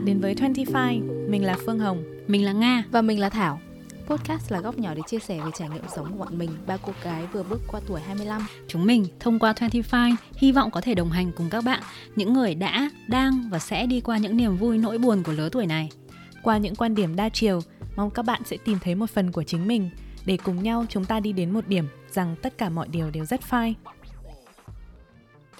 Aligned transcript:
bạn 0.00 0.06
đến 0.06 0.20
với 0.20 0.34
25. 0.40 1.00
Mình 1.28 1.44
là 1.44 1.56
Phương 1.66 1.78
Hồng. 1.78 2.04
Mình 2.26 2.44
là 2.44 2.52
Nga. 2.52 2.84
Và 2.90 3.02
mình 3.02 3.20
là 3.20 3.28
Thảo. 3.28 3.60
Podcast 4.06 4.52
là 4.52 4.60
góc 4.60 4.78
nhỏ 4.78 4.94
để 4.94 5.02
chia 5.06 5.18
sẻ 5.18 5.40
về 5.44 5.50
trải 5.54 5.68
nghiệm 5.68 5.84
sống 5.96 6.12
của 6.12 6.18
bọn 6.18 6.38
mình, 6.38 6.50
ba 6.66 6.76
cô 6.76 6.92
gái 7.02 7.26
vừa 7.32 7.42
bước 7.42 7.60
qua 7.66 7.80
tuổi 7.86 8.00
25. 8.00 8.46
Chúng 8.68 8.86
mình 8.86 9.06
thông 9.20 9.38
qua 9.38 9.54
25 9.56 10.16
hy 10.36 10.52
vọng 10.52 10.70
có 10.70 10.80
thể 10.80 10.94
đồng 10.94 11.10
hành 11.10 11.32
cùng 11.36 11.50
các 11.50 11.64
bạn, 11.64 11.82
những 12.16 12.32
người 12.32 12.54
đã, 12.54 12.90
đang 13.08 13.48
và 13.50 13.58
sẽ 13.58 13.86
đi 13.86 14.00
qua 14.00 14.18
những 14.18 14.36
niềm 14.36 14.56
vui 14.56 14.78
nỗi 14.78 14.98
buồn 14.98 15.22
của 15.22 15.32
lứa 15.32 15.48
tuổi 15.52 15.66
này. 15.66 15.90
Qua 16.42 16.58
những 16.58 16.74
quan 16.74 16.94
điểm 16.94 17.16
đa 17.16 17.28
chiều, 17.28 17.60
mong 17.96 18.10
các 18.10 18.24
bạn 18.24 18.42
sẽ 18.44 18.56
tìm 18.56 18.78
thấy 18.80 18.94
một 18.94 19.10
phần 19.10 19.32
của 19.32 19.42
chính 19.42 19.66
mình 19.68 19.90
để 20.26 20.36
cùng 20.36 20.62
nhau 20.62 20.84
chúng 20.88 21.04
ta 21.04 21.20
đi 21.20 21.32
đến 21.32 21.50
một 21.50 21.68
điểm 21.68 21.84
rằng 22.12 22.36
tất 22.42 22.58
cả 22.58 22.68
mọi 22.68 22.88
điều 22.88 23.10
đều 23.10 23.24
rất 23.24 23.40
fine. 23.50 23.74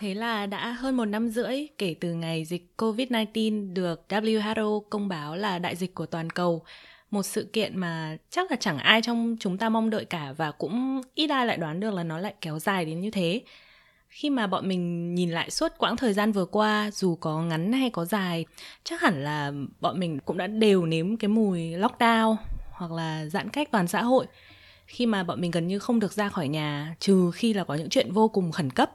Thế 0.01 0.14
là 0.14 0.47
đã 0.47 0.73
hơn 0.73 0.97
một 0.97 1.05
năm 1.05 1.29
rưỡi 1.29 1.66
kể 1.79 1.95
từ 2.01 2.15
ngày 2.15 2.45
dịch 2.45 2.73
COVID-19 2.79 3.74
được 3.74 4.05
WHO 4.09 4.80
công 4.80 5.09
báo 5.09 5.37
là 5.37 5.59
đại 5.59 5.77
dịch 5.77 5.95
của 5.95 6.07
toàn 6.07 6.30
cầu. 6.30 6.62
Một 7.11 7.23
sự 7.23 7.51
kiện 7.52 7.79
mà 7.79 8.16
chắc 8.30 8.51
là 8.51 8.57
chẳng 8.60 8.79
ai 8.79 9.02
trong 9.02 9.37
chúng 9.41 9.59
ta 9.59 9.69
mong 9.69 9.91
đợi 9.91 10.05
cả 10.05 10.33
và 10.37 10.51
cũng 10.51 11.01
ít 11.15 11.30
ai 11.30 11.47
lại 11.47 11.57
đoán 11.57 11.80
được 11.80 11.95
là 11.95 12.02
nó 12.02 12.19
lại 12.19 12.34
kéo 12.41 12.59
dài 12.59 12.84
đến 12.84 13.01
như 13.01 13.10
thế. 13.10 13.41
Khi 14.09 14.30
mà 14.30 14.47
bọn 14.47 14.69
mình 14.69 15.15
nhìn 15.15 15.30
lại 15.30 15.51
suốt 15.51 15.73
quãng 15.79 15.97
thời 15.97 16.12
gian 16.12 16.32
vừa 16.32 16.45
qua, 16.45 16.91
dù 16.91 17.15
có 17.16 17.43
ngắn 17.43 17.73
hay 17.73 17.91
có 17.91 18.05
dài, 18.05 18.46
chắc 18.85 19.01
hẳn 19.01 19.24
là 19.24 19.52
bọn 19.80 20.01
mình 20.01 20.19
cũng 20.24 20.38
đã 20.38 20.46
đều 20.46 20.87
nếm 20.87 21.16
cái 21.16 21.29
mùi 21.29 21.60
lockdown 21.60 22.37
hoặc 22.71 22.93
là 22.93 23.27
giãn 23.27 23.48
cách 23.48 23.69
toàn 23.71 23.88
xã 23.88 24.02
hội 24.02 24.27
khi 24.87 25.07
mà 25.07 25.23
bọn 25.23 25.41
mình 25.41 25.51
gần 25.51 25.66
như 25.66 25.79
không 25.79 26.01
được 26.01 26.12
ra 26.12 26.29
khỏi 26.29 26.48
nhà 26.48 26.96
trừ 27.01 27.30
khi 27.35 27.52
là 27.52 27.65
có 27.65 27.74
những 27.74 27.88
chuyện 27.88 28.12
vô 28.12 28.29
cùng 28.29 28.52
khẩn 28.52 28.71
cấp 28.71 28.91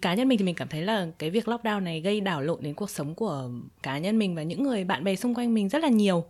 cá 0.00 0.14
nhân 0.14 0.28
mình 0.28 0.38
thì 0.38 0.44
mình 0.44 0.54
cảm 0.54 0.68
thấy 0.68 0.82
là 0.82 1.06
cái 1.18 1.30
việc 1.30 1.48
lockdown 1.48 1.82
này 1.82 2.00
gây 2.00 2.20
đảo 2.20 2.42
lộn 2.42 2.62
đến 2.62 2.74
cuộc 2.74 2.90
sống 2.90 3.14
của 3.14 3.50
cá 3.82 3.98
nhân 3.98 4.18
mình 4.18 4.34
và 4.34 4.42
những 4.42 4.62
người 4.62 4.84
bạn 4.84 5.04
bè 5.04 5.16
xung 5.16 5.34
quanh 5.34 5.54
mình 5.54 5.68
rất 5.68 5.82
là 5.82 5.88
nhiều. 5.88 6.24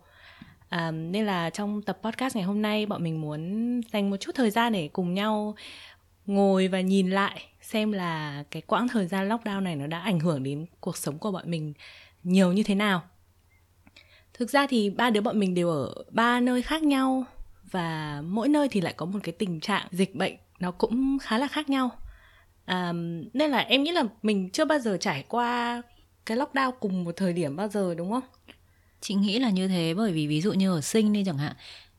À, 0.69 0.91
nên 0.91 1.25
là 1.25 1.49
trong 1.49 1.81
tập 1.81 1.99
podcast 2.03 2.35
ngày 2.35 2.45
hôm 2.45 2.61
nay 2.61 2.85
bọn 2.85 3.03
mình 3.03 3.21
muốn 3.21 3.81
dành 3.93 4.09
một 4.09 4.17
chút 4.17 4.31
thời 4.35 4.51
gian 4.51 4.73
để 4.73 4.89
cùng 4.93 5.13
nhau 5.13 5.55
ngồi 6.25 6.67
và 6.67 6.81
nhìn 6.81 7.09
lại 7.09 7.41
xem 7.61 7.91
là 7.91 8.43
cái 8.51 8.61
quãng 8.61 8.87
thời 8.87 9.07
gian 9.07 9.29
lockdown 9.29 9.63
này 9.63 9.75
nó 9.75 9.87
đã 9.87 9.99
ảnh 9.99 10.19
hưởng 10.19 10.43
đến 10.43 10.65
cuộc 10.79 10.97
sống 10.97 11.17
của 11.17 11.31
bọn 11.31 11.51
mình 11.51 11.73
nhiều 12.23 12.53
như 12.53 12.63
thế 12.63 12.75
nào. 12.75 13.01
Thực 14.33 14.49
ra 14.49 14.67
thì 14.67 14.89
ba 14.89 15.09
đứa 15.09 15.21
bọn 15.21 15.39
mình 15.39 15.55
đều 15.55 15.69
ở 15.69 15.93
ba 16.11 16.39
nơi 16.39 16.61
khác 16.61 16.83
nhau 16.83 17.25
và 17.71 18.21
mỗi 18.25 18.49
nơi 18.49 18.67
thì 18.71 18.81
lại 18.81 18.93
có 18.97 19.05
một 19.05 19.19
cái 19.23 19.33
tình 19.33 19.59
trạng 19.59 19.87
dịch 19.91 20.15
bệnh 20.15 20.35
nó 20.59 20.71
cũng 20.71 21.17
khá 21.21 21.37
là 21.37 21.47
khác 21.47 21.69
nhau 21.69 21.91
um, 22.69 23.23
nên 23.33 23.51
là 23.51 23.57
em 23.57 23.83
nghĩ 23.83 23.91
là 23.91 24.03
mình 24.23 24.49
chưa 24.49 24.65
bao 24.65 24.79
giờ 24.79 24.97
trải 24.97 25.23
qua 25.27 25.81
cái 26.25 26.37
lockdown 26.37 26.71
cùng 26.79 27.03
một 27.03 27.15
thời 27.15 27.33
điểm 27.33 27.55
bao 27.55 27.67
giờ 27.67 27.95
đúng 27.95 28.11
không? 28.11 28.23
Chị 29.01 29.13
nghĩ 29.13 29.39
là 29.39 29.49
như 29.49 29.67
thế 29.67 29.93
bởi 29.93 30.11
vì 30.11 30.27
ví 30.27 30.41
dụ 30.41 30.53
như 30.53 30.71
ở 30.71 30.81
sinh 30.81 31.13
đi 31.13 31.23
chẳng 31.25 31.37
hạn 31.37 31.53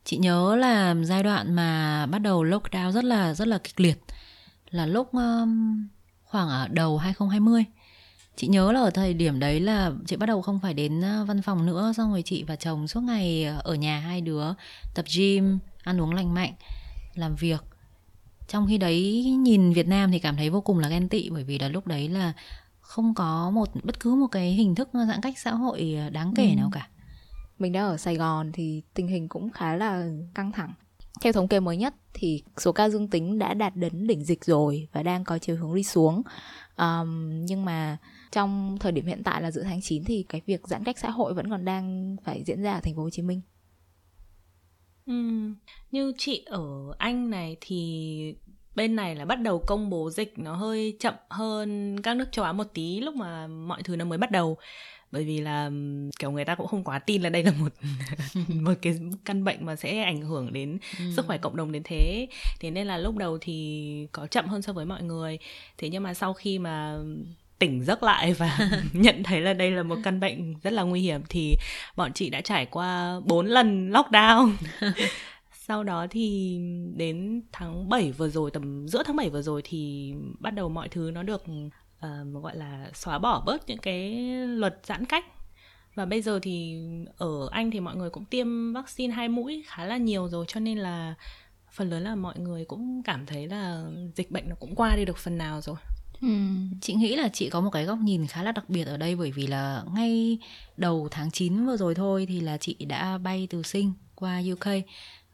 chị 0.04 0.16
nhớ 0.16 0.56
là 0.56 0.94
giai 1.02 1.22
đoạn 1.22 1.54
mà 1.54 2.06
bắt 2.06 2.18
đầu 2.18 2.44
lockdown 2.44 2.92
rất 2.92 3.04
là 3.04 3.34
rất 3.34 3.48
là 3.48 3.58
kịch 3.58 3.80
liệt. 3.80 3.98
Là 4.70 4.86
lúc 4.86 5.12
um, 5.12 5.88
khoảng 6.24 6.48
ở 6.48 6.68
đầu 6.68 6.98
2020 6.98 7.64
chị 8.36 8.46
nhớ 8.46 8.72
là 8.72 8.80
ở 8.80 8.90
thời 8.90 9.14
điểm 9.14 9.40
đấy 9.40 9.60
là 9.60 9.92
chị 10.06 10.16
bắt 10.16 10.26
đầu 10.26 10.42
không 10.42 10.60
phải 10.60 10.74
đến 10.74 11.00
ờ, 11.00 11.24
văn 11.24 11.42
phòng 11.42 11.66
nữa 11.66 11.92
xong 11.96 12.10
rồi 12.10 12.22
chị 12.22 12.42
và 12.42 12.56
chồng 12.56 12.88
suốt 12.88 13.00
ngày 13.00 13.44
ở 13.44 13.74
nhà 13.74 14.00
hai 14.00 14.20
đứa 14.20 14.44
tập 14.94 15.04
gym 15.16 15.58
ăn 15.82 16.00
uống 16.00 16.14
lành 16.14 16.34
mạnh 16.34 16.52
làm 17.14 17.36
việc 17.36 17.60
trong 18.50 18.66
khi 18.68 18.78
đấy 18.78 19.24
nhìn 19.38 19.72
Việt 19.72 19.88
Nam 19.88 20.10
thì 20.10 20.18
cảm 20.18 20.36
thấy 20.36 20.50
vô 20.50 20.60
cùng 20.60 20.78
là 20.78 20.88
ghen 20.88 21.08
tị 21.08 21.30
bởi 21.30 21.44
vì 21.44 21.58
là 21.58 21.68
lúc 21.68 21.86
đấy 21.86 22.08
là 22.08 22.32
không 22.80 23.14
có 23.14 23.50
một 23.50 23.68
bất 23.82 24.00
cứ 24.00 24.14
một 24.14 24.26
cái 24.26 24.52
hình 24.52 24.74
thức 24.74 24.88
giãn 24.92 25.20
cách 25.22 25.38
xã 25.38 25.50
hội 25.50 25.98
đáng 26.12 26.32
kể 26.36 26.48
ừ. 26.50 26.56
nào 26.56 26.70
cả 26.72 26.88
mình 27.58 27.72
đang 27.72 27.86
ở 27.86 27.96
Sài 27.96 28.16
Gòn 28.16 28.52
thì 28.52 28.82
tình 28.94 29.08
hình 29.08 29.28
cũng 29.28 29.50
khá 29.50 29.76
là 29.76 30.08
căng 30.34 30.52
thẳng 30.52 30.74
theo 31.20 31.32
thống 31.32 31.48
kê 31.48 31.60
mới 31.60 31.76
nhất 31.76 31.94
thì 32.14 32.42
số 32.56 32.72
ca 32.72 32.88
dương 32.88 33.08
tính 33.08 33.38
đã 33.38 33.54
đạt 33.54 33.76
đến 33.76 34.06
đỉnh 34.06 34.24
dịch 34.24 34.44
rồi 34.44 34.88
và 34.92 35.02
đang 35.02 35.24
có 35.24 35.38
chiều 35.38 35.56
hướng 35.56 35.74
đi 35.74 35.84
xuống 35.84 36.22
um, 36.76 37.44
nhưng 37.44 37.64
mà 37.64 37.96
trong 38.32 38.76
thời 38.80 38.92
điểm 38.92 39.06
hiện 39.06 39.22
tại 39.24 39.42
là 39.42 39.50
giữa 39.50 39.62
tháng 39.62 39.80
9 39.82 40.04
thì 40.04 40.24
cái 40.28 40.40
việc 40.46 40.68
giãn 40.68 40.84
cách 40.84 40.98
xã 40.98 41.10
hội 41.10 41.34
vẫn 41.34 41.50
còn 41.50 41.64
đang 41.64 42.16
phải 42.24 42.42
diễn 42.46 42.62
ra 42.62 42.72
ở 42.72 42.80
thành 42.80 42.94
phố 42.94 43.02
Hồ 43.02 43.10
Chí 43.10 43.22
Minh. 43.22 43.40
Ừ, 45.06 45.14
như 45.90 46.12
chị 46.18 46.44
ở 46.46 46.94
Anh 46.98 47.30
này 47.30 47.56
thì 47.60 48.34
bên 48.74 48.96
này 48.96 49.16
là 49.16 49.24
bắt 49.24 49.40
đầu 49.40 49.62
công 49.66 49.90
bố 49.90 50.10
dịch 50.10 50.38
nó 50.38 50.54
hơi 50.54 50.96
chậm 51.00 51.14
hơn 51.30 51.96
các 52.02 52.16
nước 52.16 52.32
châu 52.32 52.44
Á 52.44 52.52
một 52.52 52.66
tí 52.74 53.00
lúc 53.00 53.14
mà 53.14 53.46
mọi 53.46 53.82
thứ 53.82 53.96
nó 53.96 54.04
mới 54.04 54.18
bắt 54.18 54.30
đầu. 54.30 54.56
Bởi 55.12 55.24
vì 55.24 55.40
là 55.40 55.70
kiểu 56.18 56.30
người 56.30 56.44
ta 56.44 56.54
cũng 56.54 56.66
không 56.66 56.84
quá 56.84 56.98
tin 56.98 57.22
là 57.22 57.30
đây 57.30 57.42
là 57.42 57.52
một 57.58 57.72
một 58.48 58.74
cái 58.82 58.98
căn 59.24 59.44
bệnh 59.44 59.66
mà 59.66 59.76
sẽ 59.76 60.02
ảnh 60.02 60.20
hưởng 60.20 60.52
đến 60.52 60.78
ừ. 60.98 61.04
sức 61.16 61.26
khỏe 61.26 61.38
cộng 61.38 61.56
đồng 61.56 61.72
đến 61.72 61.82
thế. 61.84 62.28
Thế 62.60 62.70
nên 62.70 62.86
là 62.86 62.98
lúc 62.98 63.16
đầu 63.16 63.38
thì 63.40 64.06
có 64.12 64.26
chậm 64.26 64.46
hơn 64.46 64.62
so 64.62 64.72
với 64.72 64.86
mọi 64.86 65.02
người. 65.02 65.38
Thế 65.78 65.88
nhưng 65.88 66.02
mà 66.02 66.14
sau 66.14 66.32
khi 66.32 66.58
mà 66.58 66.98
tỉnh 67.60 67.84
giấc 67.84 68.02
lại 68.02 68.32
và 68.32 68.58
nhận 68.92 69.22
thấy 69.22 69.40
là 69.40 69.52
đây 69.52 69.70
là 69.70 69.82
một 69.82 69.96
căn 70.04 70.20
bệnh 70.20 70.54
rất 70.62 70.72
là 70.72 70.82
nguy 70.82 71.00
hiểm 71.00 71.20
thì 71.28 71.56
bọn 71.96 72.12
chị 72.12 72.30
đã 72.30 72.40
trải 72.40 72.66
qua 72.66 73.20
4 73.24 73.46
lần 73.46 73.90
lockdown 73.90 74.52
sau 75.52 75.84
đó 75.84 76.06
thì 76.10 76.58
đến 76.96 77.42
tháng 77.52 77.88
7 77.88 78.12
vừa 78.12 78.28
rồi 78.28 78.50
tầm 78.50 78.88
giữa 78.88 79.02
tháng 79.02 79.16
7 79.16 79.30
vừa 79.30 79.42
rồi 79.42 79.62
thì 79.64 80.12
bắt 80.38 80.50
đầu 80.50 80.68
mọi 80.68 80.88
thứ 80.88 81.10
nó 81.14 81.22
được 81.22 81.44
uh, 82.06 82.42
gọi 82.42 82.56
là 82.56 82.90
xóa 82.94 83.18
bỏ 83.18 83.42
bớt 83.46 83.68
những 83.68 83.78
cái 83.78 84.14
luật 84.46 84.80
giãn 84.84 85.04
cách 85.04 85.24
và 85.94 86.04
bây 86.04 86.22
giờ 86.22 86.38
thì 86.42 86.78
ở 87.16 87.48
Anh 87.50 87.70
thì 87.70 87.80
mọi 87.80 87.96
người 87.96 88.10
cũng 88.10 88.24
tiêm 88.24 88.72
vaccine 88.72 89.14
hai 89.14 89.28
mũi 89.28 89.64
khá 89.66 89.84
là 89.84 89.96
nhiều 89.96 90.28
rồi 90.28 90.44
cho 90.48 90.60
nên 90.60 90.78
là 90.78 91.14
phần 91.72 91.90
lớn 91.90 92.02
là 92.02 92.14
mọi 92.14 92.38
người 92.38 92.64
cũng 92.64 93.02
cảm 93.04 93.26
thấy 93.26 93.46
là 93.46 93.84
dịch 94.14 94.30
bệnh 94.30 94.48
nó 94.48 94.54
cũng 94.60 94.74
qua 94.74 94.96
đi 94.96 95.04
được 95.04 95.18
phần 95.18 95.38
nào 95.38 95.60
rồi. 95.60 95.76
Ừ, 96.20 96.28
chị 96.80 96.94
nghĩ 96.94 97.16
là 97.16 97.28
chị 97.28 97.50
có 97.50 97.60
một 97.60 97.70
cái 97.70 97.84
góc 97.84 97.98
nhìn 97.98 98.26
khá 98.26 98.42
là 98.42 98.52
đặc 98.52 98.70
biệt 98.70 98.84
ở 98.86 98.96
đây 98.96 99.16
bởi 99.16 99.32
vì 99.32 99.46
là 99.46 99.82
ngay 99.94 100.38
đầu 100.76 101.08
tháng 101.10 101.30
9 101.30 101.66
vừa 101.66 101.76
rồi 101.76 101.94
thôi 101.94 102.26
thì 102.28 102.40
là 102.40 102.56
chị 102.56 102.74
đã 102.74 103.18
bay 103.18 103.46
từ 103.50 103.62
Sinh 103.62 103.92
qua 104.14 104.42
UK 104.52 104.66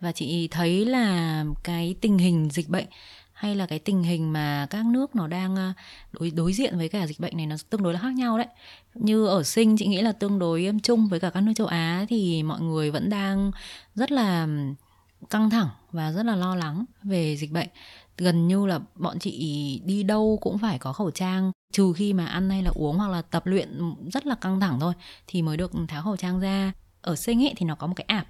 và 0.00 0.12
chị 0.12 0.48
thấy 0.48 0.84
là 0.84 1.44
cái 1.64 1.94
tình 2.00 2.19
hình 2.19 2.48
dịch 2.52 2.69
bệnh 2.69 2.86
hay 3.32 3.54
là 3.54 3.66
cái 3.66 3.78
tình 3.78 4.02
hình 4.02 4.32
mà 4.32 4.66
các 4.70 4.86
nước 4.86 5.16
nó 5.16 5.26
đang 5.26 5.56
ờ, 5.56 5.72
đối 6.12 6.30
đối 6.30 6.52
diện 6.52 6.78
với 6.78 6.88
cả 6.88 7.06
dịch 7.06 7.20
bệnh 7.20 7.36
này 7.36 7.47
nó 7.47 7.56
tương 7.70 7.82
đối 7.82 7.92
là 7.92 8.00
khác 8.00 8.14
nhau 8.14 8.38
đấy. 8.38 8.47
Như 8.94 9.26
ở 9.26 9.42
sinh 9.42 9.76
chị 9.76 9.86
nghĩ 9.86 10.03
là 10.03 10.12
tương 10.12 10.38
đối 10.38 10.70
chung 10.82 11.08
với 11.08 11.20
cả 11.20 11.30
các 11.30 11.41
nước 11.41 11.53
châu 11.56 11.66
á 11.66 12.06
thì 12.08 12.42
mọi 12.42 12.60
người 12.60 12.91
vẫn 12.91 13.10
đang 13.10 13.50
rất 13.94 14.12
là 14.12 14.48
căng 15.30 15.50
thẳng 15.50 15.68
và 15.92 16.12
rất 16.12 16.26
là 16.26 16.36
lo 16.36 16.54
lắng 16.56 16.84
về 17.03 17.36
dịch 17.36 17.53
bệnh 17.53 17.68
gần 18.19 18.49
như 18.49 18.66
là 18.66 18.81
bọn 18.94 19.19
chị 19.19 19.81
đi 19.84 20.03
đâu 20.03 20.38
cũng 20.41 20.59
phải 20.59 20.78
có 20.78 20.93
khẩu 20.93 21.10
trang, 21.10 21.53
trừ 21.72 21.93
khi 21.97 22.12
mà 22.12 22.27
ăn 22.27 22.50
hay 22.50 22.62
là 22.62 22.71
uống 22.75 22.99
hoặc 22.99 23.10
là 23.10 23.22
tập 23.22 23.47
luyện 23.47 23.94
rất 24.12 24.27
là 24.27 24.34
căng 24.34 24.60
thẳng 24.60 24.81
thôi 24.81 24.94
thì 25.27 25.43
mới 25.43 25.56
được 25.56 25.72
tháo 25.88 26.03
khẩu 26.03 26.16
trang 26.16 26.41
ra. 26.41 26.72
Ở 27.00 27.16
sinh 27.16 27.44
ấy 27.44 27.54
thì 27.56 27.66
nó 27.66 27.75
có 27.75 27.87
một 27.87 27.93
cái 27.97 28.04
app, 28.09 28.28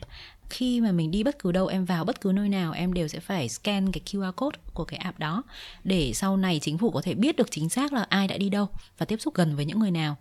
khi 0.50 0.80
mà 0.80 0.92
mình 0.92 1.10
đi 1.10 1.22
bất 1.22 1.38
cứ 1.38 1.52
đâu, 1.52 1.66
em 1.66 1.84
vào 1.84 2.04
bất 2.04 2.20
cứ 2.20 2.32
nơi 2.32 2.48
nào, 2.48 2.72
em 2.72 2.92
đều 2.92 3.08
sẽ 3.08 3.20
phải 3.20 3.48
scan 3.48 3.92
cái 3.92 4.00
QR 4.06 4.32
code 4.32 4.58
của 4.74 4.84
cái 4.84 4.98
app 4.98 5.18
đó 5.18 5.42
để 5.84 6.12
sau 6.14 6.36
này 6.36 6.58
chính 6.62 6.78
phủ 6.78 6.90
có 6.90 7.02
thể 7.02 7.14
biết 7.14 7.36
được 7.36 7.50
chính 7.50 7.68
xác 7.68 7.92
là 7.92 8.06
ai 8.08 8.28
đã 8.28 8.36
đi 8.38 8.48
đâu 8.48 8.68
và 8.98 9.06
tiếp 9.06 9.20
xúc 9.20 9.34
gần 9.34 9.56
với 9.56 9.64
những 9.64 9.78
người 9.78 9.90
nào. 9.90 10.16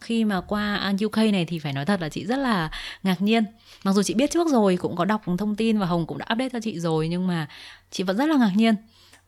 Khi 0.00 0.24
mà 0.24 0.40
qua 0.40 0.92
UK 1.04 1.16
này 1.16 1.44
thì 1.44 1.58
phải 1.58 1.72
nói 1.72 1.84
thật 1.84 2.00
là 2.00 2.08
chị 2.08 2.26
rất 2.26 2.36
là 2.36 2.70
ngạc 3.02 3.22
nhiên. 3.22 3.44
Mặc 3.84 3.92
dù 3.92 4.02
chị 4.02 4.14
biết 4.14 4.30
trước 4.30 4.48
rồi, 4.48 4.76
cũng 4.76 4.96
có 4.96 5.04
đọc 5.04 5.22
thông 5.38 5.56
tin 5.56 5.78
và 5.78 5.86
Hồng 5.86 6.06
cũng 6.06 6.18
đã 6.18 6.26
update 6.32 6.48
cho 6.48 6.60
chị 6.62 6.80
rồi, 6.80 7.08
nhưng 7.08 7.26
mà 7.26 7.48
chị 7.90 8.04
vẫn 8.04 8.16
rất 8.16 8.26
là 8.26 8.36
ngạc 8.36 8.52
nhiên 8.54 8.74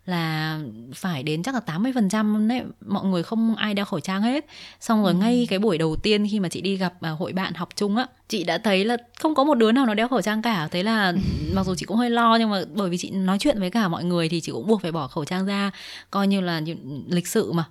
là 0.06 0.58
phải 0.94 1.22
đến 1.22 1.42
chắc 1.42 1.54
là 1.54 1.60
80% 1.66 2.48
đấy 2.48 2.62
mọi 2.86 3.04
người 3.04 3.22
không 3.22 3.56
ai 3.56 3.74
đeo 3.74 3.84
khẩu 3.84 4.00
trang 4.00 4.22
hết. 4.22 4.46
Xong 4.80 5.02
rồi 5.02 5.12
ừ. 5.12 5.18
ngay 5.18 5.46
cái 5.50 5.58
buổi 5.58 5.78
đầu 5.78 5.96
tiên 5.96 6.26
khi 6.30 6.40
mà 6.40 6.48
chị 6.48 6.60
đi 6.60 6.76
gặp 6.76 6.92
à, 7.00 7.10
hội 7.10 7.32
bạn 7.32 7.54
học 7.54 7.68
chung 7.76 7.96
á 7.96 8.06
chị 8.28 8.44
đã 8.44 8.58
thấy 8.58 8.84
là 8.84 8.96
không 9.20 9.34
có 9.34 9.44
một 9.44 9.54
đứa 9.54 9.72
nào 9.72 9.86
nó 9.86 9.94
đeo 9.94 10.08
khẩu 10.08 10.22
trang 10.22 10.42
cả. 10.42 10.68
Thế 10.70 10.82
là 10.82 11.12
mặc 11.54 11.66
dù 11.66 11.74
chị 11.74 11.86
cũng 11.86 11.96
hơi 11.96 12.10
lo 12.10 12.36
nhưng 12.40 12.50
mà 12.50 12.62
bởi 12.74 12.90
vì 12.90 12.98
chị 12.98 13.10
nói 13.10 13.38
chuyện 13.38 13.60
với 13.60 13.70
cả 13.70 13.88
mọi 13.88 14.04
người 14.04 14.28
thì 14.28 14.40
chị 14.40 14.52
cũng 14.52 14.66
buộc 14.66 14.82
phải 14.82 14.92
bỏ 14.92 15.08
khẩu 15.08 15.24
trang 15.24 15.46
ra 15.46 15.70
coi 16.10 16.26
như 16.26 16.40
là 16.40 16.62
lịch 17.08 17.26
sự 17.26 17.52
mà. 17.52 17.64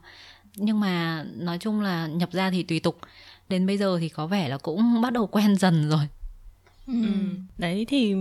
Nhưng 0.56 0.80
mà 0.80 1.25
nói 1.38 1.57
chung 1.57 1.81
là 1.81 2.07
nhập 2.07 2.30
ra 2.31 2.50
thì 2.50 2.63
tùy 2.63 2.80
tục. 2.80 3.00
Đến 3.50 3.68
bây 3.68 3.77
giờ 3.77 3.98
thì 4.00 4.10
có 4.10 4.27
vẻ 4.27 4.50
là 4.50 4.57
cũng 4.57 5.01
bắt 5.01 5.13
đầu 5.13 5.27
quen 5.27 5.56
dần 5.56 5.89
rồi. 5.89 6.07
Ừ. 6.88 6.94
đấy 7.57 7.86
thì 7.89 8.15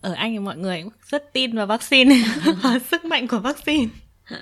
ở 0.00 0.12
Anh 0.12 0.32
thì 0.32 0.38
mọi 0.38 0.56
người 0.56 0.82
cũng 0.82 0.92
rất 1.06 1.32
tin 1.32 1.56
vào 1.56 1.66
vaccine 1.66 2.14
và 2.62 2.78
sức 2.78 3.04
mạnh 3.04 3.28
của 3.28 3.38
vaccine. 3.38 3.88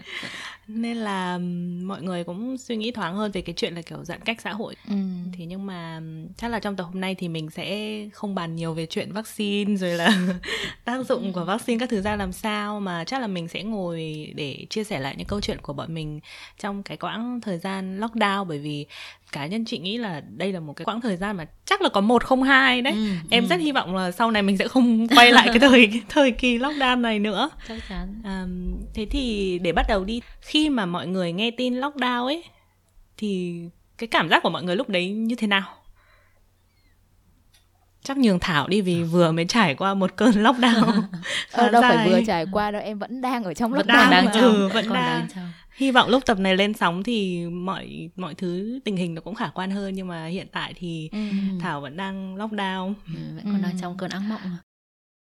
Nên 0.68 0.96
là 0.96 1.38
mọi 1.82 2.02
người 2.02 2.24
cũng 2.24 2.58
suy 2.58 2.76
nghĩ 2.76 2.90
thoáng 2.90 3.14
hơn 3.14 3.32
về 3.32 3.40
cái 3.40 3.54
chuyện 3.56 3.74
là 3.74 3.82
kiểu 3.82 4.04
giãn 4.04 4.20
cách 4.20 4.40
xã 4.40 4.52
hội. 4.52 4.74
Ừ. 4.88 4.96
thế 5.38 5.44
nhưng 5.44 5.66
mà 5.66 6.00
chắc 6.36 6.50
là 6.50 6.60
trong 6.60 6.76
tập 6.76 6.84
hôm 6.84 7.00
nay 7.00 7.14
thì 7.14 7.28
mình 7.28 7.50
sẽ 7.50 7.98
không 8.12 8.34
bàn 8.34 8.56
nhiều 8.56 8.74
về 8.74 8.86
chuyện 8.86 9.12
vaccine 9.12 9.76
rồi 9.76 9.90
là 9.90 10.18
tác 10.84 11.06
dụng 11.06 11.32
của 11.32 11.44
vaccine 11.44 11.78
các 11.78 11.90
thứ 11.90 12.00
ra 12.00 12.16
làm 12.16 12.32
sao. 12.32 12.80
Mà 12.80 13.04
chắc 13.04 13.20
là 13.20 13.26
mình 13.26 13.48
sẽ 13.48 13.62
ngồi 13.62 14.32
để 14.36 14.66
chia 14.70 14.84
sẻ 14.84 15.00
lại 15.00 15.14
những 15.18 15.26
câu 15.26 15.40
chuyện 15.40 15.58
của 15.62 15.72
bọn 15.72 15.94
mình 15.94 16.20
trong 16.58 16.82
cái 16.82 16.96
quãng 16.96 17.40
thời 17.40 17.58
gian 17.58 18.00
lockdown. 18.00 18.44
Bởi 18.44 18.58
vì 18.58 18.86
cá 19.36 19.46
nhân 19.46 19.64
chị 19.64 19.78
nghĩ 19.78 19.98
là 19.98 20.22
đây 20.36 20.52
là 20.52 20.60
một 20.60 20.72
cái 20.72 20.84
quãng 20.84 21.00
thời 21.00 21.16
gian 21.16 21.36
mà 21.36 21.46
chắc 21.64 21.82
là 21.82 21.88
có 21.88 22.00
một 22.00 22.24
không 22.24 22.42
hai 22.42 22.82
đấy. 22.82 22.92
Ừ, 22.92 23.06
em 23.30 23.44
ừ. 23.44 23.48
rất 23.48 23.60
hy 23.60 23.72
vọng 23.72 23.96
là 23.96 24.10
sau 24.10 24.30
này 24.30 24.42
mình 24.42 24.56
sẽ 24.56 24.68
không 24.68 25.08
quay 25.08 25.32
lại 25.32 25.48
cái 25.48 25.58
thời 25.58 25.86
cái 25.86 26.02
thời 26.08 26.30
kỳ 26.30 26.58
lockdown 26.58 27.00
này 27.00 27.18
nữa. 27.18 27.50
Chắc 27.68 27.78
chắn. 27.88 28.22
À, 28.24 28.46
thế 28.94 29.06
thì 29.10 29.58
để 29.62 29.72
bắt 29.72 29.86
đầu 29.88 30.04
đi. 30.04 30.20
Khi 30.40 30.68
mà 30.68 30.86
mọi 30.86 31.06
người 31.06 31.32
nghe 31.32 31.50
tin 31.50 31.80
lockdown 31.80 32.24
ấy 32.26 32.44
thì 33.16 33.60
cái 33.98 34.06
cảm 34.06 34.28
giác 34.28 34.42
của 34.42 34.50
mọi 34.50 34.62
người 34.62 34.76
lúc 34.76 34.88
đấy 34.88 35.10
như 35.10 35.34
thế 35.34 35.46
nào 35.46 35.74
chắc 38.06 38.18
nhường 38.18 38.38
thảo 38.38 38.68
đi 38.68 38.80
vì 38.80 39.02
vừa 39.02 39.32
mới 39.32 39.44
trải 39.44 39.74
qua 39.74 39.94
một 39.94 40.16
cơn 40.16 40.30
lockdown 40.42 41.02
ờ, 41.52 41.68
đâu 41.72 41.82
dài. 41.82 41.96
phải 41.96 42.08
vừa 42.08 42.20
trải 42.26 42.46
qua 42.52 42.70
đâu 42.70 42.82
em 42.82 42.98
vẫn 42.98 43.20
đang 43.20 43.44
ở 43.44 43.54
trong 43.54 43.72
lockdown 43.72 43.76
vẫn 43.76 43.86
đang, 43.86 44.10
đang 44.10 44.32
ừ, 44.32 44.68
vẫn 44.68 44.92
đang, 44.92 45.28
đang 45.32 45.50
hy 45.76 45.90
vọng 45.90 46.08
lúc 46.08 46.26
tập 46.26 46.38
này 46.38 46.56
lên 46.56 46.74
sóng 46.74 47.02
thì 47.02 47.46
mọi 47.46 48.10
mọi 48.16 48.34
thứ 48.34 48.80
tình 48.84 48.96
hình 48.96 49.14
nó 49.14 49.20
cũng 49.20 49.34
khả 49.34 49.48
quan 49.48 49.70
hơn 49.70 49.94
nhưng 49.94 50.08
mà 50.08 50.26
hiện 50.26 50.46
tại 50.52 50.74
thì 50.76 51.08
ừ. 51.12 51.18
thảo 51.60 51.80
vẫn 51.80 51.96
đang 51.96 52.36
lockdown 52.36 52.94
ừ, 53.06 53.20
vẫn 53.34 53.44
còn 53.44 53.62
ừ. 53.62 53.62
đang 53.62 53.80
trong 53.80 53.96
cơn 53.96 54.10
ác 54.10 54.22
mộng 54.28 54.56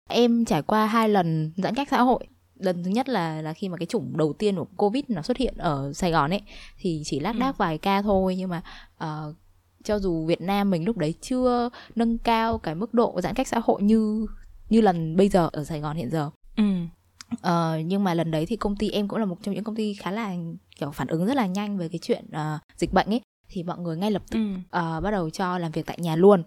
em 0.09 0.45
trải 0.45 0.61
qua 0.61 0.85
hai 0.85 1.09
lần 1.09 1.51
giãn 1.57 1.75
cách 1.75 1.87
xã 1.91 2.01
hội 2.01 2.27
lần 2.55 2.83
thứ 2.83 2.89
nhất 2.89 3.09
là 3.09 3.41
là 3.41 3.53
khi 3.53 3.69
mà 3.69 3.77
cái 3.77 3.85
chủng 3.85 4.17
đầu 4.17 4.33
tiên 4.33 4.55
của 4.55 4.67
covid 4.77 5.03
nó 5.07 5.21
xuất 5.21 5.37
hiện 5.37 5.53
ở 5.57 5.93
sài 5.93 6.11
gòn 6.11 6.29
ấy 6.29 6.41
thì 6.77 7.01
chỉ 7.05 7.19
lác 7.19 7.35
đác 7.39 7.47
ừ. 7.47 7.57
vài 7.57 7.77
ca 7.77 8.01
thôi 8.01 8.35
nhưng 8.35 8.49
mà 8.49 8.61
uh, 9.03 9.35
cho 9.83 9.99
dù 9.99 10.25
Việt 10.25 10.41
Nam 10.41 10.69
mình 10.69 10.85
lúc 10.85 10.97
đấy 10.97 11.13
chưa 11.21 11.69
nâng 11.95 12.17
cao 12.17 12.57
cái 12.57 12.75
mức 12.75 12.93
độ 12.93 13.21
giãn 13.23 13.35
cách 13.35 13.47
xã 13.47 13.59
hội 13.63 13.81
như 13.81 14.25
như 14.69 14.81
lần 14.81 15.15
bây 15.15 15.29
giờ 15.29 15.49
ở 15.53 15.63
Sài 15.63 15.79
Gòn 15.79 15.95
hiện 15.95 16.09
giờ. 16.09 16.29
Ừ. 16.57 16.63
Uh, 17.33 17.85
nhưng 17.85 18.03
mà 18.03 18.13
lần 18.13 18.31
đấy 18.31 18.45
thì 18.45 18.55
công 18.55 18.75
ty 18.75 18.89
em 18.89 19.07
cũng 19.07 19.19
là 19.19 19.25
một 19.25 19.37
trong 19.41 19.55
những 19.55 19.63
công 19.63 19.75
ty 19.75 19.93
khá 19.93 20.11
là 20.11 20.35
kiểu 20.79 20.91
phản 20.91 21.07
ứng 21.07 21.25
rất 21.25 21.35
là 21.35 21.45
nhanh 21.45 21.77
về 21.77 21.89
cái 21.89 21.99
chuyện 22.01 22.25
uh, 22.31 22.61
dịch 22.77 22.93
bệnh 22.93 23.07
ấy 23.09 23.21
thì 23.49 23.63
mọi 23.63 23.77
người 23.77 23.97
ngay 23.97 24.11
lập 24.11 24.23
tức 24.31 24.39
ừ. 24.39 24.77
uh, 24.97 25.03
bắt 25.03 25.11
đầu 25.11 25.29
cho 25.29 25.57
làm 25.57 25.71
việc 25.71 25.85
tại 25.85 25.97
nhà 26.01 26.15
luôn 26.15 26.43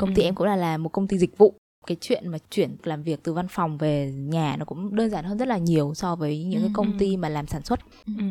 công 0.00 0.14
ty 0.14 0.22
ừ. 0.22 0.26
em 0.26 0.34
cũng 0.34 0.46
là 0.46 0.56
làm 0.56 0.82
một 0.82 0.88
công 0.88 1.06
ty 1.08 1.18
dịch 1.18 1.38
vụ 1.38 1.54
cái 1.86 1.96
chuyện 2.00 2.28
mà 2.28 2.38
chuyển 2.50 2.76
làm 2.82 3.02
việc 3.02 3.20
từ 3.22 3.32
văn 3.32 3.48
phòng 3.48 3.78
về 3.78 4.12
nhà 4.12 4.56
nó 4.58 4.64
cũng 4.64 4.96
đơn 4.96 5.10
giản 5.10 5.24
hơn 5.24 5.38
rất 5.38 5.48
là 5.48 5.58
nhiều 5.58 5.94
so 5.94 6.16
với 6.16 6.44
những 6.44 6.60
ừ. 6.60 6.66
cái 6.66 6.72
công 6.74 6.98
ty 6.98 7.16
mà 7.16 7.28
làm 7.28 7.46
sản 7.46 7.62
xuất 7.62 7.80
ừ. 8.06 8.24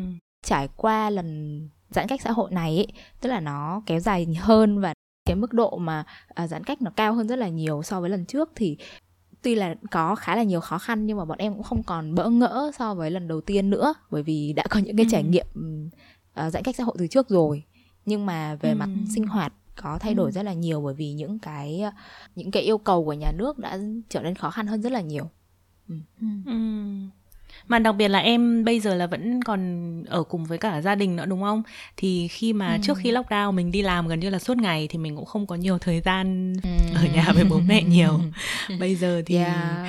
trải 0.46 0.68
qua 0.76 1.10
lần 1.10 1.60
giãn 1.90 2.06
cách 2.08 2.20
xã 2.22 2.32
hội 2.32 2.50
này 2.50 2.76
ấy 2.76 2.86
tức 3.20 3.28
là 3.28 3.40
nó 3.40 3.82
kéo 3.86 4.00
dài 4.00 4.26
hơn 4.40 4.80
và 4.80 4.94
cái 5.26 5.36
mức 5.36 5.52
độ 5.52 5.78
mà 5.78 6.04
uh, 6.42 6.50
giãn 6.50 6.64
cách 6.64 6.82
nó 6.82 6.90
cao 6.90 7.14
hơn 7.14 7.28
rất 7.28 7.36
là 7.36 7.48
nhiều 7.48 7.82
so 7.82 8.00
với 8.00 8.10
lần 8.10 8.24
trước 8.24 8.50
thì 8.54 8.76
tuy 9.42 9.54
là 9.54 9.74
có 9.90 10.14
khá 10.14 10.36
là 10.36 10.42
nhiều 10.42 10.60
khó 10.60 10.78
khăn 10.78 11.06
nhưng 11.06 11.16
mà 11.16 11.24
bọn 11.24 11.38
em 11.38 11.54
cũng 11.54 11.62
không 11.62 11.82
còn 11.82 12.14
bỡ 12.14 12.30
ngỡ 12.30 12.70
so 12.78 12.94
với 12.94 13.10
lần 13.10 13.28
đầu 13.28 13.40
tiên 13.40 13.70
nữa 13.70 13.94
bởi 14.10 14.22
vì 14.22 14.52
đã 14.52 14.64
có 14.70 14.80
những 14.80 14.96
cái 14.96 15.06
ừ. 15.06 15.10
trải 15.12 15.22
nghiệm 15.22 15.46
uh, 16.46 16.52
giãn 16.52 16.62
cách 16.62 16.76
xã 16.76 16.84
hội 16.84 16.96
từ 16.98 17.06
trước 17.06 17.28
rồi 17.28 17.64
nhưng 18.04 18.26
mà 18.26 18.54
về 18.54 18.70
ừ. 18.70 18.76
mặt 18.76 18.88
sinh 19.14 19.26
hoạt 19.26 19.52
có 19.76 19.98
thay 19.98 20.14
đổi 20.14 20.30
ừ. 20.30 20.32
rất 20.32 20.42
là 20.42 20.52
nhiều 20.52 20.80
bởi 20.80 20.94
vì 20.94 21.12
những 21.12 21.38
cái 21.38 21.82
những 22.34 22.50
cái 22.50 22.62
yêu 22.62 22.78
cầu 22.78 23.04
của 23.04 23.12
nhà 23.12 23.32
nước 23.32 23.58
đã 23.58 23.78
trở 24.08 24.20
nên 24.20 24.34
khó 24.34 24.50
khăn 24.50 24.66
hơn 24.66 24.82
rất 24.82 24.92
là 24.92 25.00
nhiều. 25.00 25.30
Ừ. 25.88 25.94
Ừ 26.46 26.52
mà 27.68 27.78
đặc 27.78 27.96
biệt 27.96 28.08
là 28.08 28.18
em 28.18 28.64
bây 28.64 28.80
giờ 28.80 28.94
là 28.94 29.06
vẫn 29.06 29.42
còn 29.42 30.02
ở 30.08 30.22
cùng 30.22 30.44
với 30.44 30.58
cả 30.58 30.80
gia 30.80 30.94
đình 30.94 31.16
nữa 31.16 31.26
đúng 31.26 31.42
không 31.42 31.62
thì 31.96 32.28
khi 32.28 32.52
mà 32.52 32.72
ừ. 32.72 32.78
trước 32.82 32.98
khi 32.98 33.12
lockdown 33.12 33.52
mình 33.52 33.70
đi 33.70 33.82
làm 33.82 34.08
gần 34.08 34.20
như 34.20 34.30
là 34.30 34.38
suốt 34.38 34.56
ngày 34.56 34.88
thì 34.90 34.98
mình 34.98 35.16
cũng 35.16 35.24
không 35.24 35.46
có 35.46 35.54
nhiều 35.54 35.78
thời 35.78 36.00
gian 36.00 36.54
ừ. 36.62 36.70
ở 36.94 37.02
nhà 37.14 37.32
với 37.34 37.44
bố 37.44 37.60
mẹ 37.68 37.82
nhiều 37.82 38.20
bây 38.80 38.94
giờ 38.94 39.22
thì 39.26 39.36
yeah. 39.36 39.86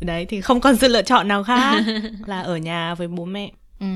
đấy 0.00 0.26
thì 0.26 0.40
không 0.40 0.60
còn 0.60 0.76
sự 0.76 0.88
lựa 0.88 1.02
chọn 1.02 1.28
nào 1.28 1.44
khác 1.44 1.82
là 2.26 2.40
ở 2.40 2.56
nhà 2.56 2.94
với 2.94 3.08
bố 3.08 3.24
mẹ 3.24 3.50
Ừ. 3.80 3.86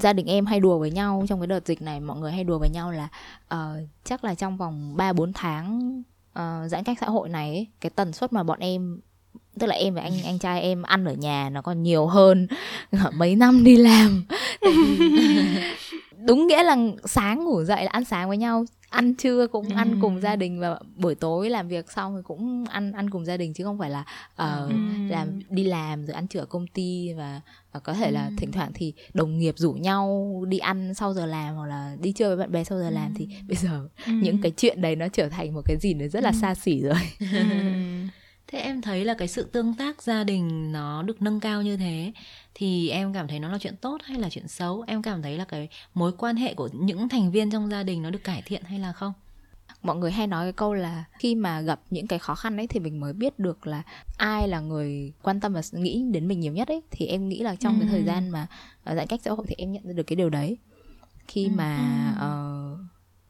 Gia 0.00 0.12
đình 0.12 0.26
em 0.26 0.46
hay 0.46 0.60
đùa 0.60 0.78
với 0.78 0.90
nhau 0.90 1.24
trong 1.28 1.40
cái 1.40 1.46
đợt 1.46 1.66
dịch 1.66 1.82
này 1.82 2.00
mọi 2.00 2.18
người 2.18 2.32
hay 2.32 2.44
đùa 2.44 2.58
với 2.58 2.68
nhau 2.68 2.90
là 2.90 3.08
uh, 3.54 3.88
chắc 4.04 4.24
là 4.24 4.34
trong 4.34 4.56
vòng 4.56 4.96
3 4.96 5.12
4 5.12 5.32
tháng 5.32 5.98
uh, 6.38 6.70
giãn 6.70 6.84
cách 6.84 6.98
xã 7.00 7.06
hội 7.06 7.28
này 7.28 7.48
ấy, 7.48 7.66
cái 7.80 7.90
tần 7.90 8.12
suất 8.12 8.32
mà 8.32 8.42
bọn 8.42 8.58
em 8.60 9.00
tức 9.58 9.66
là 9.66 9.74
em 9.74 9.94
và 9.94 10.02
anh 10.02 10.12
anh 10.24 10.38
trai 10.38 10.62
em 10.62 10.82
ăn 10.82 11.04
ở 11.04 11.12
nhà 11.12 11.50
nó 11.50 11.62
còn 11.62 11.82
nhiều 11.82 12.06
hơn 12.06 12.46
mấy 13.14 13.36
năm 13.36 13.64
đi 13.64 13.76
làm 13.76 14.24
đúng 16.26 16.46
nghĩa 16.46 16.62
là 16.62 16.76
sáng 17.04 17.44
ngủ 17.44 17.64
dậy 17.64 17.84
là 17.84 17.90
ăn 17.90 18.04
sáng 18.04 18.28
với 18.28 18.36
nhau 18.36 18.64
ăn 18.94 19.14
trưa 19.14 19.46
cũng 19.46 19.68
ừ. 19.68 19.74
ăn 19.76 19.98
cùng 20.00 20.20
gia 20.20 20.36
đình 20.36 20.60
và 20.60 20.78
buổi 20.96 21.14
tối 21.14 21.50
làm 21.50 21.68
việc 21.68 21.92
xong 21.92 22.16
thì 22.16 22.22
cũng 22.24 22.64
ăn 22.64 22.92
ăn 22.92 23.10
cùng 23.10 23.24
gia 23.24 23.36
đình 23.36 23.54
chứ 23.54 23.64
không 23.64 23.78
phải 23.78 23.90
là 23.90 24.00
uh, 24.32 24.70
ừ. 24.70 24.74
làm 25.08 25.40
đi 25.50 25.64
làm 25.64 26.06
rồi 26.06 26.14
ăn 26.14 26.26
trưa 26.26 26.40
ở 26.40 26.46
công 26.46 26.66
ty 26.66 27.12
và 27.16 27.40
uh, 27.76 27.82
có 27.82 27.94
thể 27.94 28.10
là 28.10 28.30
thỉnh 28.38 28.52
thoảng 28.52 28.70
thì 28.74 28.92
đồng 29.14 29.38
nghiệp 29.38 29.54
rủ 29.58 29.72
nhau 29.72 30.34
đi 30.48 30.58
ăn 30.58 30.94
sau 30.94 31.14
giờ 31.14 31.26
làm 31.26 31.54
hoặc 31.54 31.66
là 31.66 31.96
đi 32.00 32.12
chơi 32.12 32.28
với 32.28 32.36
bạn 32.36 32.52
bè 32.52 32.64
sau 32.64 32.78
giờ 32.78 32.90
làm 32.90 33.14
thì 33.14 33.28
bây 33.48 33.56
giờ 33.56 33.88
ừ. 34.06 34.12
những 34.12 34.42
cái 34.42 34.52
chuyện 34.56 34.80
đấy 34.80 34.96
nó 34.96 35.08
trở 35.08 35.28
thành 35.28 35.54
một 35.54 35.62
cái 35.64 35.76
gì 35.80 35.94
đấy 35.94 36.08
rất 36.08 36.22
là 36.22 36.32
xa 36.32 36.54
xỉ 36.54 36.80
rồi 36.80 36.98
thế 38.54 38.60
em 38.60 38.80
thấy 38.80 39.04
là 39.04 39.14
cái 39.14 39.28
sự 39.28 39.42
tương 39.42 39.74
tác 39.74 40.02
gia 40.02 40.24
đình 40.24 40.72
nó 40.72 41.02
được 41.02 41.22
nâng 41.22 41.40
cao 41.40 41.62
như 41.62 41.76
thế 41.76 42.12
thì 42.54 42.88
em 42.88 43.12
cảm 43.12 43.28
thấy 43.28 43.40
nó 43.40 43.48
là 43.48 43.58
chuyện 43.58 43.76
tốt 43.76 43.98
hay 44.04 44.18
là 44.18 44.30
chuyện 44.30 44.48
xấu 44.48 44.84
em 44.86 45.02
cảm 45.02 45.22
thấy 45.22 45.38
là 45.38 45.44
cái 45.44 45.68
mối 45.94 46.12
quan 46.18 46.36
hệ 46.36 46.54
của 46.54 46.68
những 46.72 47.08
thành 47.08 47.30
viên 47.30 47.50
trong 47.50 47.70
gia 47.70 47.82
đình 47.82 48.02
nó 48.02 48.10
được 48.10 48.24
cải 48.24 48.42
thiện 48.42 48.62
hay 48.62 48.78
là 48.78 48.92
không 48.92 49.12
mọi 49.82 49.96
người 49.96 50.12
hay 50.12 50.26
nói 50.26 50.44
cái 50.44 50.52
câu 50.52 50.74
là 50.74 51.04
khi 51.18 51.34
mà 51.34 51.60
gặp 51.60 51.80
những 51.90 52.06
cái 52.06 52.18
khó 52.18 52.34
khăn 52.34 52.56
ấy 52.56 52.66
thì 52.66 52.80
mình 52.80 53.00
mới 53.00 53.12
biết 53.12 53.38
được 53.38 53.66
là 53.66 53.82
ai 54.18 54.48
là 54.48 54.60
người 54.60 55.12
quan 55.22 55.40
tâm 55.40 55.52
và 55.52 55.60
nghĩ 55.72 56.04
đến 56.12 56.28
mình 56.28 56.40
nhiều 56.40 56.52
nhất 56.52 56.68
ấy 56.68 56.82
thì 56.90 57.06
em 57.06 57.28
nghĩ 57.28 57.40
là 57.40 57.54
trong 57.54 57.74
ừ. 57.74 57.78
cái 57.80 57.88
thời 57.88 58.04
gian 58.04 58.30
mà 58.30 58.46
uh, 58.90 58.96
giãn 58.96 59.06
cách 59.06 59.20
xã 59.24 59.30
hội 59.30 59.46
thì 59.48 59.54
em 59.58 59.72
nhận 59.72 59.86
ra 59.86 59.92
được 59.92 60.06
cái 60.06 60.16
điều 60.16 60.30
đấy 60.30 60.56
khi 61.28 61.44
ừ. 61.44 61.50
mà 61.54 61.78
uh, 62.16 62.78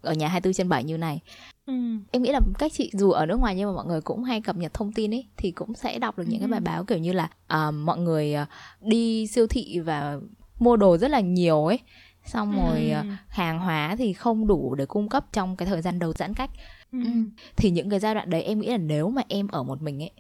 ở 0.03 0.13
nhà 0.13 0.29
24 0.29 0.55
trên 0.55 0.69
7 0.69 0.85
như 0.85 0.97
này 0.97 1.21
Ừ. 1.67 1.73
em 2.11 2.23
nghĩ 2.23 2.33
là 2.33 2.41
các 2.59 2.73
chị 2.73 2.91
dù 2.93 3.11
ở 3.11 3.27
nước 3.27 3.37
ngoài 3.37 3.55
nhưng 3.55 3.69
mà 3.69 3.75
mọi 3.75 3.87
người 3.87 4.01
cũng 4.01 4.25
hay 4.25 4.41
cập 4.41 4.57
nhật 4.57 4.75
thông 4.75 4.93
tin 4.93 5.15
ấy 5.15 5.27
thì 5.37 5.51
cũng 5.51 5.75
sẽ 5.75 5.99
đọc 5.99 6.19
được 6.19 6.25
những 6.29 6.41
cái 6.41 6.49
bài 6.49 6.61
ừ. 6.61 6.65
báo 6.65 6.85
kiểu 6.85 6.99
như 6.99 7.13
là 7.13 7.29
uh, 7.69 7.75
mọi 7.75 7.99
người 7.99 8.35
uh, 8.43 8.49
đi 8.81 9.27
siêu 9.27 9.47
thị 9.47 9.79
và 9.79 10.19
mua 10.59 10.77
đồ 10.77 10.99
rất 10.99 11.11
là 11.11 11.21
nhiều 11.21 11.67
ấy. 11.67 11.79
Xong 12.25 12.53
rồi 12.57 12.93
uh, 13.01 13.07
hàng 13.29 13.59
hóa 13.59 13.97
thì 13.99 14.13
không 14.13 14.47
đủ 14.47 14.75
để 14.75 14.87
cung 14.87 15.09
cấp 15.09 15.27
trong 15.33 15.57
cái 15.57 15.69
thời 15.69 15.83
gian 15.83 15.99
đầu 15.99 16.13
giãn 16.13 16.35
cách. 16.35 16.51
Ừ. 16.93 16.99
thì 17.57 17.71
những 17.71 17.91
cái 17.91 18.01
giai 18.01 18.15
đoạn 18.15 18.31
đấy 18.31 18.43
em 18.43 18.61
nghĩ 18.61 18.69
là 18.69 18.77
nếu 18.77 19.11
mà 19.11 19.23
em 19.29 19.49
ở 19.49 19.63
một 19.63 19.83
mình 19.83 20.03
ấy 20.03 20.11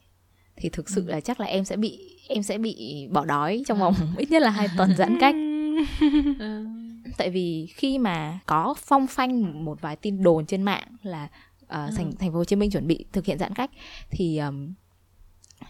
thì 0.56 0.68
thực 0.68 0.88
sự 0.88 1.06
là 1.06 1.20
chắc 1.20 1.40
là 1.40 1.46
em 1.46 1.64
sẽ 1.64 1.76
bị 1.76 2.18
em 2.28 2.42
sẽ 2.42 2.58
bị 2.58 3.06
bỏ 3.10 3.24
đói 3.24 3.62
trong 3.66 3.78
vòng 3.78 3.94
ít 4.18 4.30
nhất 4.30 4.42
là 4.42 4.50
hai 4.50 4.68
tuần 4.76 4.96
giãn 4.96 5.16
cách 5.20 5.34
tại 7.16 7.30
vì 7.30 7.66
khi 7.66 7.98
mà 7.98 8.38
có 8.46 8.74
phong 8.78 9.06
phanh 9.06 9.64
một 9.64 9.80
vài 9.80 9.96
tin 9.96 10.22
đồn 10.22 10.46
trên 10.46 10.62
mạng 10.62 10.88
là 11.02 11.28
uh, 11.64 11.68
thành 11.68 12.12
thành 12.18 12.32
phố 12.32 12.38
Hồ 12.38 12.44
Chí 12.44 12.56
Minh 12.56 12.70
chuẩn 12.70 12.86
bị 12.86 13.04
thực 13.12 13.24
hiện 13.24 13.38
giãn 13.38 13.54
cách 13.54 13.70
thì 14.10 14.38
um, 14.38 14.72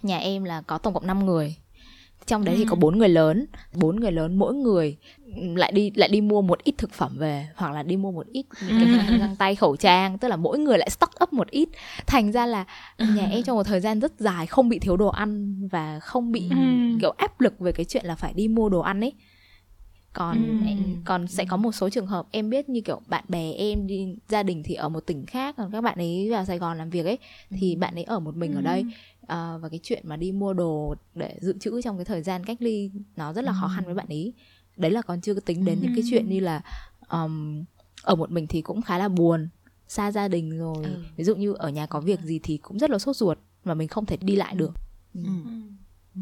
nhà 0.02 0.18
em 0.18 0.44
là 0.44 0.60
có 0.60 0.78
tổng 0.78 0.94
cộng 0.94 1.06
5 1.06 1.26
người. 1.26 1.56
Trong 2.26 2.44
đấy 2.44 2.54
ừ. 2.54 2.58
thì 2.58 2.64
có 2.68 2.76
bốn 2.76 2.98
người 2.98 3.08
lớn 3.08 3.46
bốn 3.72 4.00
người 4.00 4.12
lớn 4.12 4.38
mỗi 4.38 4.54
người 4.54 4.96
lại 5.34 5.72
đi 5.72 5.92
lại 5.94 6.08
đi 6.08 6.20
mua 6.20 6.42
một 6.42 6.64
ít 6.64 6.74
thực 6.78 6.92
phẩm 6.92 7.16
về 7.18 7.48
hoặc 7.56 7.72
là 7.72 7.82
đi 7.82 7.96
mua 7.96 8.10
một 8.10 8.26
ít 8.32 8.46
những 8.68 8.78
cái 9.08 9.18
găng 9.18 9.36
tay 9.36 9.54
khẩu 9.54 9.76
trang 9.76 10.18
tức 10.18 10.28
là 10.28 10.36
mỗi 10.36 10.58
người 10.58 10.78
lại 10.78 10.90
stock 10.90 11.22
up 11.22 11.32
một 11.32 11.50
ít. 11.50 11.68
Thành 12.06 12.32
ra 12.32 12.46
là 12.46 12.64
nhà 12.98 13.26
em 13.30 13.42
trong 13.42 13.56
một 13.56 13.62
thời 13.62 13.80
gian 13.80 14.00
rất 14.00 14.12
dài 14.18 14.46
không 14.46 14.68
bị 14.68 14.78
thiếu 14.78 14.96
đồ 14.96 15.08
ăn 15.08 15.54
và 15.68 16.00
không 16.00 16.32
bị 16.32 16.48
ừ. 16.50 16.56
kiểu 17.00 17.14
áp 17.16 17.40
lực 17.40 17.60
về 17.60 17.72
cái 17.72 17.84
chuyện 17.84 18.06
là 18.06 18.14
phải 18.14 18.32
đi 18.34 18.48
mua 18.48 18.68
đồ 18.68 18.80
ăn 18.80 19.00
ấy 19.00 19.12
còn 20.14 20.60
ừ. 20.66 21.00
còn 21.04 21.26
sẽ 21.26 21.44
có 21.44 21.56
một 21.56 21.72
số 21.72 21.90
trường 21.90 22.06
hợp 22.06 22.26
em 22.30 22.50
biết 22.50 22.68
như 22.68 22.80
kiểu 22.80 23.00
bạn 23.06 23.24
bè 23.28 23.52
em 23.52 23.86
đi 23.86 24.16
gia 24.28 24.42
đình 24.42 24.62
thì 24.64 24.74
ở 24.74 24.88
một 24.88 25.00
tỉnh 25.00 25.26
khác 25.26 25.54
còn 25.58 25.70
các 25.72 25.80
bạn 25.80 25.98
ấy 25.98 26.28
vào 26.30 26.44
Sài 26.44 26.58
Gòn 26.58 26.78
làm 26.78 26.90
việc 26.90 27.06
ấy 27.06 27.18
thì 27.50 27.76
bạn 27.76 27.94
ấy 27.94 28.04
ở 28.04 28.20
một 28.20 28.36
mình 28.36 28.52
ừ. 28.52 28.58
ở 28.58 28.62
đây 28.62 28.84
à, 29.26 29.56
và 29.56 29.68
cái 29.68 29.80
chuyện 29.82 30.02
mà 30.08 30.16
đi 30.16 30.32
mua 30.32 30.52
đồ 30.52 30.94
để 31.14 31.38
dự 31.40 31.56
trữ 31.60 31.82
trong 31.82 31.96
cái 31.98 32.04
thời 32.04 32.22
gian 32.22 32.44
cách 32.44 32.56
ly 32.60 32.90
nó 33.16 33.32
rất 33.32 33.44
là 33.44 33.52
khó 33.60 33.70
khăn 33.74 33.84
với 33.84 33.94
bạn 33.94 34.06
ấy 34.08 34.32
đấy 34.76 34.90
là 34.90 35.02
còn 35.02 35.20
chưa 35.20 35.34
tính 35.34 35.64
đến 35.64 35.78
những 35.82 35.92
cái 35.94 36.04
chuyện 36.10 36.28
như 36.28 36.40
là 36.40 36.62
um, 37.08 37.64
ở 38.02 38.14
một 38.14 38.30
mình 38.30 38.46
thì 38.46 38.62
cũng 38.62 38.82
khá 38.82 38.98
là 38.98 39.08
buồn 39.08 39.48
xa 39.88 40.12
gia 40.12 40.28
đình 40.28 40.58
rồi 40.58 40.84
ừ. 40.84 41.02
ví 41.16 41.24
dụ 41.24 41.36
như 41.36 41.52
ở 41.52 41.68
nhà 41.68 41.86
có 41.86 42.00
việc 42.00 42.20
gì 42.20 42.40
thì 42.42 42.56
cũng 42.56 42.78
rất 42.78 42.90
là 42.90 42.98
sốt 42.98 43.16
ruột 43.16 43.38
mà 43.64 43.74
mình 43.74 43.88
không 43.88 44.06
thể 44.06 44.16
đi 44.16 44.36
lại 44.36 44.54
được 44.54 44.74
ừ. 45.14 45.20
Ừ. 45.24 45.50
Ừ 46.14 46.20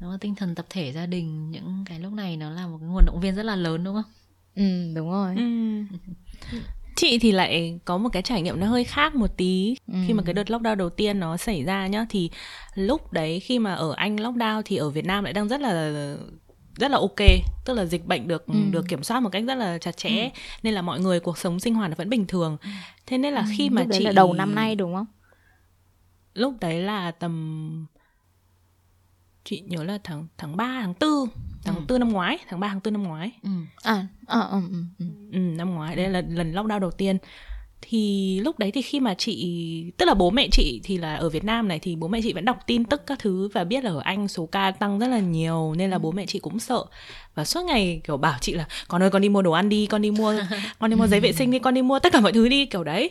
đúng 0.00 0.10
không 0.10 0.18
tinh 0.18 0.34
thần 0.34 0.54
tập 0.54 0.66
thể 0.70 0.92
gia 0.92 1.06
đình 1.06 1.50
những 1.50 1.84
cái 1.86 2.00
lúc 2.00 2.12
này 2.12 2.36
nó 2.36 2.50
là 2.50 2.66
một 2.66 2.78
cái 2.80 2.88
nguồn 2.88 3.06
động 3.06 3.20
viên 3.20 3.34
rất 3.34 3.42
là 3.42 3.56
lớn 3.56 3.84
đúng 3.84 3.94
không 3.94 4.12
ừ 4.54 4.94
đúng 4.94 5.10
rồi 5.10 5.34
ừ. 5.36 5.82
chị 6.96 7.18
thì 7.18 7.32
lại 7.32 7.78
có 7.84 7.98
một 7.98 8.08
cái 8.12 8.22
trải 8.22 8.42
nghiệm 8.42 8.60
nó 8.60 8.66
hơi 8.66 8.84
khác 8.84 9.14
một 9.14 9.36
tí 9.36 9.76
ừ. 9.86 9.94
khi 10.06 10.12
mà 10.12 10.22
cái 10.22 10.34
đợt 10.34 10.46
lockdown 10.50 10.74
đầu 10.74 10.90
tiên 10.90 11.20
nó 11.20 11.36
xảy 11.36 11.64
ra 11.64 11.86
nhá 11.86 12.06
thì 12.08 12.30
lúc 12.74 13.12
đấy 13.12 13.40
khi 13.40 13.58
mà 13.58 13.74
ở 13.74 13.92
anh 13.96 14.16
lockdown 14.16 14.62
thì 14.64 14.76
ở 14.76 14.90
việt 14.90 15.04
nam 15.04 15.24
lại 15.24 15.32
đang 15.32 15.48
rất 15.48 15.60
là 15.60 15.92
rất 16.78 16.90
là 16.90 16.98
ok 16.98 17.20
tức 17.64 17.74
là 17.74 17.84
dịch 17.84 18.06
bệnh 18.06 18.28
được 18.28 18.46
ừ. 18.46 18.54
được 18.70 18.88
kiểm 18.88 19.02
soát 19.02 19.20
một 19.20 19.28
cách 19.32 19.44
rất 19.46 19.54
là 19.54 19.78
chặt 19.78 19.96
chẽ 19.96 20.22
ừ. 20.22 20.28
nên 20.62 20.74
là 20.74 20.82
mọi 20.82 21.00
người 21.00 21.20
cuộc 21.20 21.38
sống 21.38 21.60
sinh 21.60 21.74
hoạt 21.74 21.96
vẫn 21.96 22.10
bình 22.10 22.26
thường 22.26 22.56
ừ. 22.62 22.68
thế 23.06 23.18
nên 23.18 23.32
là 23.32 23.46
khi 23.56 23.68
ừ, 23.68 23.72
mà 23.72 23.82
lúc 23.82 23.90
chị 23.92 24.04
là 24.04 24.12
đầu 24.12 24.32
năm 24.32 24.54
nay 24.54 24.74
đúng 24.74 24.94
không 24.94 25.06
lúc 26.34 26.54
đấy 26.60 26.82
là 26.82 27.10
tầm 27.10 27.86
chị 29.48 29.62
nhớ 29.66 29.84
là 29.84 29.98
tháng 30.04 30.26
tháng 30.38 30.56
3, 30.56 30.80
tháng 30.82 30.94
4 31.00 31.28
tháng 31.64 31.76
ừ. 31.76 31.82
4 31.88 31.98
năm 31.98 32.08
ngoái 32.08 32.38
tháng 32.48 32.60
3 32.60 32.68
tháng 32.68 32.80
4 32.84 32.92
năm 32.92 33.02
ngoái 33.02 33.32
ừ. 33.42 33.50
à, 33.82 34.06
à, 34.26 34.40
ừ, 34.40 34.60
ừ, 34.70 34.82
ừ. 34.98 35.06
ừ 35.32 35.38
năm 35.38 35.74
ngoái 35.74 35.96
đây 35.96 36.08
là 36.08 36.22
lần 36.28 36.52
lockdown 36.52 36.78
đầu 36.78 36.90
tiên 36.90 37.18
thì 37.82 38.40
lúc 38.40 38.58
đấy 38.58 38.70
thì 38.70 38.82
khi 38.82 39.00
mà 39.00 39.14
chị 39.14 39.92
tức 39.96 40.06
là 40.06 40.14
bố 40.14 40.30
mẹ 40.30 40.48
chị 40.52 40.80
thì 40.84 40.98
là 40.98 41.16
ở 41.16 41.28
Việt 41.28 41.44
Nam 41.44 41.68
này 41.68 41.78
thì 41.78 41.96
bố 41.96 42.08
mẹ 42.08 42.20
chị 42.22 42.32
vẫn 42.32 42.44
đọc 42.44 42.58
tin 42.66 42.84
tức 42.84 43.02
các 43.06 43.18
thứ 43.18 43.48
và 43.52 43.64
biết 43.64 43.84
là 43.84 43.90
ở 43.90 44.00
Anh 44.04 44.28
số 44.28 44.46
ca 44.46 44.70
tăng 44.70 44.98
rất 44.98 45.08
là 45.08 45.18
nhiều 45.18 45.74
nên 45.76 45.90
là 45.90 45.96
ừ. 45.96 46.00
bố 46.00 46.10
mẹ 46.10 46.26
chị 46.26 46.38
cũng 46.38 46.58
sợ 46.58 46.84
và 47.34 47.44
suốt 47.44 47.64
ngày 47.64 48.00
kiểu 48.04 48.16
bảo 48.16 48.38
chị 48.40 48.54
là 48.54 48.66
con 48.88 49.02
ơi 49.02 49.10
con 49.10 49.22
đi 49.22 49.28
mua 49.28 49.42
đồ 49.42 49.52
ăn 49.52 49.68
đi 49.68 49.86
con 49.86 50.02
đi 50.02 50.10
mua 50.10 50.34
con 50.78 50.90
đi 50.90 50.96
mua 50.96 51.06
giấy 51.06 51.20
vệ 51.20 51.32
sinh 51.32 51.50
đi 51.50 51.58
con 51.58 51.74
đi 51.74 51.82
mua 51.82 51.98
tất 51.98 52.12
cả 52.12 52.20
mọi 52.20 52.32
thứ 52.32 52.48
đi 52.48 52.66
kiểu 52.66 52.84
đấy 52.84 53.10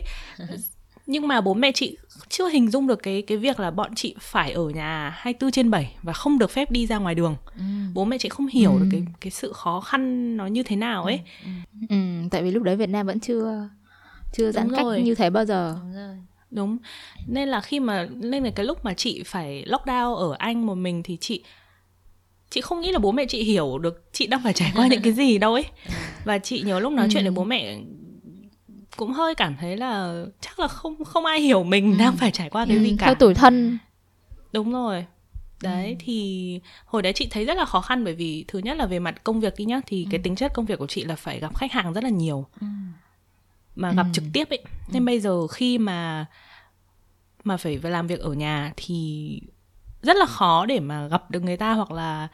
nhưng 1.08 1.28
mà 1.28 1.40
bố 1.40 1.54
mẹ 1.54 1.72
chị 1.72 1.96
chưa 2.28 2.48
hình 2.48 2.70
dung 2.70 2.86
được 2.86 3.02
cái 3.02 3.22
cái 3.22 3.38
việc 3.38 3.60
là 3.60 3.70
bọn 3.70 3.94
chị 3.94 4.14
phải 4.20 4.52
ở 4.52 4.68
nhà 4.68 5.14
24 5.16 5.50
trên 5.50 5.70
7 5.70 5.96
và 6.02 6.12
không 6.12 6.38
được 6.38 6.50
phép 6.50 6.70
đi 6.70 6.86
ra 6.86 6.98
ngoài 6.98 7.14
đường. 7.14 7.36
Ừ. 7.56 7.62
Bố 7.94 8.04
mẹ 8.04 8.18
chị 8.18 8.28
không 8.28 8.46
hiểu 8.46 8.72
ừ. 8.72 8.78
được 8.78 8.88
cái 8.92 9.02
cái 9.20 9.30
sự 9.30 9.52
khó 9.52 9.80
khăn 9.80 10.36
nó 10.36 10.46
như 10.46 10.62
thế 10.62 10.76
nào 10.76 11.04
ấy. 11.04 11.20
Ừ. 11.44 11.50
Ừ. 11.88 11.96
tại 12.30 12.42
vì 12.42 12.50
lúc 12.50 12.62
đấy 12.62 12.76
Việt 12.76 12.88
Nam 12.88 13.06
vẫn 13.06 13.20
chưa 13.20 13.68
chưa 14.32 14.52
giãn 14.52 14.68
cách 14.76 14.86
như 15.02 15.14
thế 15.14 15.30
bao 15.30 15.44
giờ. 15.44 15.76
Đúng 15.82 15.92
rồi. 15.92 16.16
Đúng. 16.50 16.78
Nên 17.26 17.48
là 17.48 17.60
khi 17.60 17.80
mà 17.80 18.08
nên 18.10 18.44
là 18.44 18.50
cái 18.50 18.66
lúc 18.66 18.84
mà 18.84 18.94
chị 18.94 19.22
phải 19.26 19.64
lockdown 19.66 20.14
ở 20.14 20.34
Anh 20.38 20.66
một 20.66 20.74
mình 20.74 21.02
thì 21.02 21.16
chị 21.20 21.42
chị 22.50 22.60
không 22.60 22.80
nghĩ 22.80 22.92
là 22.92 22.98
bố 22.98 23.12
mẹ 23.12 23.24
chị 23.28 23.42
hiểu 23.42 23.78
được 23.78 24.04
chị 24.12 24.26
đang 24.26 24.42
phải 24.44 24.52
trải 24.52 24.72
qua 24.76 24.86
những 24.86 25.02
cái 25.02 25.12
gì 25.12 25.38
đâu 25.38 25.54
ấy. 25.54 25.64
Và 26.24 26.38
chị 26.38 26.60
nhớ 26.60 26.80
lúc 26.80 26.92
nói 26.92 27.06
ừ. 27.06 27.10
chuyện 27.12 27.24
với 27.24 27.32
bố 27.32 27.44
mẹ 27.44 27.78
cũng 28.98 29.12
hơi 29.12 29.34
cảm 29.34 29.56
thấy 29.56 29.76
là 29.76 30.24
chắc 30.40 30.58
là 30.58 30.68
không 30.68 31.04
không 31.04 31.24
ai 31.24 31.40
hiểu 31.40 31.64
mình 31.64 31.92
ừ. 31.92 31.98
đang 31.98 32.16
phải 32.16 32.30
trải 32.30 32.50
qua 32.50 32.66
cái 32.66 32.76
ừ, 32.76 32.82
gì 32.82 32.96
cả 32.98 33.06
hơi 33.06 33.14
tuổi 33.14 33.34
thân 33.34 33.78
đúng 34.52 34.72
rồi 34.72 35.06
đấy 35.62 35.88
ừ. 35.88 35.94
thì 35.98 36.60
hồi 36.84 37.02
đấy 37.02 37.12
chị 37.12 37.28
thấy 37.30 37.44
rất 37.44 37.56
là 37.56 37.64
khó 37.64 37.80
khăn 37.80 38.04
bởi 38.04 38.14
vì 38.14 38.44
thứ 38.48 38.58
nhất 38.58 38.76
là 38.76 38.86
về 38.86 38.98
mặt 38.98 39.24
công 39.24 39.40
việc 39.40 39.54
đi 39.56 39.64
nhá 39.64 39.80
thì 39.86 40.04
ừ. 40.04 40.08
cái 40.10 40.20
tính 40.20 40.36
chất 40.36 40.52
công 40.54 40.66
việc 40.66 40.78
của 40.78 40.86
chị 40.86 41.04
là 41.04 41.16
phải 41.16 41.40
gặp 41.40 41.56
khách 41.56 41.72
hàng 41.72 41.92
rất 41.92 42.04
là 42.04 42.10
nhiều 42.10 42.46
ừ. 42.60 42.66
mà 43.76 43.92
gặp 43.92 44.02
ừ. 44.02 44.10
trực 44.12 44.24
tiếp 44.32 44.48
ấy 44.50 44.62
nên 44.88 45.02
ừ. 45.02 45.06
bây 45.06 45.20
giờ 45.20 45.46
khi 45.46 45.78
mà 45.78 46.26
mà 47.44 47.56
phải 47.56 47.78
làm 47.82 48.06
việc 48.06 48.20
ở 48.20 48.32
nhà 48.32 48.72
thì 48.76 49.40
rất 50.02 50.16
là 50.16 50.26
khó 50.26 50.66
để 50.66 50.80
mà 50.80 51.06
gặp 51.06 51.30
được 51.30 51.42
người 51.42 51.56
ta 51.56 51.72
hoặc 51.72 51.90
là 51.90 52.28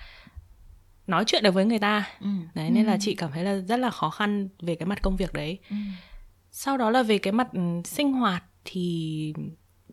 nói 1.06 1.24
chuyện 1.26 1.42
được 1.42 1.54
với 1.54 1.64
người 1.64 1.78
ta 1.78 2.04
ừ. 2.20 2.28
đấy 2.54 2.70
nên 2.70 2.84
ừ. 2.86 2.90
là 2.90 2.96
chị 3.00 3.14
cảm 3.14 3.32
thấy 3.32 3.44
là 3.44 3.54
rất 3.68 3.76
là 3.76 3.90
khó 3.90 4.10
khăn 4.10 4.48
về 4.60 4.74
cái 4.74 4.86
mặt 4.86 5.02
công 5.02 5.16
việc 5.16 5.32
đấy 5.32 5.58
ừ 5.70 5.76
sau 6.56 6.76
đó 6.76 6.90
là 6.90 7.02
về 7.02 7.18
cái 7.18 7.32
mặt 7.32 7.48
ừ, 7.52 7.60
sinh 7.84 8.12
hoạt 8.12 8.44
thì 8.64 9.32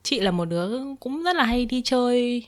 chị 0.04 0.20
là 0.20 0.32
một 0.32 0.46
đứa 0.46 0.80
cũng 1.00 1.24
rất 1.24 1.36
là 1.36 1.44
hay 1.44 1.66
đi 1.66 1.82
chơi 1.82 2.46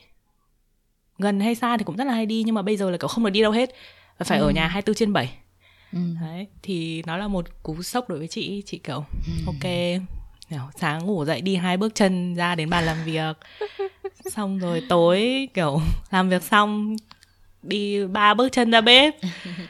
gần 1.17 1.39
hay 1.39 1.55
xa 1.55 1.77
thì 1.77 1.83
cũng 1.83 1.95
rất 1.95 2.03
là 2.03 2.13
hay 2.13 2.25
đi 2.25 2.43
nhưng 2.45 2.55
mà 2.55 2.61
bây 2.61 2.77
giờ 2.77 2.89
là 2.89 2.97
cậu 2.97 3.07
không 3.07 3.23
được 3.23 3.29
đi 3.29 3.41
đâu 3.41 3.51
hết 3.51 3.69
và 4.17 4.23
phải 4.23 4.39
ừ. 4.39 4.45
ở 4.45 4.51
nhà 4.51 4.67
24 4.67 4.95
trên 4.95 5.13
7 5.13 5.33
ừ. 5.93 5.99
đấy 6.21 6.47
thì 6.63 7.03
nó 7.05 7.17
là 7.17 7.27
một 7.27 7.63
cú 7.63 7.81
sốc 7.81 8.09
đối 8.09 8.19
với 8.19 8.27
chị 8.27 8.63
chị 8.65 8.77
kiểu 8.77 9.03
ừ. 9.27 9.33
ok 9.45 9.71
sáng 10.75 11.05
ngủ 11.05 11.25
dậy 11.25 11.41
đi 11.41 11.55
hai 11.55 11.77
bước 11.77 11.95
chân 11.95 12.35
ra 12.35 12.55
đến 12.55 12.69
bàn 12.69 12.85
làm 12.85 12.97
việc 13.05 13.37
xong 14.31 14.59
rồi 14.59 14.81
tối 14.89 15.49
kiểu 15.53 15.81
làm 16.11 16.29
việc 16.29 16.43
xong 16.43 16.95
đi 17.63 18.05
ba 18.07 18.33
bước 18.33 18.51
chân 18.51 18.71
ra 18.71 18.81
bếp 18.81 19.15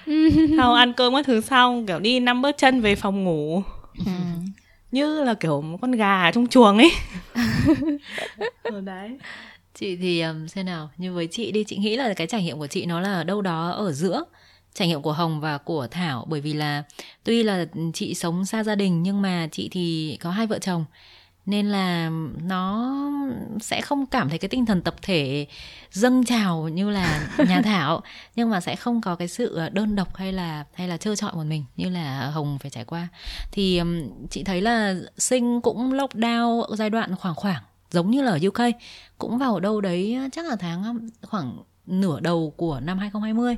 sau 0.58 0.74
ăn 0.74 0.94
cơm 0.94 1.14
các 1.14 1.26
thứ 1.26 1.42
xong 1.42 1.86
kiểu 1.86 2.00
đi 2.00 2.20
năm 2.20 2.42
bước 2.42 2.56
chân 2.58 2.82
về 2.82 2.96
phòng 2.96 3.24
ngủ 3.24 3.64
ừ. 3.98 4.12
như 4.92 5.24
là 5.24 5.34
kiểu 5.34 5.62
một 5.62 5.78
con 5.82 5.92
gà 5.92 6.32
trong 6.32 6.48
chuồng 6.48 6.78
ấy. 6.78 6.92
Ừ, 8.64 8.82
đấy. 8.82 9.18
Chị 9.74 9.96
thì 9.96 10.22
um, 10.22 10.48
xem 10.48 10.66
nào. 10.66 10.90
Như 10.98 11.14
với 11.14 11.28
chị 11.32 11.52
đi 11.52 11.64
chị 11.64 11.78
nghĩ 11.78 11.96
là 11.96 12.14
cái 12.14 12.28
trải 12.28 12.44
nghiệm 12.44 12.60
của 12.60 12.68
chị 12.68 12.86
nó 12.86 13.00
là 13.00 13.24
đâu 13.24 13.42
đó 13.42 13.70
ở 13.70 13.92
giữa 13.92 14.24
trải 14.74 14.88
nghiệm 14.88 15.02
của 15.02 15.14
Hồng 15.14 15.42
và 15.42 15.58
của 15.58 15.88
Thảo. 15.92 16.26
Bởi 16.30 16.42
vì 16.42 16.54
là 16.54 16.84
tuy 17.24 17.44
là 17.44 17.66
chị 17.94 18.14
sống 18.14 18.46
xa 18.46 18.64
gia 18.64 18.76
đình 18.76 19.04
nhưng 19.04 19.22
mà 19.22 19.48
chị 19.52 19.70
thì 19.72 20.18
có 20.22 20.32
hai 20.32 20.48
vợ 20.48 20.60
chồng 20.60 20.86
nên 21.46 21.68
là 21.68 22.12
nó 22.44 22.94
sẽ 23.62 23.82
không 23.82 24.06
cảm 24.06 24.30
thấy 24.30 24.38
cái 24.38 24.50
tinh 24.50 24.66
thần 24.66 24.82
tập 24.82 24.96
thể 25.02 25.48
dâng 25.92 26.26
trào 26.26 26.70
như 26.70 26.90
là 26.90 27.28
nhà 27.38 27.62
thảo 27.64 28.02
nhưng 28.36 28.50
mà 28.50 28.62
sẽ 28.62 28.76
không 28.76 29.02
có 29.02 29.16
cái 29.16 29.28
sự 29.28 29.70
đơn 29.72 29.96
độc 29.96 30.16
hay 30.16 30.34
là 30.34 30.66
hay 30.74 30.88
là 30.88 30.98
trơ 30.98 31.16
trọi 31.16 31.34
một 31.34 31.44
mình 31.44 31.64
như 31.76 31.90
là 31.90 32.30
hồng 32.30 32.58
phải 32.62 32.72
trải 32.72 32.86
qua. 32.86 33.08
Thì 33.52 33.82
chị 34.30 34.44
thấy 34.44 34.62
là 34.62 34.96
sinh 35.18 35.62
cũng 35.62 35.94
lockdown 35.94 36.76
giai 36.76 36.90
đoạn 36.90 37.16
khoảng 37.16 37.36
khoảng 37.36 37.64
giống 37.92 38.12
như 38.12 38.22
là 38.22 38.32
ở 38.32 38.40
UK 38.48 38.76
cũng 39.18 39.38
vào 39.38 39.60
đâu 39.60 39.82
đấy 39.82 40.18
chắc 40.32 40.46
là 40.46 40.56
tháng 40.56 41.10
khoảng 41.22 41.58
nửa 41.88 42.20
đầu 42.20 42.54
của 42.58 42.80
năm 42.80 42.98
2020 42.98 43.56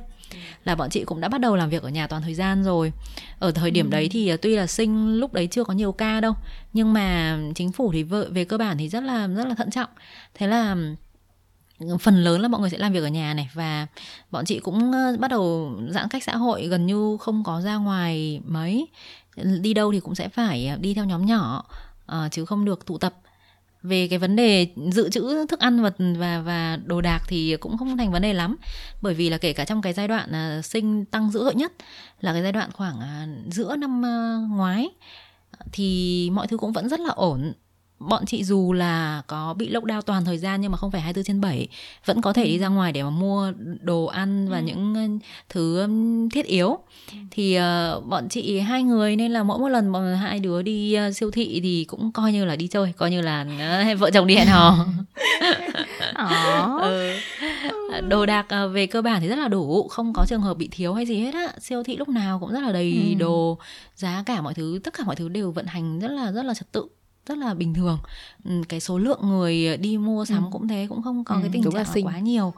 là 0.64 0.74
bọn 0.74 0.90
chị 0.90 1.04
cũng 1.04 1.20
đã 1.20 1.28
bắt 1.28 1.40
đầu 1.40 1.56
làm 1.56 1.70
việc 1.70 1.82
ở 1.82 1.88
nhà 1.88 2.06
toàn 2.06 2.22
thời 2.22 2.34
gian 2.34 2.64
rồi. 2.64 2.92
Ở 3.38 3.50
thời 3.52 3.70
điểm 3.70 3.86
ừ. 3.86 3.90
đấy 3.90 4.08
thì 4.10 4.28
à, 4.28 4.36
tuy 4.42 4.56
là 4.56 4.66
sinh 4.66 5.16
lúc 5.16 5.32
đấy 5.32 5.48
chưa 5.50 5.64
có 5.64 5.74
nhiều 5.74 5.92
ca 5.92 6.20
đâu, 6.20 6.34
nhưng 6.72 6.92
mà 6.92 7.38
chính 7.54 7.72
phủ 7.72 7.92
thì 7.92 8.02
về, 8.02 8.24
về 8.30 8.44
cơ 8.44 8.58
bản 8.58 8.78
thì 8.78 8.88
rất 8.88 9.02
là 9.02 9.26
rất 9.26 9.46
là 9.46 9.54
thận 9.54 9.70
trọng. 9.70 9.90
Thế 10.34 10.46
là 10.46 10.76
phần 12.00 12.24
lớn 12.24 12.40
là 12.40 12.48
mọi 12.48 12.60
người 12.60 12.70
sẽ 12.70 12.78
làm 12.78 12.92
việc 12.92 13.02
ở 13.02 13.08
nhà 13.08 13.34
này 13.34 13.50
và 13.54 13.86
bọn 14.30 14.44
chị 14.44 14.60
cũng 14.60 14.92
bắt 15.18 15.28
đầu 15.30 15.72
giãn 15.88 16.08
cách 16.08 16.24
xã 16.24 16.36
hội 16.36 16.66
gần 16.66 16.86
như 16.86 17.16
không 17.20 17.44
có 17.44 17.60
ra 17.60 17.76
ngoài 17.76 18.40
mấy 18.44 18.86
đi 19.60 19.74
đâu 19.74 19.92
thì 19.92 20.00
cũng 20.00 20.14
sẽ 20.14 20.28
phải 20.28 20.76
đi 20.80 20.94
theo 20.94 21.04
nhóm 21.04 21.26
nhỏ 21.26 21.64
uh, 22.12 22.32
chứ 22.32 22.44
không 22.44 22.64
được 22.64 22.86
tụ 22.86 22.98
tập 22.98 23.14
về 23.88 24.08
cái 24.08 24.18
vấn 24.18 24.36
đề 24.36 24.66
dự 24.92 25.10
trữ 25.10 25.46
thức 25.48 25.60
ăn 25.60 25.82
và 25.82 25.90
và 26.18 26.40
và 26.40 26.78
đồ 26.84 27.00
đạc 27.00 27.20
thì 27.28 27.56
cũng 27.60 27.78
không 27.78 27.96
thành 27.96 28.12
vấn 28.12 28.22
đề 28.22 28.32
lắm. 28.32 28.56
Bởi 29.02 29.14
vì 29.14 29.30
là 29.30 29.38
kể 29.38 29.52
cả 29.52 29.64
trong 29.64 29.82
cái 29.82 29.92
giai 29.92 30.08
đoạn 30.08 30.32
à, 30.32 30.62
sinh 30.62 31.04
tăng 31.04 31.30
dữ 31.30 31.40
dội 31.44 31.54
nhất 31.54 31.72
là 32.20 32.32
cái 32.32 32.42
giai 32.42 32.52
đoạn 32.52 32.70
khoảng 32.72 33.00
à, 33.00 33.26
giữa 33.50 33.76
năm 33.76 34.06
à, 34.06 34.36
ngoái, 34.50 34.88
thì 35.72 36.30
mọi 36.32 36.46
thứ 36.46 36.56
cũng 36.56 36.72
vẫn 36.72 36.88
rất 36.88 37.00
là 37.00 37.10
ổn 37.10 37.52
bọn 37.98 38.26
chị 38.26 38.44
dù 38.44 38.72
là 38.72 39.22
có 39.26 39.54
bị 39.54 39.70
lockdown 39.70 40.02
toàn 40.02 40.24
thời 40.24 40.38
gian 40.38 40.60
nhưng 40.60 40.70
mà 40.70 40.76
không 40.76 40.90
phải 40.90 41.00
24 41.00 41.24
trên 41.24 41.40
7 41.40 41.68
vẫn 42.04 42.20
có 42.20 42.32
thể 42.32 42.44
đi 42.44 42.58
ra 42.58 42.68
ngoài 42.68 42.92
để 42.92 43.02
mà 43.02 43.10
mua 43.10 43.52
đồ 43.80 44.04
ăn 44.04 44.48
và 44.48 44.58
ừ. 44.58 44.62
những 44.62 45.18
thứ 45.48 45.88
thiết 46.32 46.46
yếu 46.46 46.78
ừ. 47.12 47.16
thì 47.30 47.58
uh, 47.58 48.06
bọn 48.06 48.28
chị 48.28 48.58
hai 48.58 48.82
người 48.82 49.16
nên 49.16 49.32
là 49.32 49.42
mỗi 49.42 49.58
một 49.58 49.68
lần 49.68 49.92
bọn 49.92 50.16
hai 50.16 50.40
đứa 50.40 50.62
đi 50.62 50.98
uh, 51.08 51.16
siêu 51.16 51.30
thị 51.30 51.60
thì 51.62 51.84
cũng 51.84 52.12
coi 52.12 52.32
như 52.32 52.44
là 52.44 52.56
đi 52.56 52.68
chơi 52.68 52.92
coi 52.96 53.10
như 53.10 53.20
là 53.20 53.46
uh, 53.92 53.98
vợ 53.98 54.10
chồng 54.10 54.26
đi 54.26 54.36
hẹn 54.36 54.46
hò 54.46 54.86
ừ. 56.82 57.12
đồ 58.08 58.26
đạc 58.26 58.46
uh, 58.64 58.72
về 58.74 58.86
cơ 58.86 59.02
bản 59.02 59.20
thì 59.20 59.28
rất 59.28 59.38
là 59.38 59.48
đủ 59.48 59.88
không 59.88 60.12
có 60.12 60.24
trường 60.28 60.40
hợp 60.40 60.56
bị 60.56 60.68
thiếu 60.72 60.94
hay 60.94 61.06
gì 61.06 61.20
hết 61.20 61.34
á 61.34 61.48
siêu 61.60 61.82
thị 61.82 61.96
lúc 61.96 62.08
nào 62.08 62.38
cũng 62.40 62.52
rất 62.52 62.60
là 62.60 62.72
đầy 62.72 62.92
ừ. 63.08 63.14
đồ 63.18 63.58
giá 63.94 64.22
cả 64.26 64.40
mọi 64.40 64.54
thứ 64.54 64.80
tất 64.84 64.94
cả 64.94 65.04
mọi 65.06 65.16
thứ 65.16 65.28
đều 65.28 65.50
vận 65.50 65.66
hành 65.66 65.98
rất 65.98 66.10
là 66.10 66.32
rất 66.32 66.42
là 66.42 66.54
trật 66.54 66.72
tự 66.72 66.88
rất 67.26 67.38
là 67.38 67.54
bình 67.54 67.74
thường 67.74 67.98
ừ, 68.44 68.50
cái 68.68 68.80
số 68.80 68.98
lượng 68.98 69.20
người 69.22 69.76
đi 69.76 69.98
mua 69.98 70.24
sắm 70.24 70.44
ừ. 70.44 70.48
cũng 70.52 70.68
thế 70.68 70.86
cũng 70.88 71.02
không 71.02 71.24
có 71.24 71.34
ừ, 71.34 71.40
cái 71.40 71.50
tình 71.52 71.62
trạng 71.72 72.04
quá 72.04 72.18
nhiều 72.18 72.52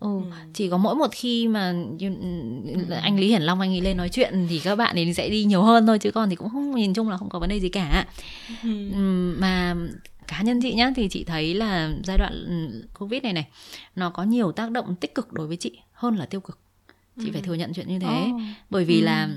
Ừ, 0.00 0.08
ừ. 0.08 0.30
chỉ 0.54 0.70
có 0.70 0.76
mỗi 0.76 0.94
một 0.94 1.10
khi 1.12 1.48
mà 1.48 1.74
ừ. 2.00 2.94
anh 3.02 3.18
Lý 3.18 3.28
Hiển 3.28 3.42
Long 3.42 3.60
anh 3.60 3.70
ấy 3.70 3.80
lên 3.80 3.96
nói 3.96 4.08
chuyện 4.08 4.46
thì 4.48 4.58
các 4.58 4.76
bạn 4.76 4.96
ấy 4.96 5.14
sẽ 5.14 5.28
đi 5.28 5.44
nhiều 5.44 5.62
hơn 5.62 5.86
thôi 5.86 5.98
chứ 5.98 6.10
còn 6.10 6.30
thì 6.30 6.36
cũng 6.36 6.48
không 6.48 6.74
nhìn 6.74 6.94
chung 6.94 7.08
là 7.08 7.16
không 7.16 7.28
có 7.28 7.38
vấn 7.38 7.48
đề 7.48 7.60
gì 7.60 7.68
cả. 7.68 8.06
Ừ. 8.62 8.68
Mà 9.38 9.76
cá 10.26 10.42
nhân 10.42 10.60
chị 10.62 10.74
nhá 10.74 10.92
thì 10.96 11.08
chị 11.08 11.24
thấy 11.24 11.54
là 11.54 11.92
giai 12.04 12.18
đoạn 12.18 12.32
Covid 12.98 13.22
này 13.22 13.32
này 13.32 13.46
nó 13.96 14.10
có 14.10 14.22
nhiều 14.22 14.52
tác 14.52 14.70
động 14.70 14.94
tích 14.94 15.14
cực 15.14 15.32
đối 15.32 15.46
với 15.46 15.56
chị 15.56 15.78
hơn 15.92 16.16
là 16.16 16.26
tiêu 16.26 16.40
cực. 16.40 16.58
Chị 17.20 17.26
ừ. 17.26 17.32
phải 17.32 17.42
thừa 17.42 17.54
nhận 17.54 17.72
chuyện 17.72 17.88
như 17.88 17.98
thế. 17.98 18.26
Oh. 18.34 18.40
Bởi 18.70 18.84
vì 18.84 19.00
ừ. 19.00 19.04
là 19.04 19.28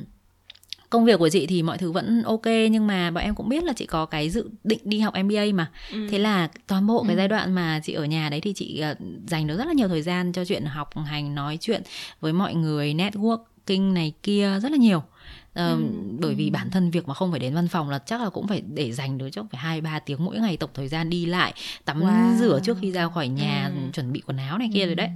công 0.91 1.05
việc 1.05 1.19
của 1.19 1.29
chị 1.29 1.47
thì 1.47 1.63
mọi 1.63 1.77
thứ 1.77 1.91
vẫn 1.91 2.23
ok 2.23 2.45
nhưng 2.71 2.87
mà 2.87 3.11
bọn 3.11 3.23
em 3.23 3.35
cũng 3.35 3.49
biết 3.49 3.63
là 3.63 3.73
chị 3.73 3.85
có 3.85 4.05
cái 4.05 4.29
dự 4.29 4.49
định 4.63 4.79
đi 4.83 4.99
học 4.99 5.13
MBA 5.23 5.45
mà 5.53 5.71
ừ. 5.91 6.07
thế 6.11 6.19
là 6.19 6.49
toàn 6.67 6.87
bộ 6.87 7.03
cái 7.03 7.15
ừ. 7.15 7.17
giai 7.17 7.27
đoạn 7.27 7.53
mà 7.53 7.79
chị 7.83 7.93
ở 7.93 8.05
nhà 8.05 8.29
đấy 8.29 8.41
thì 8.41 8.53
chị 8.53 8.83
uh, 8.91 8.97
dành 9.27 9.47
được 9.47 9.57
rất 9.57 9.67
là 9.67 9.73
nhiều 9.73 9.87
thời 9.87 10.01
gian 10.01 10.31
cho 10.31 10.45
chuyện 10.45 10.65
học 10.65 10.89
hành 11.05 11.35
nói 11.35 11.57
chuyện 11.61 11.81
với 12.19 12.33
mọi 12.33 12.55
người 12.55 12.93
networking 12.93 13.93
này 13.93 14.13
kia 14.23 14.59
rất 14.61 14.71
là 14.71 14.77
nhiều 14.77 15.03
Uh, 15.51 15.55
ừ. 15.55 15.85
bởi 16.19 16.35
vì 16.35 16.49
bản 16.49 16.71
thân 16.71 16.91
việc 16.91 17.07
mà 17.07 17.13
không 17.13 17.31
phải 17.31 17.39
đến 17.39 17.55
văn 17.55 17.67
phòng 17.67 17.89
là 17.89 17.99
chắc 17.99 18.21
là 18.21 18.29
cũng 18.29 18.47
phải 18.47 18.61
để 18.61 18.91
dành 18.91 19.17
được 19.17 19.29
chắc 19.31 19.45
phải 19.51 19.61
hai 19.61 19.81
ba 19.81 19.99
tiếng 19.99 20.25
mỗi 20.25 20.39
ngày 20.39 20.57
tổng 20.57 20.69
thời 20.73 20.87
gian 20.87 21.09
đi 21.09 21.25
lại 21.25 21.53
tắm 21.85 22.01
wow. 22.01 22.37
rửa 22.39 22.59
trước 22.63 22.77
khi 22.81 22.91
ra 22.91 23.09
khỏi 23.09 23.27
nhà 23.27 23.71
ừ. 23.75 23.81
chuẩn 23.93 24.13
bị 24.13 24.21
quần 24.25 24.37
áo 24.37 24.57
này 24.57 24.69
kia 24.73 24.81
ừ. 24.81 24.85
rồi 24.85 24.95
đấy 24.95 25.09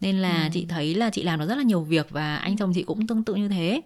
nên 0.00 0.18
là 0.18 0.42
ừ. 0.42 0.48
chị 0.52 0.66
thấy 0.68 0.94
là 0.94 1.10
chị 1.10 1.22
làm 1.22 1.40
được 1.40 1.48
rất 1.48 1.54
là 1.54 1.62
nhiều 1.62 1.80
việc 1.80 2.10
và 2.10 2.36
anh 2.36 2.56
chồng 2.56 2.72
chị 2.74 2.82
cũng 2.82 3.06
tương 3.06 3.24
tự 3.24 3.34
như 3.34 3.48
thế 3.48 3.80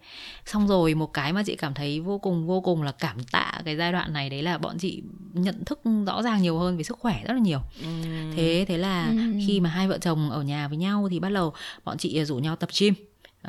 xong 0.45 0.69
rồi 0.69 0.95
một 0.95 1.13
cái 1.13 1.33
mà 1.33 1.43
chị 1.47 1.57
cảm 1.57 1.75
thấy 1.75 2.01
vô 2.01 2.19
cùng 2.19 2.47
vô 2.47 2.61
cùng 2.61 2.83
là 2.83 2.93
cảm 2.93 3.25
tạ 3.33 3.53
cái 3.65 3.77
giai 3.77 3.93
đoạn 3.93 4.13
này 4.13 4.31
đấy 4.31 4.43
là 4.43 4.59
bọn 4.59 4.79
chị 4.79 5.03
nhận 5.33 5.65
thức 5.65 5.81
rõ 6.07 6.23
ràng 6.23 6.43
nhiều 6.43 6.59
hơn 6.59 6.77
về 6.77 6.83
sức 6.83 6.99
khỏe 6.99 7.23
rất 7.27 7.35
là 7.35 7.41
nhiều 7.41 7.61
ừ. 7.83 7.89
thế 8.37 8.65
thế 8.69 8.79
là 8.79 9.07
ừ. 9.07 9.17
khi 9.47 9.61
mà 9.61 9.71
hai 9.71 9.89
vợ 9.89 9.99
chồng 9.99 10.31
ở 10.31 10.43
nhà 10.43 10.69
với 10.69 10.79
nhau 10.79 11.09
thì 11.11 11.21
bắt 11.21 11.33
đầu 11.33 11.53
bọn 11.85 11.99
chị 11.99 12.25
rủ 12.25 12.37
nhau 12.37 12.57
tập 12.57 12.69
gym 12.81 12.95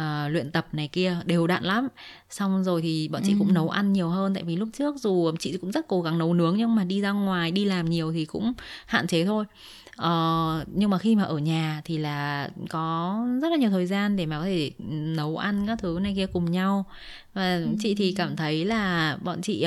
uh, 0.02 0.32
luyện 0.32 0.52
tập 0.52 0.68
này 0.72 0.88
kia 0.88 1.18
đều 1.26 1.48
đặn 1.48 1.64
lắm. 1.64 1.88
Xong 2.30 2.64
rồi 2.64 2.82
thì 2.82 3.08
bọn 3.08 3.22
chị 3.26 3.36
cũng 3.40 3.54
nấu 3.54 3.70
ăn 3.70 3.94
nhiều 3.94 4.10
hơn 4.10 4.34
tại 4.34 4.44
vì 4.44 4.56
lúc 4.56 4.70
trước 4.74 4.96
dù 4.98 5.32
chị 5.40 5.58
cũng 5.58 5.72
rất 5.72 5.88
cố 5.88 6.02
gắng 6.02 6.18
nấu 6.18 6.34
nướng 6.34 6.58
nhưng 6.58 6.76
mà 6.76 6.84
đi 6.84 7.02
ra 7.02 7.12
ngoài 7.12 7.52
đi 7.52 7.66
làm 7.66 7.90
nhiều 7.90 8.12
thì 8.12 8.26
cũng 8.26 8.54
hạn 8.86 9.08
chế 9.08 9.26
thôi. 9.26 9.46
Uh, 10.02 10.68
nhưng 10.74 10.90
mà 10.90 10.98
khi 10.98 11.16
mà 11.16 11.24
ở 11.24 11.38
nhà 11.38 11.82
thì 11.86 11.98
là 11.98 12.50
có 12.70 13.18
rất 13.42 13.50
là 13.50 13.58
nhiều 13.58 13.70
thời 13.70 13.86
gian 13.86 14.16
để 14.16 14.26
mà 14.26 14.40
có 14.40 14.46
thể 14.46 14.72
nấu 14.90 15.38
ăn 15.38 15.68
các 15.68 15.80
thứ 15.82 16.00
này 16.02 16.14
kia 16.16 16.28
cùng 16.34 16.52
nhau. 16.52 16.86
Và 17.34 17.56
ừ. 17.56 17.68
chị 17.80 17.96
thì 17.96 18.12
cảm 18.12 18.36
thấy 18.36 18.66
là 18.66 19.18
bọn 19.24 19.42
chị 19.42 19.66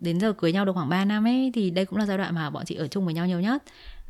đến 0.00 0.20
giờ 0.20 0.32
cưới 0.32 0.52
nhau 0.52 0.64
được 0.64 0.72
khoảng 0.72 0.88
3 0.88 1.04
năm 1.04 1.26
ấy 1.26 1.50
thì 1.54 1.70
đây 1.70 1.84
cũng 1.84 1.98
là 1.98 2.06
giai 2.06 2.18
đoạn 2.18 2.34
mà 2.34 2.50
bọn 2.50 2.64
chị 2.64 2.74
ở 2.74 2.88
chung 2.88 3.04
với 3.04 3.14
nhau 3.14 3.26
nhiều 3.26 3.40
nhất 3.40 3.62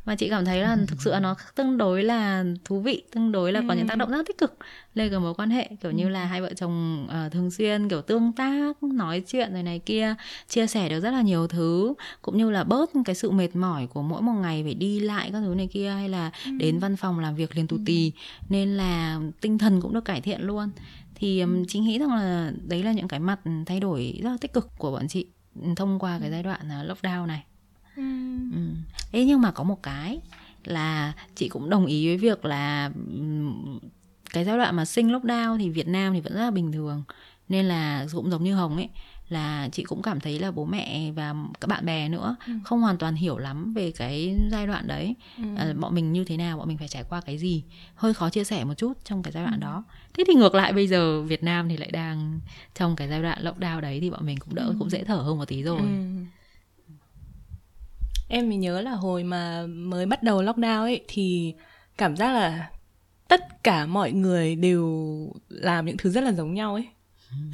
và 0.09 0.15
chị 0.15 0.29
cảm 0.29 0.45
thấy 0.45 0.61
là 0.61 0.73
ừ. 0.73 0.85
thực 0.87 1.01
sự 1.01 1.13
nó 1.21 1.35
tương 1.55 1.77
đối 1.77 2.03
là 2.03 2.43
thú 2.65 2.79
vị 2.79 3.03
tương 3.11 3.31
đối 3.31 3.51
là 3.51 3.61
có 3.67 3.73
những 3.73 3.87
tác 3.87 3.97
động 3.97 4.11
rất 4.11 4.27
tích 4.27 4.37
cực 4.37 4.57
lên 4.93 5.09
cái 5.09 5.19
mối 5.19 5.33
quan 5.33 5.49
hệ. 5.49 5.69
Kiểu 5.81 5.91
như 5.91 6.09
là 6.09 6.25
hai 6.25 6.41
vợ 6.41 6.53
chồng 6.53 7.07
uh, 7.25 7.31
thường 7.31 7.51
xuyên 7.51 7.89
kiểu 7.89 8.01
tương 8.01 8.31
tác 8.31 8.83
nói 8.83 9.23
chuyện 9.27 9.53
rồi 9.53 9.63
này 9.63 9.79
kia 9.79 10.15
chia 10.47 10.67
sẻ 10.67 10.89
được 10.89 10.99
rất 10.99 11.11
là 11.11 11.21
nhiều 11.21 11.47
thứ 11.47 11.93
cũng 12.21 12.37
như 12.37 12.51
là 12.51 12.63
bớt 12.63 12.89
cái 13.05 13.15
sự 13.15 13.31
mệt 13.31 13.55
mỏi 13.55 13.87
của 13.87 14.01
mỗi 14.01 14.21
một 14.21 14.33
ngày 14.33 14.63
phải 14.63 14.73
đi 14.73 14.99
lại 14.99 15.29
các 15.33 15.41
thứ 15.41 15.55
này 15.55 15.67
kia 15.67 15.91
hay 15.91 16.09
là 16.09 16.31
ừ. 16.45 16.51
đến 16.59 16.79
văn 16.79 16.95
phòng 16.95 17.19
làm 17.19 17.35
việc 17.35 17.55
liền 17.55 17.67
tù 17.67 17.77
tì. 17.85 18.11
Nên 18.49 18.77
là 18.77 19.19
tinh 19.41 19.57
thần 19.57 19.81
cũng 19.81 19.93
được 19.93 20.05
cải 20.05 20.21
thiện 20.21 20.41
luôn. 20.41 20.69
Thì 21.15 21.43
chị 21.67 21.79
nghĩ 21.79 21.99
rằng 21.99 22.13
là 22.13 22.51
đấy 22.67 22.83
là 22.83 22.91
những 22.91 23.07
cái 23.07 23.19
mặt 23.19 23.39
thay 23.65 23.79
đổi 23.79 24.19
rất 24.23 24.29
là 24.29 24.37
tích 24.41 24.53
cực 24.53 24.69
của 24.77 24.91
bọn 24.91 25.07
chị 25.07 25.27
thông 25.75 25.99
qua 25.99 26.19
cái 26.19 26.31
giai 26.31 26.43
đoạn 26.43 26.61
uh, 26.81 26.89
lockdown 26.89 27.25
này 27.25 27.43
ừ. 27.99 28.57
Ừ. 28.57 28.61
Ê, 29.11 29.25
nhưng 29.25 29.41
mà 29.41 29.51
có 29.51 29.63
một 29.63 29.83
cái 29.83 30.19
là 30.63 31.13
chị 31.35 31.49
cũng 31.49 31.69
đồng 31.69 31.85
ý 31.85 32.07
với 32.07 32.17
việc 32.17 32.45
là 32.45 32.91
cái 34.33 34.45
giai 34.45 34.57
đoạn 34.57 34.75
mà 34.75 34.85
sinh 34.85 35.11
lockdown 35.11 35.57
thì 35.57 35.69
Việt 35.69 35.87
Nam 35.87 36.13
thì 36.13 36.21
vẫn 36.21 36.33
rất 36.33 36.41
là 36.41 36.51
bình 36.51 36.71
thường 36.71 37.03
nên 37.49 37.65
là 37.65 38.05
cũng 38.13 38.31
giống 38.31 38.43
như 38.43 38.55
Hồng 38.55 38.75
ấy 38.75 38.89
là 39.29 39.69
chị 39.71 39.83
cũng 39.83 40.01
cảm 40.01 40.19
thấy 40.19 40.39
là 40.39 40.51
bố 40.51 40.65
mẹ 40.65 41.11
và 41.11 41.35
các 41.61 41.67
bạn 41.67 41.85
bè 41.85 42.09
nữa 42.09 42.35
ừ. 42.47 42.53
không 42.63 42.81
hoàn 42.81 42.97
toàn 42.97 43.15
hiểu 43.15 43.37
lắm 43.37 43.73
về 43.73 43.91
cái 43.91 44.37
giai 44.51 44.67
đoạn 44.67 44.87
đấy 44.87 45.15
ừ. 45.37 45.43
à, 45.57 45.73
bọn 45.79 45.95
mình 45.95 46.13
như 46.13 46.25
thế 46.25 46.37
nào 46.37 46.57
bọn 46.57 46.67
mình 46.67 46.77
phải 46.77 46.87
trải 46.87 47.03
qua 47.09 47.21
cái 47.21 47.37
gì 47.37 47.63
hơi 47.95 48.13
khó 48.13 48.29
chia 48.29 48.43
sẻ 48.43 48.63
một 48.63 48.73
chút 48.73 48.93
trong 49.03 49.23
cái 49.23 49.31
giai 49.31 49.43
đoạn 49.43 49.59
ừ. 49.59 49.61
đó 49.61 49.83
thế 50.13 50.23
thì 50.27 50.33
ngược 50.33 50.55
lại 50.55 50.73
bây 50.73 50.87
giờ 50.87 51.21
Việt 51.21 51.43
Nam 51.43 51.69
thì 51.69 51.77
lại 51.77 51.91
đang 51.91 52.39
trong 52.75 52.95
cái 52.95 53.07
giai 53.07 53.21
đoạn 53.21 53.43
lockdown 53.43 53.81
đấy 53.81 53.99
thì 54.01 54.09
bọn 54.09 54.25
mình 54.25 54.37
cũng 54.37 54.55
đỡ 54.55 54.65
ừ. 54.67 54.75
cũng 54.79 54.89
dễ 54.89 55.03
thở 55.03 55.15
hơn 55.15 55.37
một 55.37 55.47
tí 55.47 55.63
rồi 55.63 55.79
ừ 55.79 56.23
em 58.29 58.49
mình 58.49 58.59
nhớ 58.59 58.81
là 58.81 58.91
hồi 58.91 59.23
mà 59.23 59.63
mới 59.67 60.05
bắt 60.05 60.23
đầu 60.23 60.43
lockdown 60.43 60.81
ấy 60.81 61.01
thì 61.07 61.53
cảm 61.97 62.15
giác 62.15 62.33
là 62.33 62.69
tất 63.27 63.63
cả 63.63 63.85
mọi 63.85 64.11
người 64.11 64.55
đều 64.55 65.07
làm 65.49 65.85
những 65.85 65.97
thứ 65.97 66.09
rất 66.09 66.23
là 66.23 66.31
giống 66.31 66.53
nhau 66.53 66.73
ấy. 66.73 66.85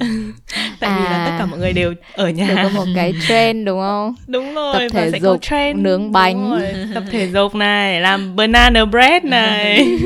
Tại 0.80 0.90
à, 0.90 0.98
vì 0.98 1.04
là 1.04 1.26
tất 1.26 1.36
cả 1.38 1.44
à. 1.44 1.46
mọi 1.46 1.58
người 1.58 1.72
đều 1.72 1.94
ở 2.12 2.30
nhà. 2.30 2.46
đều 2.46 2.56
có 2.56 2.68
một 2.68 2.86
cái 2.94 3.14
trend 3.28 3.66
đúng 3.66 3.80
không? 3.80 4.14
Đúng 4.26 4.54
rồi 4.54 4.74
tập 4.74 4.88
thể 4.92 5.10
và 5.10 5.18
dục 5.18 5.42
trend. 5.42 5.80
nướng 5.80 6.12
bánh. 6.12 6.50
rồi. 6.50 6.74
tập 6.94 7.04
thể 7.10 7.30
dục 7.30 7.54
này 7.54 8.00
làm 8.00 8.36
banana 8.36 8.84
bread 8.84 9.24
này. 9.24 9.98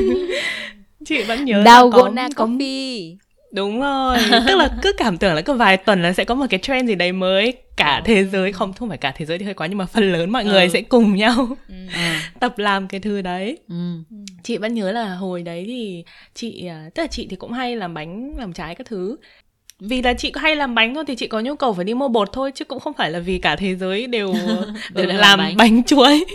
Chị 1.05 1.23
vẫn 1.23 1.45
nhớ 1.45 1.63
dalgona 1.65 2.29
có, 2.35 2.45
coffee 2.45 3.15
đúng 3.51 3.81
rồi 3.81 4.17
tức 4.47 4.55
là 4.57 4.69
cứ 4.81 4.93
cảm 4.97 5.17
tưởng 5.17 5.35
là 5.35 5.41
cứ 5.41 5.53
vài 5.53 5.77
tuần 5.77 6.01
là 6.01 6.13
sẽ 6.13 6.23
có 6.23 6.35
một 6.35 6.45
cái 6.49 6.59
trend 6.59 6.89
gì 6.89 6.95
đấy 6.95 7.11
mới 7.11 7.53
cả 7.77 7.95
ờ. 7.95 8.01
thế 8.05 8.25
giới 8.25 8.51
không 8.51 8.73
không 8.73 8.89
phải 8.89 8.97
cả 8.97 9.13
thế 9.17 9.25
giới 9.25 9.37
thì 9.37 9.45
hơi 9.45 9.53
quá 9.53 9.67
nhưng 9.67 9.77
mà 9.77 9.85
phần 9.85 10.11
lớn 10.11 10.29
mọi 10.29 10.45
người 10.45 10.63
ừ. 10.63 10.69
sẽ 10.73 10.81
cùng 10.81 11.15
nhau 11.15 11.47
ừ. 11.67 11.75
tập 12.39 12.57
làm 12.57 12.87
cái 12.87 12.99
thứ 12.99 13.21
đấy 13.21 13.57
ừ. 13.69 13.75
chị 14.43 14.57
vẫn 14.57 14.73
nhớ 14.73 14.91
là 14.91 15.15
hồi 15.15 15.43
đấy 15.43 15.63
thì 15.67 16.03
chị 16.33 16.67
à, 16.67 16.89
tức 16.95 17.03
là 17.03 17.07
chị 17.07 17.27
thì 17.29 17.35
cũng 17.35 17.51
hay 17.51 17.75
làm 17.75 17.93
bánh 17.93 18.37
làm 18.37 18.53
trái 18.53 18.75
các 18.75 18.87
thứ 18.87 19.17
vì 19.79 20.01
là 20.01 20.13
chị 20.13 20.31
hay 20.35 20.55
làm 20.55 20.75
bánh 20.75 20.95
thôi 20.95 21.03
thì 21.07 21.15
chị 21.15 21.27
có 21.27 21.39
nhu 21.39 21.55
cầu 21.55 21.73
phải 21.73 21.85
đi 21.85 21.93
mua 21.93 22.07
bột 22.07 22.29
thôi 22.33 22.51
chứ 22.55 22.65
cũng 22.65 22.79
không 22.79 22.93
phải 22.93 23.11
là 23.11 23.19
vì 23.19 23.37
cả 23.37 23.55
thế 23.55 23.75
giới 23.75 24.07
đều 24.07 24.33
đều 24.93 25.07
làm, 25.07 25.17
làm 25.17 25.39
bánh. 25.39 25.57
bánh 25.57 25.83
chuối 25.83 26.25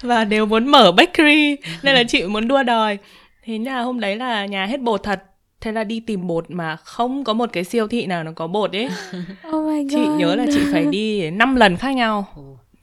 và 0.00 0.24
đều 0.24 0.46
muốn 0.46 0.66
mở 0.66 0.92
bakery 0.92 1.56
nên 1.82 1.94
là 1.94 2.04
chị 2.04 2.22
muốn 2.22 2.48
đua 2.48 2.62
đòi 2.62 2.98
thế 3.44 3.58
là 3.58 3.80
hôm 3.80 4.00
đấy 4.00 4.16
là 4.16 4.46
nhà 4.46 4.66
hết 4.66 4.80
bột 4.80 5.02
thật 5.02 5.22
thế 5.60 5.72
là 5.72 5.84
đi 5.84 6.00
tìm 6.00 6.26
bột 6.26 6.50
mà 6.50 6.76
không 6.76 7.24
có 7.24 7.32
một 7.32 7.50
cái 7.52 7.64
siêu 7.64 7.88
thị 7.88 8.06
nào 8.06 8.24
nó 8.24 8.32
có 8.32 8.46
bột 8.46 8.72
ấy 8.72 8.88
oh 9.56 9.66
my 9.66 9.82
God. 9.82 9.92
chị 9.92 10.06
nhớ 10.18 10.34
là 10.34 10.46
chị 10.52 10.60
phải 10.72 10.86
đi 10.86 11.30
5 11.30 11.56
lần 11.56 11.76
khác 11.76 11.90
nhau 11.90 12.26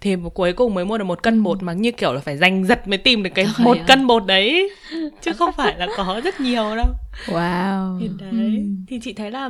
thì 0.01 0.15
cuối 0.33 0.53
cùng 0.53 0.73
mới 0.73 0.85
mua 0.85 0.97
được 0.97 1.03
một 1.03 1.23
cân 1.23 1.43
bột 1.43 1.63
mà 1.63 1.73
như 1.73 1.91
kiểu 1.91 2.13
là 2.13 2.19
phải 2.19 2.37
giành 2.37 2.65
giật 2.65 2.87
mới 2.87 2.97
tìm 2.97 3.23
được 3.23 3.29
cái 3.35 3.45
Trời 3.45 3.65
một 3.65 3.77
ơi. 3.77 3.83
cân 3.87 4.07
bột 4.07 4.25
đấy 4.25 4.69
chứ 5.21 5.33
không 5.33 5.49
phải 5.57 5.75
là 5.77 5.87
có 5.97 6.21
rất 6.23 6.41
nhiều 6.41 6.75
đâu 6.75 6.87
wow 7.25 7.99
thì 7.99 8.09
đấy 8.19 8.29
ừ. 8.31 8.63
thì 8.87 8.99
chị 9.03 9.13
thấy 9.13 9.31
là 9.31 9.49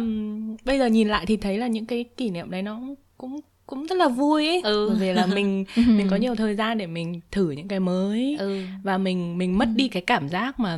bây 0.65 0.79
giờ 0.79 0.85
nhìn 0.85 1.07
lại 1.07 1.25
thì 1.25 1.37
thấy 1.37 1.57
là 1.57 1.67
những 1.67 1.85
cái 1.85 2.05
kỷ 2.17 2.29
niệm 2.29 2.51
đấy 2.51 2.61
nó 2.61 2.81
cũng 3.17 3.39
cũng 3.67 3.87
rất 3.87 3.95
là 3.95 4.07
vui 4.07 4.47
ấy 4.47 4.61
ừ. 4.63 4.87
bởi 4.89 4.97
vì 4.99 5.13
là 5.13 5.25
mình 5.35 5.65
mình 5.75 6.07
có 6.09 6.15
nhiều 6.15 6.35
thời 6.35 6.55
gian 6.55 6.77
để 6.77 6.87
mình 6.87 7.21
thử 7.31 7.51
những 7.51 7.67
cái 7.67 7.79
mới 7.79 8.35
ừ. 8.39 8.61
và 8.83 8.97
mình 8.97 9.37
mình 9.37 9.57
mất 9.57 9.67
đi 9.75 9.87
cái 9.87 10.01
cảm 10.01 10.29
giác 10.29 10.59
mà 10.59 10.77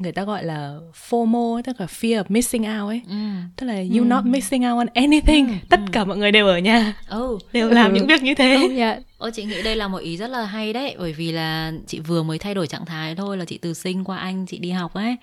người 0.00 0.12
ta 0.12 0.24
gọi 0.24 0.44
là 0.44 0.78
FOMO 1.08 1.62
tức 1.62 1.80
là 1.80 1.86
fear 1.86 2.22
of 2.22 2.24
missing 2.28 2.62
out 2.62 2.90
ấy 2.90 3.02
ừ. 3.08 3.14
tức 3.56 3.66
là 3.66 3.74
you 3.74 3.98
ừ. 3.98 4.04
not 4.04 4.24
missing 4.24 4.64
out 4.64 4.78
on 4.78 4.86
anything 4.94 5.48
ừ. 5.48 5.54
tất 5.68 5.80
ừ. 5.86 5.90
cả 5.92 6.04
mọi 6.04 6.16
người 6.16 6.32
đều 6.32 6.46
ở 6.46 6.58
nhà 6.58 6.94
ừ. 7.08 7.38
đều 7.52 7.68
ừ. 7.68 7.74
làm 7.74 7.94
những 7.94 8.06
việc 8.06 8.22
như 8.22 8.34
thế 8.34 8.60
oh, 8.64 8.76
yeah. 8.76 8.98
Ôi 9.18 9.30
chị 9.34 9.44
nghĩ 9.44 9.62
đây 9.62 9.76
là 9.76 9.88
một 9.88 9.98
ý 9.98 10.16
rất 10.16 10.30
là 10.30 10.44
hay 10.44 10.72
đấy 10.72 10.96
bởi 10.98 11.12
vì 11.12 11.32
là 11.32 11.72
chị 11.86 12.00
vừa 12.00 12.22
mới 12.22 12.38
thay 12.38 12.54
đổi 12.54 12.66
trạng 12.66 12.86
thái 12.86 13.14
thôi 13.14 13.36
là 13.36 13.44
chị 13.44 13.58
từ 13.58 13.74
sinh 13.74 14.04
qua 14.04 14.16
anh 14.16 14.46
chị 14.46 14.58
đi 14.58 14.70
học 14.70 14.94
ấy 14.94 15.16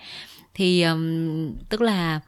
thì 0.54 0.82
um, 0.82 1.52
tức 1.68 1.80
là 1.80 2.20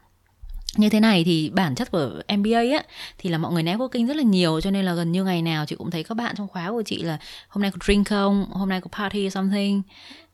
như 0.77 0.89
thế 0.89 0.99
này 0.99 1.23
thì 1.23 1.49
bản 1.49 1.75
chất 1.75 1.91
của 1.91 2.21
MBA 2.37 2.59
á 2.59 2.83
thì 3.17 3.29
là 3.29 3.37
mọi 3.37 3.53
người 3.53 3.63
networking 3.63 4.07
rất 4.07 4.15
là 4.15 4.23
nhiều 4.23 4.61
cho 4.61 4.71
nên 4.71 4.85
là 4.85 4.93
gần 4.93 5.11
như 5.11 5.23
ngày 5.23 5.41
nào 5.41 5.65
chị 5.65 5.75
cũng 5.75 5.91
thấy 5.91 6.03
các 6.03 6.15
bạn 6.15 6.35
trong 6.37 6.47
khóa 6.47 6.71
của 6.71 6.83
chị 6.83 7.03
là 7.03 7.17
hôm 7.47 7.61
nay 7.61 7.71
có 7.71 7.77
drink 7.85 8.07
không, 8.07 8.45
hôm 8.51 8.69
nay 8.69 8.81
có 8.81 8.87
party 8.97 9.29
something. 9.29 9.81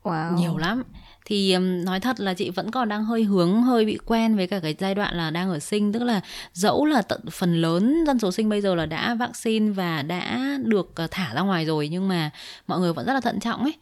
Wow. 0.04 0.36
Nhiều 0.36 0.58
lắm 0.58 0.84
thì 1.30 1.58
nói 1.58 2.00
thật 2.00 2.20
là 2.20 2.34
chị 2.34 2.50
vẫn 2.50 2.72
còn 2.72 2.90
đang 2.90 3.06
hơi 3.06 3.24
hướng 3.24 3.62
hơi 3.62 3.86
bị 3.86 3.98
quen 4.06 4.36
với 4.36 4.48
cả 4.48 4.60
cái 4.60 4.76
giai 4.80 4.96
đoạn 4.96 5.16
là 5.18 5.30
đang 5.30 5.50
ở 5.50 5.60
sinh 5.60 5.94
tức 5.94 6.04
là 6.04 6.22
dẫu 6.54 6.86
là 6.86 7.02
tận 7.02 7.22
phần 7.32 7.62
lớn 7.62 8.04
dân 8.08 8.20
số 8.20 8.32
sinh 8.32 8.50
bây 8.50 8.62
giờ 8.62 8.76
là 8.76 8.86
đã 8.86 9.16
vaccine 9.16 9.72
và 9.72 10.02
đã 10.02 10.58
được 10.64 10.92
uh, 11.04 11.12
thả 11.12 11.34
ra 11.36 11.42
ngoài 11.42 11.66
rồi 11.66 11.90
nhưng 11.90 12.08
mà 12.08 12.32
mọi 12.68 12.80
người 12.80 12.94
vẫn 12.94 13.06
rất 13.06 13.14
là 13.14 13.20
thận 13.20 13.40
trọng 13.40 13.64
ấy 13.64 13.74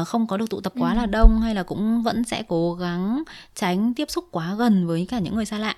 uh, 0.00 0.08
không 0.08 0.26
có 0.26 0.36
được 0.36 0.50
tụ 0.50 0.60
tập 0.60 0.72
quá 0.78 0.92
ừ. 0.92 0.96
là 0.96 1.06
đông 1.06 1.40
hay 1.40 1.54
là 1.54 1.62
cũng 1.62 2.02
vẫn 2.02 2.24
sẽ 2.24 2.42
cố 2.48 2.74
gắng 2.74 3.22
tránh 3.54 3.94
tiếp 3.94 4.10
xúc 4.10 4.24
quá 4.30 4.54
gần 4.58 4.86
với 4.86 5.06
cả 5.10 5.18
những 5.18 5.34
người 5.34 5.44
xa 5.44 5.58
lạ 5.58 5.74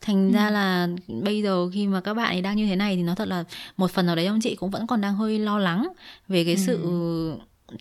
thành 0.00 0.28
ừ. 0.28 0.34
ra 0.34 0.50
là 0.50 0.88
bây 1.22 1.42
giờ 1.42 1.70
khi 1.72 1.86
mà 1.86 2.00
các 2.00 2.14
bạn 2.14 2.34
ấy 2.34 2.42
đang 2.42 2.56
như 2.56 2.66
thế 2.66 2.76
này 2.76 2.96
thì 2.96 3.02
nó 3.02 3.14
thật 3.14 3.28
là 3.28 3.44
một 3.76 3.90
phần 3.90 4.06
nào 4.06 4.16
đấy 4.16 4.26
ông 4.26 4.40
chị 4.40 4.54
cũng 4.54 4.70
vẫn 4.70 4.86
còn 4.86 5.00
đang 5.00 5.14
hơi 5.14 5.38
lo 5.38 5.58
lắng 5.58 5.88
về 6.28 6.44
cái 6.44 6.54
ừ. 6.54 6.60
sự 6.66 6.78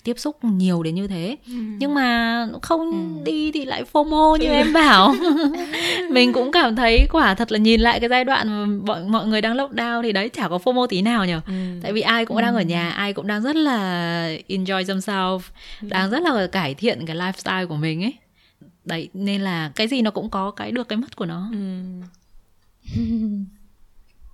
tiếp 0.03 0.19
xúc 0.19 0.43
nhiều 0.43 0.83
đến 0.83 0.95
như 0.95 1.07
thế 1.07 1.37
ừ. 1.47 1.53
nhưng 1.53 1.93
mà 1.93 2.47
không 2.61 2.91
ừ. 2.91 3.23
đi 3.23 3.51
thì 3.51 3.65
lại 3.65 3.83
fomo 3.93 4.35
như 4.35 4.47
ừ. 4.47 4.51
em 4.51 4.73
bảo 4.73 5.15
mình 6.11 6.33
cũng 6.33 6.51
cảm 6.51 6.75
thấy 6.75 7.07
quả 7.11 7.33
thật 7.33 7.51
là 7.51 7.57
nhìn 7.57 7.81
lại 7.81 7.99
cái 7.99 8.09
giai 8.09 8.23
đoạn 8.23 8.49
mà 8.49 8.65
mọi, 8.85 9.03
mọi 9.03 9.27
người 9.27 9.41
đang 9.41 9.57
lockdown 9.57 10.03
thì 10.03 10.11
đấy 10.11 10.29
chả 10.29 10.47
có 10.47 10.57
fomo 10.57 10.87
tí 10.87 11.01
nào 11.01 11.25
nhở 11.25 11.41
ừ. 11.47 11.53
tại 11.83 11.93
vì 11.93 12.01
ai 12.01 12.25
cũng 12.25 12.37
ừ. 12.37 12.41
đang 12.41 12.55
ở 12.55 12.61
nhà 12.61 12.89
ai 12.89 13.13
cũng 13.13 13.27
đang 13.27 13.41
rất 13.41 13.55
là 13.55 13.79
enjoy 14.47 14.85
themselves 14.85 15.45
ừ. 15.81 15.87
đang 15.91 16.09
rất 16.09 16.23
là 16.23 16.47
cải 16.47 16.73
thiện 16.73 17.05
cái 17.05 17.15
lifestyle 17.15 17.67
của 17.67 17.75
mình 17.75 18.03
ấy 18.03 18.13
đấy 18.85 19.09
nên 19.13 19.41
là 19.41 19.71
cái 19.75 19.87
gì 19.87 20.01
nó 20.01 20.11
cũng 20.11 20.29
có 20.29 20.51
cái 20.51 20.71
được 20.71 20.87
cái 20.87 20.97
mất 20.97 21.15
của 21.15 21.25
nó 21.25 21.49
ừ. 21.51 21.57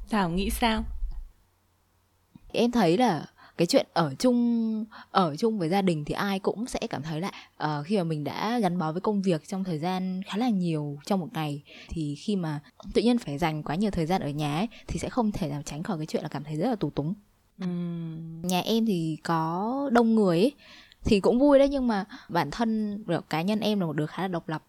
thảo 0.10 0.30
nghĩ 0.30 0.50
sao 0.50 0.84
em 2.54 2.72
thấy 2.72 2.98
là 2.98 3.26
cái 3.58 3.68
chuyện 3.68 3.86
ở 3.94 4.13
chung 4.20 4.86
ở 5.12 5.36
chung 5.36 5.60
với 5.60 5.70
gia 5.70 5.82
đình 5.82 6.06
thì 6.06 6.13
ai 6.13 6.39
cũng 6.39 6.66
sẽ 6.66 6.80
cảm 6.89 7.04
thấy 7.04 7.22
là 7.22 7.32
uh, 7.63 7.86
khi 7.86 7.98
mà 7.98 8.04
mình 8.04 8.24
đã 8.24 8.60
gắn 8.60 8.78
bó 8.78 8.92
với 8.92 9.02
công 9.02 9.22
việc 9.22 9.48
trong 9.48 9.63
thời 9.63 9.80
gian 9.80 10.22
khá 10.26 10.38
là 10.38 10.50
nhiều 10.50 10.98
trong 11.06 11.20
một 11.20 11.28
ngày 11.34 11.63
thì 11.89 12.16
khi 12.16 12.36
mà 12.36 12.60
tự 12.94 13.02
nhiên 13.02 13.18
phải 13.18 13.38
dành 13.38 13.63
quá 13.63 13.76
nhiều 13.76 13.92
thời 13.92 14.06
gian 14.06 14.22
ở 14.22 14.30
nhà 14.30 14.56
ấy, 14.58 14.68
thì 14.88 15.00
sẽ 15.00 15.10
không 15.10 15.32
thể 15.32 15.50
nào 15.50 15.62
tránh 15.66 15.84
khỏi 15.84 15.98
cái 15.98 16.06
chuyện 16.06 16.24
là 16.24 16.30
cảm 16.30 16.44
thấy 16.44 16.56
rất 16.56 16.70
là 16.70 16.76
tù 16.76 16.89
túng 16.89 17.13
uhm. 17.63 18.42
nhà 18.42 18.62
em 18.62 18.86
thì 18.86 19.18
có 19.24 19.89
đông 19.94 20.16
người 20.16 20.39
ấy, 20.39 20.52
thì 21.04 21.20
cũng 21.20 21.39
vui 21.39 21.60
đấy 21.60 21.70
nhưng 21.70 21.88
mà 21.88 22.06
bản 22.30 22.52
thân 22.52 23.04
cá 23.30 23.42
nhân 23.42 23.60
em 23.60 23.80
là 23.80 23.86
một 23.86 23.94
đứa 23.94 24.06
khá 24.06 24.22
là 24.22 24.28
độc 24.28 24.50
lập 24.50 24.63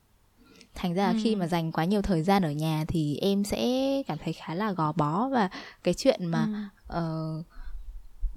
thành 0.74 0.94
ra 0.94 1.06
là 1.06 1.12
ừ. 1.12 1.18
khi 1.22 1.36
mà 1.36 1.46
dành 1.46 1.72
quá 1.72 1.84
nhiều 1.84 2.02
thời 2.02 2.22
gian 2.22 2.42
ở 2.42 2.50
nhà 2.50 2.84
thì 2.88 3.16
em 3.16 3.44
sẽ 3.44 4.02
cảm 4.06 4.18
thấy 4.24 4.32
khá 4.32 4.54
là 4.54 4.72
gò 4.72 4.92
bó 4.92 5.28
và 5.28 5.48
cái 5.82 5.94
chuyện 5.94 6.26
mà 6.26 6.70
ừ. 6.88 7.38
uh, 7.38 7.46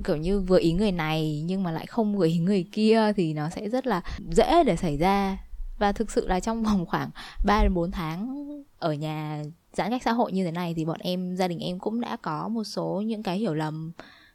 kiểu 0.04 0.16
như 0.16 0.40
vừa 0.40 0.60
ý 0.60 0.74
người 0.74 0.92
này 0.92 1.44
nhưng 1.46 1.64
mà 1.64 1.72
lại 1.72 1.86
không 1.86 2.18
vừa 2.18 2.26
ý 2.26 2.38
người 2.38 2.66
kia 2.72 3.14
thì 3.16 3.34
nó 3.34 3.50
sẽ 3.50 3.70
rất 3.70 3.88
là 3.88 4.02
dễ 4.30 4.64
để 4.64 4.76
xảy 4.76 4.98
ra 4.98 5.38
và 5.78 5.92
thực 5.92 6.12
sự 6.12 6.28
là 6.28 6.40
trong 6.40 6.64
vòng 6.64 6.86
khoảng 6.86 7.10
3 7.46 7.64
đến 7.64 7.74
4 7.74 7.92
tháng 7.92 8.48
ở 8.80 8.94
nhà 8.94 9.44
giãn 9.74 9.90
cách 9.90 10.04
xã 10.04 10.12
hội 10.12 10.32
như 10.32 10.46
thế 10.46 10.52
này 10.52 10.74
thì 10.78 10.86
bọn 10.86 11.00
em 11.00 11.36
gia 11.36 11.48
đình 11.48 11.60
em 11.60 11.80
cũng 11.80 12.02
đã 12.02 12.18
có 12.22 12.48
một 12.48 12.64
số 12.64 13.02
những 13.06 13.24
cái 13.24 13.38
hiểu 13.38 13.54
lầm 13.54 13.92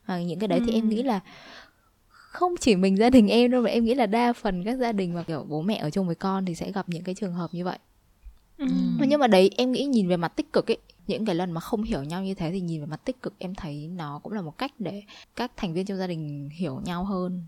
và 0.06 0.22
những 0.22 0.38
cái 0.38 0.48
đấy 0.48 0.58
ừ. 0.58 0.64
thì 0.66 0.74
em 0.74 0.88
nghĩ 0.88 1.02
là 1.02 1.20
không 2.08 2.54
chỉ 2.60 2.76
mình 2.76 2.96
gia 2.96 3.10
đình 3.10 3.28
em 3.28 3.50
đâu 3.50 3.62
mà 3.62 3.70
em 3.70 3.84
nghĩ 3.84 3.94
là 3.94 4.06
đa 4.06 4.32
phần 4.32 4.64
các 4.64 4.78
gia 4.78 4.92
đình 4.92 5.14
mà 5.14 5.22
kiểu 5.22 5.46
bố 5.48 5.62
mẹ 5.62 5.76
ở 5.76 5.90
chung 5.90 6.06
với 6.06 6.14
con 6.14 6.44
thì 6.44 6.54
sẽ 6.54 6.72
gặp 6.72 6.88
những 6.88 7.04
cái 7.04 7.14
trường 7.14 7.34
hợp 7.34 7.50
như 7.52 7.64
vậy 7.64 7.78
ừ. 8.58 8.66
nhưng 9.08 9.20
mà 9.20 9.26
đấy 9.26 9.50
em 9.56 9.72
nghĩ 9.72 9.84
nhìn 9.84 10.08
về 10.08 10.16
mặt 10.16 10.36
tích 10.36 10.52
cực 10.52 10.70
ấy 10.70 10.78
những 11.06 11.24
cái 11.24 11.34
lần 11.34 11.52
mà 11.52 11.60
không 11.60 11.82
hiểu 11.82 12.02
nhau 12.02 12.24
như 12.24 12.34
thế 12.34 12.50
thì 12.52 12.60
nhìn 12.60 12.80
về 12.80 12.86
mặt 12.86 13.04
tích 13.04 13.22
cực 13.22 13.34
em 13.38 13.54
thấy 13.54 13.88
nó 13.88 14.20
cũng 14.22 14.32
là 14.32 14.42
một 14.42 14.58
cách 14.58 14.72
để 14.78 15.02
các 15.36 15.52
thành 15.56 15.74
viên 15.74 15.86
trong 15.86 15.98
gia 15.98 16.06
đình 16.06 16.48
hiểu 16.52 16.80
nhau 16.84 17.04
hơn 17.04 17.42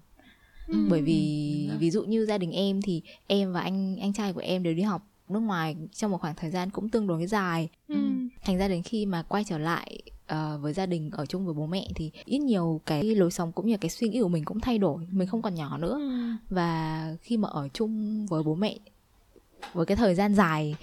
ừ. 0.68 0.86
bởi 0.90 1.02
vì 1.02 1.70
ví 1.78 1.90
dụ 1.90 2.04
như 2.04 2.26
gia 2.26 2.38
đình 2.38 2.52
em 2.52 2.82
thì 2.82 3.02
em 3.26 3.52
và 3.52 3.60
anh 3.60 3.96
anh 4.00 4.12
trai 4.12 4.32
của 4.32 4.40
em 4.40 4.62
đều 4.62 4.74
đi 4.74 4.82
học 4.82 5.02
nước 5.28 5.40
ngoài 5.40 5.76
trong 5.92 6.10
một 6.10 6.20
khoảng 6.20 6.34
thời 6.34 6.50
gian 6.50 6.70
cũng 6.70 6.88
tương 6.88 7.06
đối 7.06 7.26
dài 7.26 7.68
ừ. 7.88 7.96
thành 8.44 8.58
ra 8.58 8.68
đến 8.68 8.82
khi 8.82 9.06
mà 9.06 9.22
quay 9.22 9.44
trở 9.44 9.58
lại 9.58 10.02
uh, 10.32 10.62
với 10.62 10.72
gia 10.72 10.86
đình 10.86 11.10
ở 11.10 11.26
chung 11.26 11.44
với 11.44 11.54
bố 11.54 11.66
mẹ 11.66 11.88
thì 11.94 12.10
ít 12.24 12.38
nhiều 12.38 12.80
cái 12.86 13.02
lối 13.02 13.30
sống 13.30 13.52
cũng 13.52 13.66
như 13.66 13.76
cái 13.76 13.90
suy 13.90 14.08
nghĩ 14.08 14.20
của 14.20 14.28
mình 14.28 14.44
cũng 14.44 14.60
thay 14.60 14.78
đổi 14.78 15.06
mình 15.10 15.28
không 15.28 15.42
còn 15.42 15.54
nhỏ 15.54 15.78
nữa 15.78 15.98
ừ. 15.98 16.30
và 16.50 17.16
khi 17.22 17.36
mà 17.36 17.48
ở 17.48 17.68
chung 17.72 18.26
với 18.26 18.42
bố 18.42 18.54
mẹ 18.54 18.78
với 19.72 19.86
cái 19.86 19.96
thời 19.96 20.14
gian 20.14 20.34
dài 20.34 20.76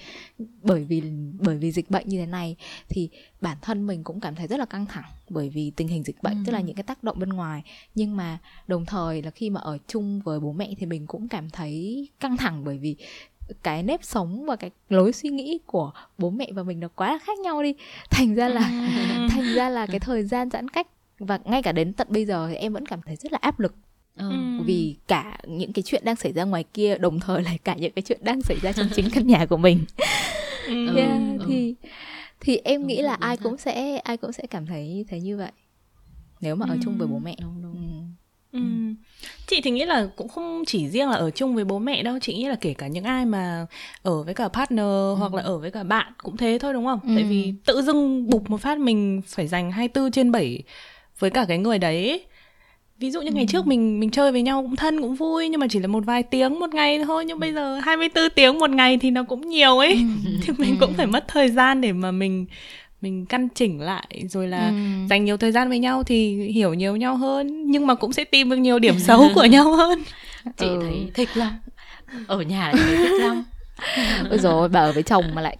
bởi 0.63 0.83
vì 0.83 1.03
bởi 1.39 1.57
vì 1.57 1.71
dịch 1.71 1.91
bệnh 1.91 2.09
như 2.09 2.19
thế 2.19 2.25
này 2.25 2.55
thì 2.89 3.09
bản 3.41 3.57
thân 3.61 3.87
mình 3.87 4.03
cũng 4.03 4.19
cảm 4.19 4.35
thấy 4.35 4.47
rất 4.47 4.59
là 4.59 4.65
căng 4.65 4.85
thẳng 4.85 5.03
bởi 5.29 5.49
vì 5.49 5.71
tình 5.75 5.87
hình 5.87 6.03
dịch 6.03 6.23
bệnh 6.23 6.33
ừ. 6.33 6.43
tức 6.45 6.51
là 6.51 6.59
những 6.61 6.75
cái 6.75 6.83
tác 6.83 7.03
động 7.03 7.19
bên 7.19 7.29
ngoài 7.29 7.63
nhưng 7.95 8.17
mà 8.17 8.37
đồng 8.67 8.85
thời 8.85 9.21
là 9.21 9.31
khi 9.31 9.49
mà 9.49 9.61
ở 9.61 9.77
chung 9.87 10.21
với 10.21 10.39
bố 10.39 10.51
mẹ 10.51 10.73
thì 10.77 10.85
mình 10.85 11.07
cũng 11.07 11.27
cảm 11.27 11.49
thấy 11.49 12.07
căng 12.19 12.37
thẳng 12.37 12.63
bởi 12.63 12.77
vì 12.77 12.95
cái 13.63 13.83
nếp 13.83 14.03
sống 14.03 14.45
và 14.45 14.55
cái 14.55 14.71
lối 14.89 15.13
suy 15.13 15.29
nghĩ 15.29 15.59
của 15.65 15.91
bố 16.17 16.29
mẹ 16.29 16.47
và 16.51 16.63
mình 16.63 16.79
nó 16.79 16.87
quá 16.87 17.11
là 17.11 17.19
khác 17.23 17.39
nhau 17.39 17.63
đi 17.63 17.73
thành 18.11 18.35
ra 18.35 18.47
là 18.47 18.69
ừ. 18.69 19.27
thành 19.29 19.53
ra 19.55 19.69
là 19.69 19.85
cái 19.85 19.99
thời 19.99 20.23
gian 20.23 20.49
giãn 20.49 20.69
cách 20.69 20.87
và 21.19 21.39
ngay 21.45 21.63
cả 21.63 21.71
đến 21.71 21.93
tận 21.93 22.07
bây 22.09 22.25
giờ 22.25 22.47
thì 22.49 22.55
em 22.55 22.73
vẫn 22.73 22.85
cảm 22.85 23.01
thấy 23.05 23.15
rất 23.15 23.31
là 23.31 23.37
áp 23.41 23.59
lực 23.59 23.75
Ừ. 24.21 24.63
vì 24.65 24.95
cả 25.07 25.37
những 25.47 25.73
cái 25.73 25.83
chuyện 25.83 26.05
đang 26.05 26.15
xảy 26.15 26.33
ra 26.33 26.43
ngoài 26.43 26.63
kia 26.73 26.97
đồng 26.97 27.19
thời 27.19 27.43
là 27.43 27.51
cả 27.63 27.75
những 27.75 27.91
cái 27.91 28.03
chuyện 28.03 28.19
đang 28.21 28.41
xảy 28.41 28.57
ra 28.61 28.71
trong 28.71 28.87
chính 28.95 29.09
căn 29.13 29.27
nhà 29.27 29.45
của 29.45 29.57
mình 29.57 29.85
ừ. 30.67 30.95
yeah, 30.95 31.21
ừ. 31.39 31.45
thì 31.47 31.75
thì 32.39 32.57
em 32.57 32.81
đúng 32.81 32.87
nghĩ 32.87 33.01
là 33.01 33.13
ai 33.13 33.37
cũng 33.37 33.57
sẽ 33.57 33.97
ai 33.97 34.17
cũng 34.17 34.31
sẽ 34.31 34.43
cảm 34.49 34.65
thấy 34.65 35.05
thấy 35.09 35.21
như 35.21 35.37
vậy 35.37 35.51
nếu 36.41 36.55
mà 36.55 36.65
ở 36.69 36.77
chung 36.83 36.97
với 36.97 37.07
bố 37.07 37.19
mẹ 37.19 37.35
đúng 37.41 37.61
đúng 37.63 38.11
Ừ. 38.51 38.59
Chị 39.47 39.61
thì 39.63 39.71
nghĩ 39.71 39.85
là 39.85 40.07
cũng 40.15 40.27
không 40.27 40.63
chỉ 40.67 40.89
riêng 40.89 41.09
là 41.09 41.15
ở 41.15 41.31
chung 41.31 41.55
với 41.55 41.65
bố 41.65 41.79
mẹ 41.79 42.03
đâu 42.03 42.19
Chị 42.21 42.33
nghĩ 42.33 42.47
là 42.47 42.55
kể 42.55 42.73
cả 42.73 42.87
những 42.87 43.03
ai 43.03 43.25
mà 43.25 43.65
ở 44.03 44.23
với 44.23 44.33
cả 44.33 44.47
partner 44.47 44.85
ừ. 44.85 45.15
hoặc 45.19 45.33
là 45.33 45.43
ở 45.43 45.57
với 45.57 45.71
cả 45.71 45.83
bạn 45.83 46.13
cũng 46.17 46.37
thế 46.37 46.57
thôi 46.61 46.73
đúng 46.73 46.85
không? 46.85 46.99
Ừ. 47.03 47.09
Tại 47.15 47.23
vì 47.23 47.53
tự 47.65 47.81
dưng 47.81 48.29
bục 48.29 48.49
một 48.49 48.61
phát 48.61 48.79
mình 48.79 49.21
phải 49.27 49.47
dành 49.47 49.71
24 49.71 50.11
trên 50.11 50.31
7 50.31 50.63
với 51.19 51.29
cả 51.29 51.45
cái 51.47 51.57
người 51.57 51.79
đấy 51.79 52.25
ví 53.01 53.11
dụ 53.11 53.21
như 53.21 53.31
ngày 53.31 53.43
ừ. 53.43 53.47
trước 53.51 53.67
mình 53.67 53.99
mình 53.99 54.09
chơi 54.09 54.31
với 54.31 54.41
nhau 54.41 54.61
cũng 54.61 54.75
thân 54.75 55.01
cũng 55.01 55.15
vui 55.15 55.49
nhưng 55.49 55.59
mà 55.59 55.67
chỉ 55.69 55.79
là 55.79 55.87
một 55.87 56.05
vài 56.05 56.23
tiếng 56.23 56.59
một 56.59 56.73
ngày 56.73 57.03
thôi 57.05 57.25
nhưng 57.25 57.39
bây 57.39 57.53
giờ 57.53 57.79
24 57.79 58.29
tiếng 58.35 58.59
một 58.59 58.69
ngày 58.69 58.97
thì 58.97 59.11
nó 59.11 59.23
cũng 59.23 59.49
nhiều 59.49 59.77
ấy 59.77 59.93
ừ. 60.25 60.31
thì 60.41 60.53
mình 60.57 60.77
cũng 60.79 60.93
phải 60.93 61.07
mất 61.07 61.25
thời 61.27 61.49
gian 61.49 61.81
để 61.81 61.91
mà 61.91 62.11
mình 62.11 62.45
mình 63.01 63.25
căn 63.25 63.47
chỉnh 63.55 63.81
lại 63.81 64.23
rồi 64.29 64.47
là 64.47 64.67
ừ. 64.67 64.75
dành 65.09 65.25
nhiều 65.25 65.37
thời 65.37 65.51
gian 65.51 65.69
với 65.69 65.79
nhau 65.79 66.03
thì 66.03 66.35
hiểu 66.35 66.73
nhiều 66.73 66.95
nhau 66.95 67.15
hơn 67.15 67.71
nhưng 67.71 67.87
mà 67.87 67.95
cũng 67.95 68.13
sẽ 68.13 68.23
tìm 68.23 68.49
được 68.49 68.55
nhiều 68.55 68.79
điểm 68.79 68.99
xấu 69.07 69.29
của 69.35 69.45
nhau 69.45 69.75
hơn 69.75 70.03
chị 70.57 70.65
ừ. 70.65 70.79
thấy 70.81 71.11
thích 71.13 71.29
lắm 71.35 71.53
ở 72.27 72.41
nhà 72.41 72.71
thì 72.73 72.95
thích 72.97 73.21
lắm 73.21 73.43
ôi 74.29 74.39
rồi 74.39 74.69
bà 74.69 74.79
ở 74.79 74.91
với 74.91 75.03
chồng 75.03 75.25
mà 75.33 75.41
lại 75.41 75.57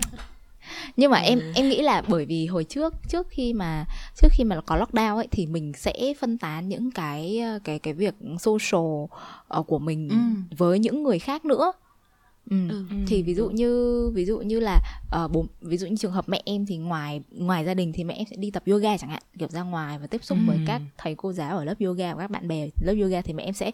nhưng 0.98 1.12
mà 1.12 1.20
ừ. 1.20 1.24
em 1.24 1.40
em 1.56 1.70
nghĩ 1.70 1.82
là 1.82 2.02
bởi 2.08 2.26
vì 2.26 2.46
hồi 2.46 2.64
trước 2.64 2.94
trước 3.10 3.28
khi 3.30 3.54
mà 3.54 3.86
trước 4.22 4.28
khi 4.32 4.44
mà 4.44 4.62
có 4.62 4.78
lockdown 4.78 5.16
ấy 5.16 5.28
thì 5.32 5.46
mình 5.46 5.74
sẽ 5.78 6.14
phân 6.20 6.38
tán 6.38 6.70
những 6.70 6.92
cái 6.92 7.42
cái 7.64 7.80
cái 7.80 7.94
việc 7.94 8.16
social 8.40 8.82
uh, 9.60 9.68
của 9.68 9.80
mình 9.80 10.10
ừ. 10.10 10.16
với 10.58 10.80
những 10.80 11.04
người 11.04 11.20
khác 11.20 11.46
nữa 11.46 11.72
Ừ. 12.50 12.70
Ừ. 12.70 12.96
thì 13.08 13.24
ví 13.24 13.36
dụ 13.36 13.50
như 13.50 14.10
ví 14.14 14.26
dụ 14.26 14.38
như 14.38 14.60
là 14.60 14.80
uh, 15.24 15.32
bố 15.32 15.46
ví 15.62 15.78
dụ 15.78 15.88
như 15.88 15.96
trường 15.96 16.12
hợp 16.12 16.30
mẹ 16.30 16.42
em 16.46 16.66
thì 16.66 16.78
ngoài 16.78 17.22
ngoài 17.32 17.66
gia 17.66 17.74
đình 17.74 17.94
thì 17.94 18.04
mẹ 18.04 18.14
em 18.14 18.26
sẽ 18.30 18.36
đi 18.36 18.52
tập 18.52 18.64
yoga 18.66 18.98
chẳng 18.98 19.10
hạn 19.10 19.22
kiểu 19.40 19.48
ra 19.48 19.62
ngoài 19.62 20.00
và 20.00 20.08
tiếp 20.08 20.24
xúc 20.24 20.38
ừ. 20.38 20.44
với 20.48 20.60
các 20.68 20.82
thầy 20.98 21.16
cô 21.16 21.34
giáo 21.34 21.58
ở 21.58 21.66
lớp 21.66 21.76
yoga 21.80 22.16
và 22.16 22.22
các 22.22 22.32
bạn 22.32 22.48
bè 22.48 22.68
lớp 22.82 22.94
yoga 23.02 23.22
thì 23.22 23.34
mẹ 23.34 23.44
em 23.44 23.54
sẽ 23.54 23.72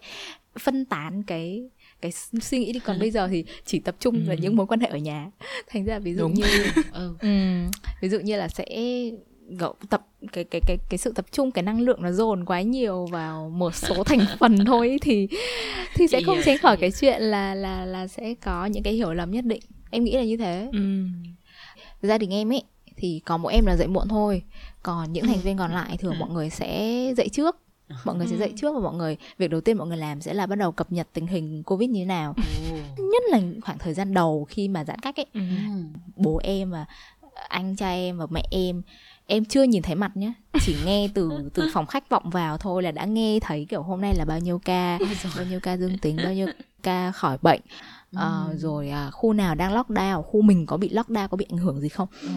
phân 0.58 0.84
tán 0.84 1.22
cái 1.22 1.68
cái 2.00 2.12
suy 2.40 2.58
nghĩ 2.58 2.72
đi 2.72 2.80
còn 2.80 2.98
bây 2.98 3.10
giờ 3.10 3.28
thì 3.28 3.44
chỉ 3.64 3.78
tập 3.78 3.96
trung 4.00 4.24
vào 4.26 4.36
ừ. 4.36 4.42
những 4.42 4.56
mối 4.56 4.66
quan 4.66 4.80
hệ 4.80 4.86
ở 4.86 4.98
nhà 4.98 5.30
thành 5.68 5.84
ra 5.84 5.98
ví 5.98 6.14
dụ 6.14 6.22
Đúng. 6.22 6.34
như 6.34 6.44
ừ. 6.92 7.14
um, 7.22 7.70
ví 8.00 8.08
dụ 8.08 8.20
như 8.20 8.36
là 8.36 8.48
sẽ 8.48 8.66
gậu 9.48 9.74
tập 9.90 10.06
cái 10.32 10.44
cái 10.44 10.60
cái 10.66 10.76
cái 10.90 10.98
sự 10.98 11.12
tập 11.12 11.26
trung 11.32 11.50
cái 11.50 11.62
năng 11.62 11.80
lượng 11.80 12.02
nó 12.02 12.12
dồn 12.12 12.44
quá 12.44 12.62
nhiều 12.62 13.06
vào 13.06 13.50
một 13.50 13.74
số 13.74 14.04
thành 14.06 14.20
phần 14.38 14.64
thôi 14.64 14.98
thì 15.02 15.28
thì 15.94 16.06
sẽ 16.06 16.22
không 16.26 16.38
tránh 16.44 16.58
khỏi 16.58 16.76
cái 16.76 16.90
chuyện 16.90 17.22
là 17.22 17.54
là 17.54 17.84
là 17.84 18.06
sẽ 18.06 18.34
có 18.34 18.66
những 18.66 18.82
cái 18.82 18.92
hiểu 18.92 19.12
lầm 19.12 19.30
nhất 19.30 19.44
định 19.44 19.62
em 19.90 20.04
nghĩ 20.04 20.16
là 20.16 20.24
như 20.24 20.36
thế 20.36 20.68
ừ. 20.72 20.78
gia 22.02 22.18
đình 22.18 22.32
em 22.32 22.52
ấy 22.52 22.62
thì 22.96 23.20
có 23.24 23.36
một 23.36 23.48
em 23.48 23.66
là 23.66 23.76
dậy 23.76 23.86
muộn 23.86 24.08
thôi 24.08 24.42
còn 24.82 25.12
những 25.12 25.26
thành 25.26 25.40
viên 25.40 25.58
còn 25.58 25.72
lại 25.72 25.96
thường 25.96 26.18
mọi 26.18 26.30
người 26.30 26.50
sẽ 26.50 27.14
dậy 27.16 27.28
trước 27.28 27.56
mọi 28.04 28.16
người 28.16 28.26
sẽ 28.26 28.36
dậy 28.36 28.52
trước 28.56 28.74
và 28.74 28.80
mọi 28.80 28.94
người 28.94 29.16
việc 29.38 29.50
đầu 29.50 29.60
tiên 29.60 29.78
mọi 29.78 29.86
người 29.86 29.96
làm 29.96 30.20
sẽ 30.20 30.34
là 30.34 30.46
bắt 30.46 30.56
đầu 30.56 30.72
cập 30.72 30.92
nhật 30.92 31.08
tình 31.12 31.26
hình 31.26 31.62
covid 31.62 31.90
như 31.90 32.00
thế 32.00 32.04
nào. 32.04 32.34
Nhất 32.98 33.22
là 33.30 33.40
khoảng 33.62 33.78
thời 33.78 33.94
gian 33.94 34.14
đầu 34.14 34.46
khi 34.48 34.68
mà 34.68 34.84
giãn 34.84 34.98
cách 34.98 35.16
ấy. 35.16 35.26
Bố 36.16 36.40
em 36.42 36.70
và 36.70 36.86
anh 37.48 37.76
trai 37.76 37.98
em 37.98 38.18
và 38.18 38.26
mẹ 38.30 38.42
em 38.50 38.82
em 39.26 39.44
chưa 39.44 39.62
nhìn 39.62 39.82
thấy 39.82 39.94
mặt 39.94 40.16
nhé 40.16 40.32
chỉ 40.60 40.76
nghe 40.84 41.08
từ 41.14 41.50
từ 41.54 41.70
phòng 41.74 41.86
khách 41.86 42.08
vọng 42.08 42.30
vào 42.30 42.58
thôi 42.58 42.82
là 42.82 42.92
đã 42.92 43.04
nghe 43.04 43.38
thấy 43.40 43.66
kiểu 43.68 43.82
hôm 43.82 44.00
nay 44.00 44.14
là 44.14 44.24
bao 44.24 44.38
nhiêu 44.38 44.60
ca 44.64 44.98
bao 45.36 45.44
nhiêu 45.44 45.60
ca 45.60 45.76
dương 45.76 45.98
tính 45.98 46.16
bao 46.16 46.32
nhiêu 46.32 46.46
ca 46.82 47.12
khỏi 47.12 47.38
bệnh. 47.42 47.60
Ừ. 48.12 48.56
rồi 48.56 48.88
à, 48.90 49.10
khu 49.10 49.32
nào 49.32 49.54
đang 49.54 49.72
lockdown 49.72 50.22
khu 50.22 50.42
mình 50.42 50.66
có 50.66 50.76
bị 50.76 50.88
lockdown 50.88 51.28
có 51.28 51.36
bị 51.36 51.46
ảnh 51.50 51.58
hưởng 51.58 51.80
gì 51.80 51.88
không? 51.88 52.08
Ừ. 52.22 52.28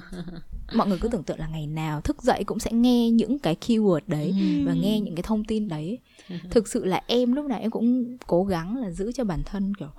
mọi 0.74 0.88
người 0.88 0.98
cứ 1.00 1.08
tưởng 1.08 1.22
tượng 1.22 1.38
là 1.38 1.48
ngày 1.48 1.66
nào 1.66 2.00
thức 2.00 2.22
dậy 2.22 2.44
cũng 2.44 2.58
sẽ 2.58 2.72
nghe 2.72 3.10
những 3.10 3.38
cái 3.38 3.56
keyword 3.60 4.00
đấy 4.06 4.34
ừ. 4.38 4.66
và 4.66 4.74
nghe 4.74 5.00
những 5.00 5.14
cái 5.14 5.22
thông 5.22 5.44
tin 5.44 5.68
đấy 5.68 5.98
thực 6.50 6.68
sự 6.68 6.84
là 6.84 7.02
em 7.06 7.32
lúc 7.32 7.46
nào 7.46 7.58
em 7.60 7.70
cũng 7.70 8.16
cố 8.26 8.44
gắng 8.44 8.76
là 8.76 8.90
giữ 8.90 9.12
cho 9.12 9.24
bản 9.24 9.42
thân 9.44 9.74
kiểu 9.74 9.90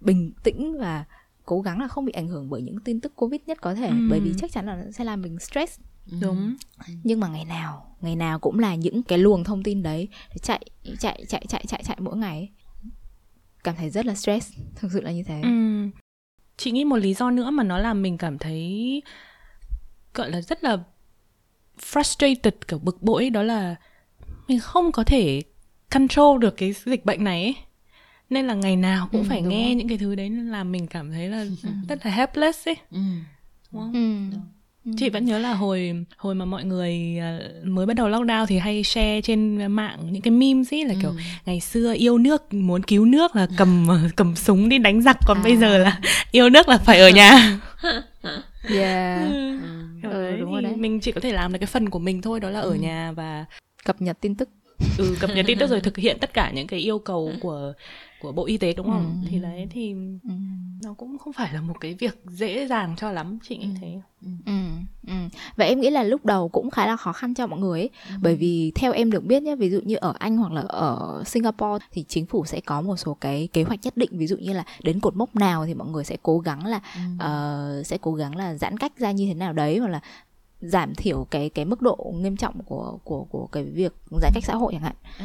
bình 0.00 0.32
tĩnh 0.42 0.78
và 0.78 1.04
cố 1.44 1.60
gắng 1.60 1.80
là 1.80 1.88
không 1.88 2.04
bị 2.04 2.12
ảnh 2.12 2.28
hưởng 2.28 2.50
bởi 2.50 2.62
những 2.62 2.80
tin 2.80 3.00
tức 3.00 3.12
covid 3.16 3.40
nhất 3.46 3.58
có 3.60 3.74
thể 3.74 3.88
ừ. 3.88 3.94
bởi 4.10 4.20
vì 4.20 4.32
chắc 4.38 4.52
chắn 4.52 4.66
là 4.66 4.76
nó 4.76 4.90
sẽ 4.90 5.04
làm 5.04 5.22
mình 5.22 5.38
stress 5.38 5.80
ừ. 6.10 6.18
đúng 6.20 6.56
nhưng 7.04 7.20
mà 7.20 7.28
ngày 7.28 7.44
nào 7.44 7.96
ngày 8.00 8.16
nào 8.16 8.38
cũng 8.38 8.58
là 8.58 8.74
những 8.74 9.02
cái 9.02 9.18
luồng 9.18 9.44
thông 9.44 9.62
tin 9.62 9.82
đấy 9.82 10.08
chạy 10.42 10.70
chạy 10.98 11.24
chạy 11.28 11.46
chạy 11.48 11.64
chạy 11.68 11.82
chạy 11.84 11.96
mỗi 12.00 12.16
ngày 12.16 12.50
cảm 13.64 13.74
thấy 13.76 13.90
rất 13.90 14.06
là 14.06 14.14
stress 14.14 14.52
thực 14.74 14.92
sự 14.92 15.00
là 15.00 15.12
như 15.12 15.22
thế 15.22 15.40
ừ. 15.42 15.50
chị 16.56 16.70
nghĩ 16.70 16.84
một 16.84 16.96
lý 16.96 17.14
do 17.14 17.30
nữa 17.30 17.50
mà 17.50 17.62
nó 17.62 17.78
làm 17.78 18.02
mình 18.02 18.18
cảm 18.18 18.38
thấy 18.38 19.02
gọi 20.16 20.30
là 20.30 20.40
rất 20.40 20.64
là 20.64 20.78
frustrated 21.80 22.50
kiểu 22.68 22.78
bực 22.78 23.02
bội 23.02 23.30
đó 23.30 23.42
là 23.42 23.76
mình 24.48 24.60
không 24.60 24.92
có 24.92 25.04
thể 25.04 25.42
control 25.90 26.40
được 26.40 26.56
cái 26.56 26.72
dịch 26.72 27.04
bệnh 27.04 27.24
này 27.24 27.42
ấy 27.42 27.54
nên 28.30 28.46
là 28.46 28.54
ngày 28.54 28.76
nào 28.76 29.08
cũng 29.12 29.22
ừ, 29.22 29.26
phải 29.28 29.42
nghe 29.42 29.64
rồi. 29.64 29.74
những 29.74 29.88
cái 29.88 29.98
thứ 29.98 30.14
đấy 30.14 30.28
nên 30.28 30.48
là 30.48 30.64
mình 30.64 30.86
cảm 30.86 31.10
thấy 31.10 31.28
là 31.28 31.38
ừ. 31.38 31.48
rất 31.88 32.06
là 32.06 32.12
helpless 32.12 32.68
ấy 32.68 32.76
ừ. 32.90 32.98
đúng 33.72 33.82
không 33.82 33.92
ừ. 33.92 34.36
Ừ. 34.84 34.92
chị 34.98 35.08
vẫn 35.08 35.24
nhớ 35.24 35.38
là 35.38 35.54
hồi 35.54 36.04
hồi 36.16 36.34
mà 36.34 36.44
mọi 36.44 36.64
người 36.64 37.18
à, 37.20 37.38
mới 37.64 37.86
bắt 37.86 37.96
đầu 37.96 38.08
lockdown 38.08 38.46
thì 38.46 38.58
hay 38.58 38.82
share 38.82 39.20
trên 39.20 39.66
mạng 39.66 39.98
những 40.10 40.22
cái 40.22 40.30
memes 40.30 40.74
ấy 40.74 40.84
là 40.84 40.94
ừ. 40.94 40.98
kiểu 41.02 41.14
ngày 41.46 41.60
xưa 41.60 41.94
yêu 41.94 42.18
nước 42.18 42.54
muốn 42.54 42.82
cứu 42.82 43.04
nước 43.04 43.36
là 43.36 43.46
cầm 43.56 43.86
cầm 44.16 44.36
súng 44.36 44.68
đi 44.68 44.78
đánh 44.78 45.02
giặc 45.02 45.16
còn 45.26 45.38
à. 45.38 45.42
bây 45.42 45.56
giờ 45.56 45.78
là 45.78 46.00
yêu 46.30 46.50
nước 46.50 46.68
là 46.68 46.78
phải 46.78 46.98
ở 47.00 47.08
nhà 47.08 47.58
yeah 48.68 49.28
ừ. 49.28 49.75
Ừ, 50.10 50.30
đấy, 50.30 50.40
đúng 50.40 50.52
rồi 50.52 50.62
đấy. 50.62 50.72
mình 50.76 51.00
chỉ 51.00 51.12
có 51.12 51.20
thể 51.20 51.32
làm 51.32 51.52
được 51.52 51.58
cái 51.58 51.66
phần 51.66 51.88
của 51.90 51.98
mình 51.98 52.22
thôi 52.22 52.40
đó 52.40 52.50
là 52.50 52.60
ở 52.60 52.70
ừ. 52.70 52.74
nhà 52.74 53.12
và 53.12 53.44
cập 53.84 54.02
nhật 54.02 54.18
tin 54.20 54.34
tức. 54.34 54.48
Ừ 54.98 55.16
cập 55.20 55.30
nhật 55.34 55.46
tin 55.46 55.58
tức 55.58 55.70
rồi 55.70 55.80
thực 55.84 55.96
hiện 55.96 56.16
tất 56.20 56.34
cả 56.34 56.50
những 56.50 56.66
cái 56.66 56.80
yêu 56.80 56.98
cầu 56.98 57.32
của 57.40 57.72
của 58.26 58.32
bộ 58.32 58.46
y 58.46 58.58
tế 58.58 58.72
đúng 58.72 58.86
không 58.86 59.20
ừ. 59.22 59.28
thì 59.30 59.38
đấy 59.38 59.66
thì 59.70 59.92
ừ. 60.22 60.30
nó 60.84 60.94
cũng 60.94 61.18
không 61.18 61.32
phải 61.32 61.52
là 61.52 61.60
một 61.60 61.74
cái 61.80 61.94
việc 61.94 62.18
dễ 62.26 62.66
dàng 62.66 62.94
cho 62.96 63.12
lắm 63.12 63.38
chị 63.42 63.56
nghĩ 63.56 63.66
ừ. 63.66 63.70
thế 63.80 64.00
ừ. 64.22 64.28
Ừ. 64.46 64.52
Ừ. 65.06 65.14
và 65.56 65.64
em 65.64 65.80
nghĩ 65.80 65.90
là 65.90 66.02
lúc 66.02 66.24
đầu 66.24 66.48
cũng 66.48 66.70
khá 66.70 66.86
là 66.86 66.96
khó 66.96 67.12
khăn 67.12 67.34
cho 67.34 67.46
mọi 67.46 67.58
người 67.58 67.80
ấy 67.80 67.90
ừ. 68.08 68.14
bởi 68.22 68.36
vì 68.36 68.72
theo 68.74 68.92
em 68.92 69.10
được 69.10 69.24
biết 69.24 69.42
nhé 69.42 69.56
ví 69.56 69.70
dụ 69.70 69.80
như 69.84 69.96
ở 69.96 70.14
anh 70.18 70.36
hoặc 70.36 70.52
là 70.52 70.60
ở 70.60 71.22
singapore 71.26 71.86
thì 71.92 72.04
chính 72.08 72.26
phủ 72.26 72.44
sẽ 72.44 72.60
có 72.60 72.80
một 72.80 72.96
số 72.96 73.14
cái 73.14 73.48
kế 73.52 73.62
hoạch 73.62 73.80
nhất 73.82 73.96
định 73.96 74.10
ví 74.12 74.26
dụ 74.26 74.36
như 74.36 74.52
là 74.52 74.64
đến 74.82 75.00
cột 75.00 75.16
mốc 75.16 75.36
nào 75.36 75.66
thì 75.66 75.74
mọi 75.74 75.88
người 75.88 76.04
sẽ 76.04 76.16
cố 76.22 76.38
gắng 76.38 76.66
là 76.66 76.80
ừ. 76.94 77.80
uh, 77.80 77.86
sẽ 77.86 77.98
cố 78.00 78.14
gắng 78.14 78.36
là 78.36 78.54
giãn 78.54 78.78
cách 78.78 78.98
ra 78.98 79.10
như 79.10 79.26
thế 79.26 79.34
nào 79.34 79.52
đấy 79.52 79.78
hoặc 79.78 79.88
là 79.88 80.00
giảm 80.60 80.94
thiểu 80.94 81.26
cái 81.30 81.48
cái 81.48 81.64
mức 81.64 81.82
độ 81.82 82.14
nghiêm 82.16 82.36
trọng 82.36 82.62
của 82.62 82.98
của 83.04 83.24
của 83.24 83.46
cái 83.46 83.64
việc 83.64 83.94
giãn 84.22 84.32
cách 84.34 84.44
xã 84.46 84.54
hội 84.54 84.72
chẳng 84.72 84.82
hạn 84.82 84.94
ừ 85.18 85.24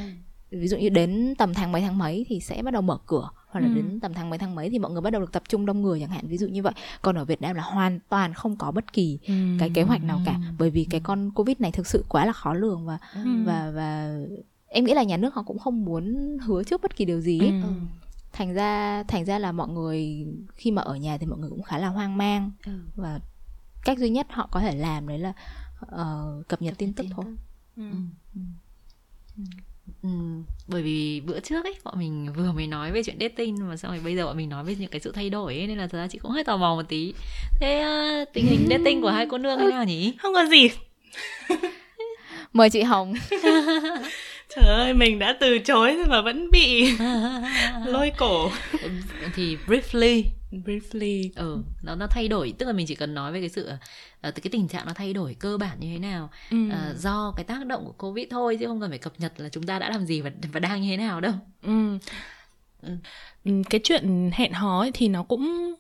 ví 0.52 0.68
dụ 0.68 0.78
như 0.78 0.90
đến 0.90 1.36
tầm 1.38 1.54
tháng 1.54 1.72
mấy 1.72 1.82
tháng 1.82 1.98
mấy 1.98 2.26
thì 2.28 2.40
sẽ 2.40 2.62
bắt 2.62 2.72
đầu 2.72 2.82
mở 2.82 2.98
cửa 3.06 3.30
hoặc 3.48 3.60
là 3.60 3.68
ừ. 3.68 3.74
đến 3.74 4.00
tầm 4.00 4.14
tháng 4.14 4.30
mấy 4.30 4.40
tháng 4.40 4.56
mấy 4.56 4.70
thì 4.70 4.80
mọi 4.80 4.92
người 4.92 5.02
bắt 5.02 5.10
đầu 5.10 5.22
được 5.22 5.32
tập 5.32 5.44
trung 5.50 5.66
đông 5.66 5.82
người 5.82 6.00
chẳng 6.00 6.10
hạn 6.10 6.28
ví 6.28 6.38
dụ 6.38 6.48
như 6.48 6.64
vậy 6.64 6.74
còn 7.02 7.16
ở 7.16 7.26
Việt 7.26 7.42
Nam 7.42 7.56
là 7.56 7.64
hoàn 7.64 8.00
toàn 8.10 8.34
không 8.34 8.56
có 8.56 8.72
bất 8.72 8.94
kỳ 8.94 9.20
ừ. 9.28 9.34
cái 9.60 9.72
kế 9.74 9.84
hoạch 9.84 10.04
nào 10.04 10.20
cả 10.26 10.40
bởi 10.60 10.70
vì 10.70 10.88
cái 10.90 11.02
con 11.02 11.32
covid 11.32 11.58
này 11.60 11.72
thực 11.72 11.88
sự 11.88 12.06
quá 12.10 12.26
là 12.26 12.34
khó 12.34 12.54
lường 12.54 12.86
và 12.86 12.98
ừ. 13.14 13.44
và 13.46 13.72
và 13.76 14.18
em 14.68 14.86
nghĩ 14.86 14.94
là 14.94 15.04
nhà 15.04 15.18
nước 15.18 15.34
họ 15.34 15.44
cũng 15.44 15.60
không 15.60 15.86
muốn 15.86 16.38
hứa 16.42 16.64
trước 16.64 16.82
bất 16.82 16.96
kỳ 16.96 17.06
điều 17.06 17.22
gì 17.22 17.40
ấy. 17.40 17.50
Ừ. 17.50 17.70
thành 18.34 18.54
ra 18.54 19.04
thành 19.04 19.26
ra 19.26 19.40
là 19.40 19.52
mọi 19.52 19.68
người 19.68 20.28
khi 20.54 20.72
mà 20.72 20.82
ở 20.82 20.96
nhà 20.96 21.18
thì 21.18 21.26
mọi 21.26 21.40
người 21.40 21.50
cũng 21.50 21.64
khá 21.64 21.78
là 21.78 21.88
hoang 21.88 22.18
mang 22.18 22.52
ừ. 22.66 22.72
và 22.96 23.20
cách 23.86 24.00
duy 24.00 24.10
nhất 24.10 24.28
họ 24.30 24.48
có 24.52 24.60
thể 24.60 24.76
làm 24.76 25.08
đấy 25.08 25.20
là 25.20 25.34
uh, 25.86 26.48
cập 26.48 26.62
nhật 26.62 26.74
tin 26.78 26.94
tức 26.94 27.06
thôi 27.12 27.26
ừ. 27.78 27.84
Ừ. 27.92 27.98
Ừ. 28.36 28.42
ừ. 29.38 29.44
Ừ, 30.04 30.10
bởi 30.68 30.82
vì 30.82 31.22
bữa 31.26 31.40
trước 31.40 31.66
ấy 31.66 31.76
bọn 31.84 32.00
mình 32.00 32.34
vừa 32.36 32.52
mới 32.52 32.68
nói 32.68 32.92
về 32.92 33.04
chuyện 33.04 33.18
dating 33.20 33.70
mà 33.70 33.78
xong 33.78 33.92
rồi 33.92 34.02
bây 34.04 34.16
giờ 34.16 34.26
bọn 34.26 34.38
mình 34.38 34.50
nói 34.50 34.64
về 34.64 34.76
những 34.80 34.90
cái 34.90 35.02
sự 35.02 35.12
thay 35.12 35.30
đổi 35.30 35.58
ấy 35.58 35.68
nên 35.68 35.78
là 35.78 35.88
thật 35.88 35.98
ra 35.98 36.08
chị 36.08 36.18
cũng 36.18 36.32
hơi 36.32 36.44
tò 36.44 36.58
mò 36.58 36.76
một 36.76 36.90
tí. 36.90 37.14
Thế 37.60 37.86
uh, 38.22 38.34
tình 38.34 38.46
hình 38.46 38.68
dating 38.70 39.02
của 39.02 39.10
hai 39.10 39.26
cô 39.26 39.38
nương 39.38 39.60
thế 39.60 39.68
nào 39.70 39.84
nhỉ? 39.84 40.14
Không 40.22 40.34
có 40.34 40.46
gì. 40.46 40.70
Mời 42.54 42.70
chị 42.70 42.82
hồng. 42.82 43.14
Trời 44.56 44.66
ơi 44.66 44.94
mình 44.94 45.20
đã 45.20 45.38
từ 45.40 45.60
chối 45.60 45.98
mà 46.08 46.22
vẫn 46.22 46.52
bị 46.52 46.92
lôi 47.86 48.12
cổ. 48.18 48.52
Thì 49.36 49.58
briefly 49.68 50.24
briefly 50.52 51.30
ừ 51.36 51.64
nó 51.84 51.96
nó 51.96 52.08
thay 52.08 52.28
đổi 52.28 52.54
tức 52.58 52.66
là 52.66 52.72
mình 52.72 52.86
chỉ 52.88 52.96
cần 52.96 53.14
nói 53.14 53.32
về 53.32 53.40
cái 53.40 53.50
sự 53.50 53.70
uh, 54.28 54.36
cái 54.36 54.50
tình 54.52 54.68
trạng 54.68 54.86
nó 54.86 54.94
thay 54.94 55.14
đổi 55.14 55.36
cơ 55.40 55.58
bản 55.58 55.80
như 55.80 55.88
thế 55.94 56.00
nào 56.00 56.30
ừ. 56.52 56.58
uh, 56.68 56.98
do 56.98 57.34
cái 57.36 57.44
tác 57.44 57.66
động 57.66 57.86
của 57.86 57.94
covid 57.98 58.28
thôi 58.30 58.58
chứ 58.60 58.68
không 58.68 58.82
cần 58.82 58.90
phải 58.90 59.00
cập 59.00 59.14
nhật 59.20 59.34
là 59.38 59.50
chúng 59.50 59.64
ta 59.64 59.80
đã 59.80 59.90
làm 59.90 60.06
gì 60.06 60.22
và 60.22 60.32
và 60.54 60.60
đang 60.60 60.82
như 60.82 60.90
thế 60.90 60.98
nào 60.98 61.22
đâu 61.22 61.34
ừ. 61.64 61.98
ừ. 62.82 62.92
cái 63.70 63.82
chuyện 63.84 64.32
hẹn 64.34 64.54
hò 64.54 64.80
ấy 64.80 64.92
thì 64.94 65.08
nó 65.08 65.24
cũng 65.24 65.76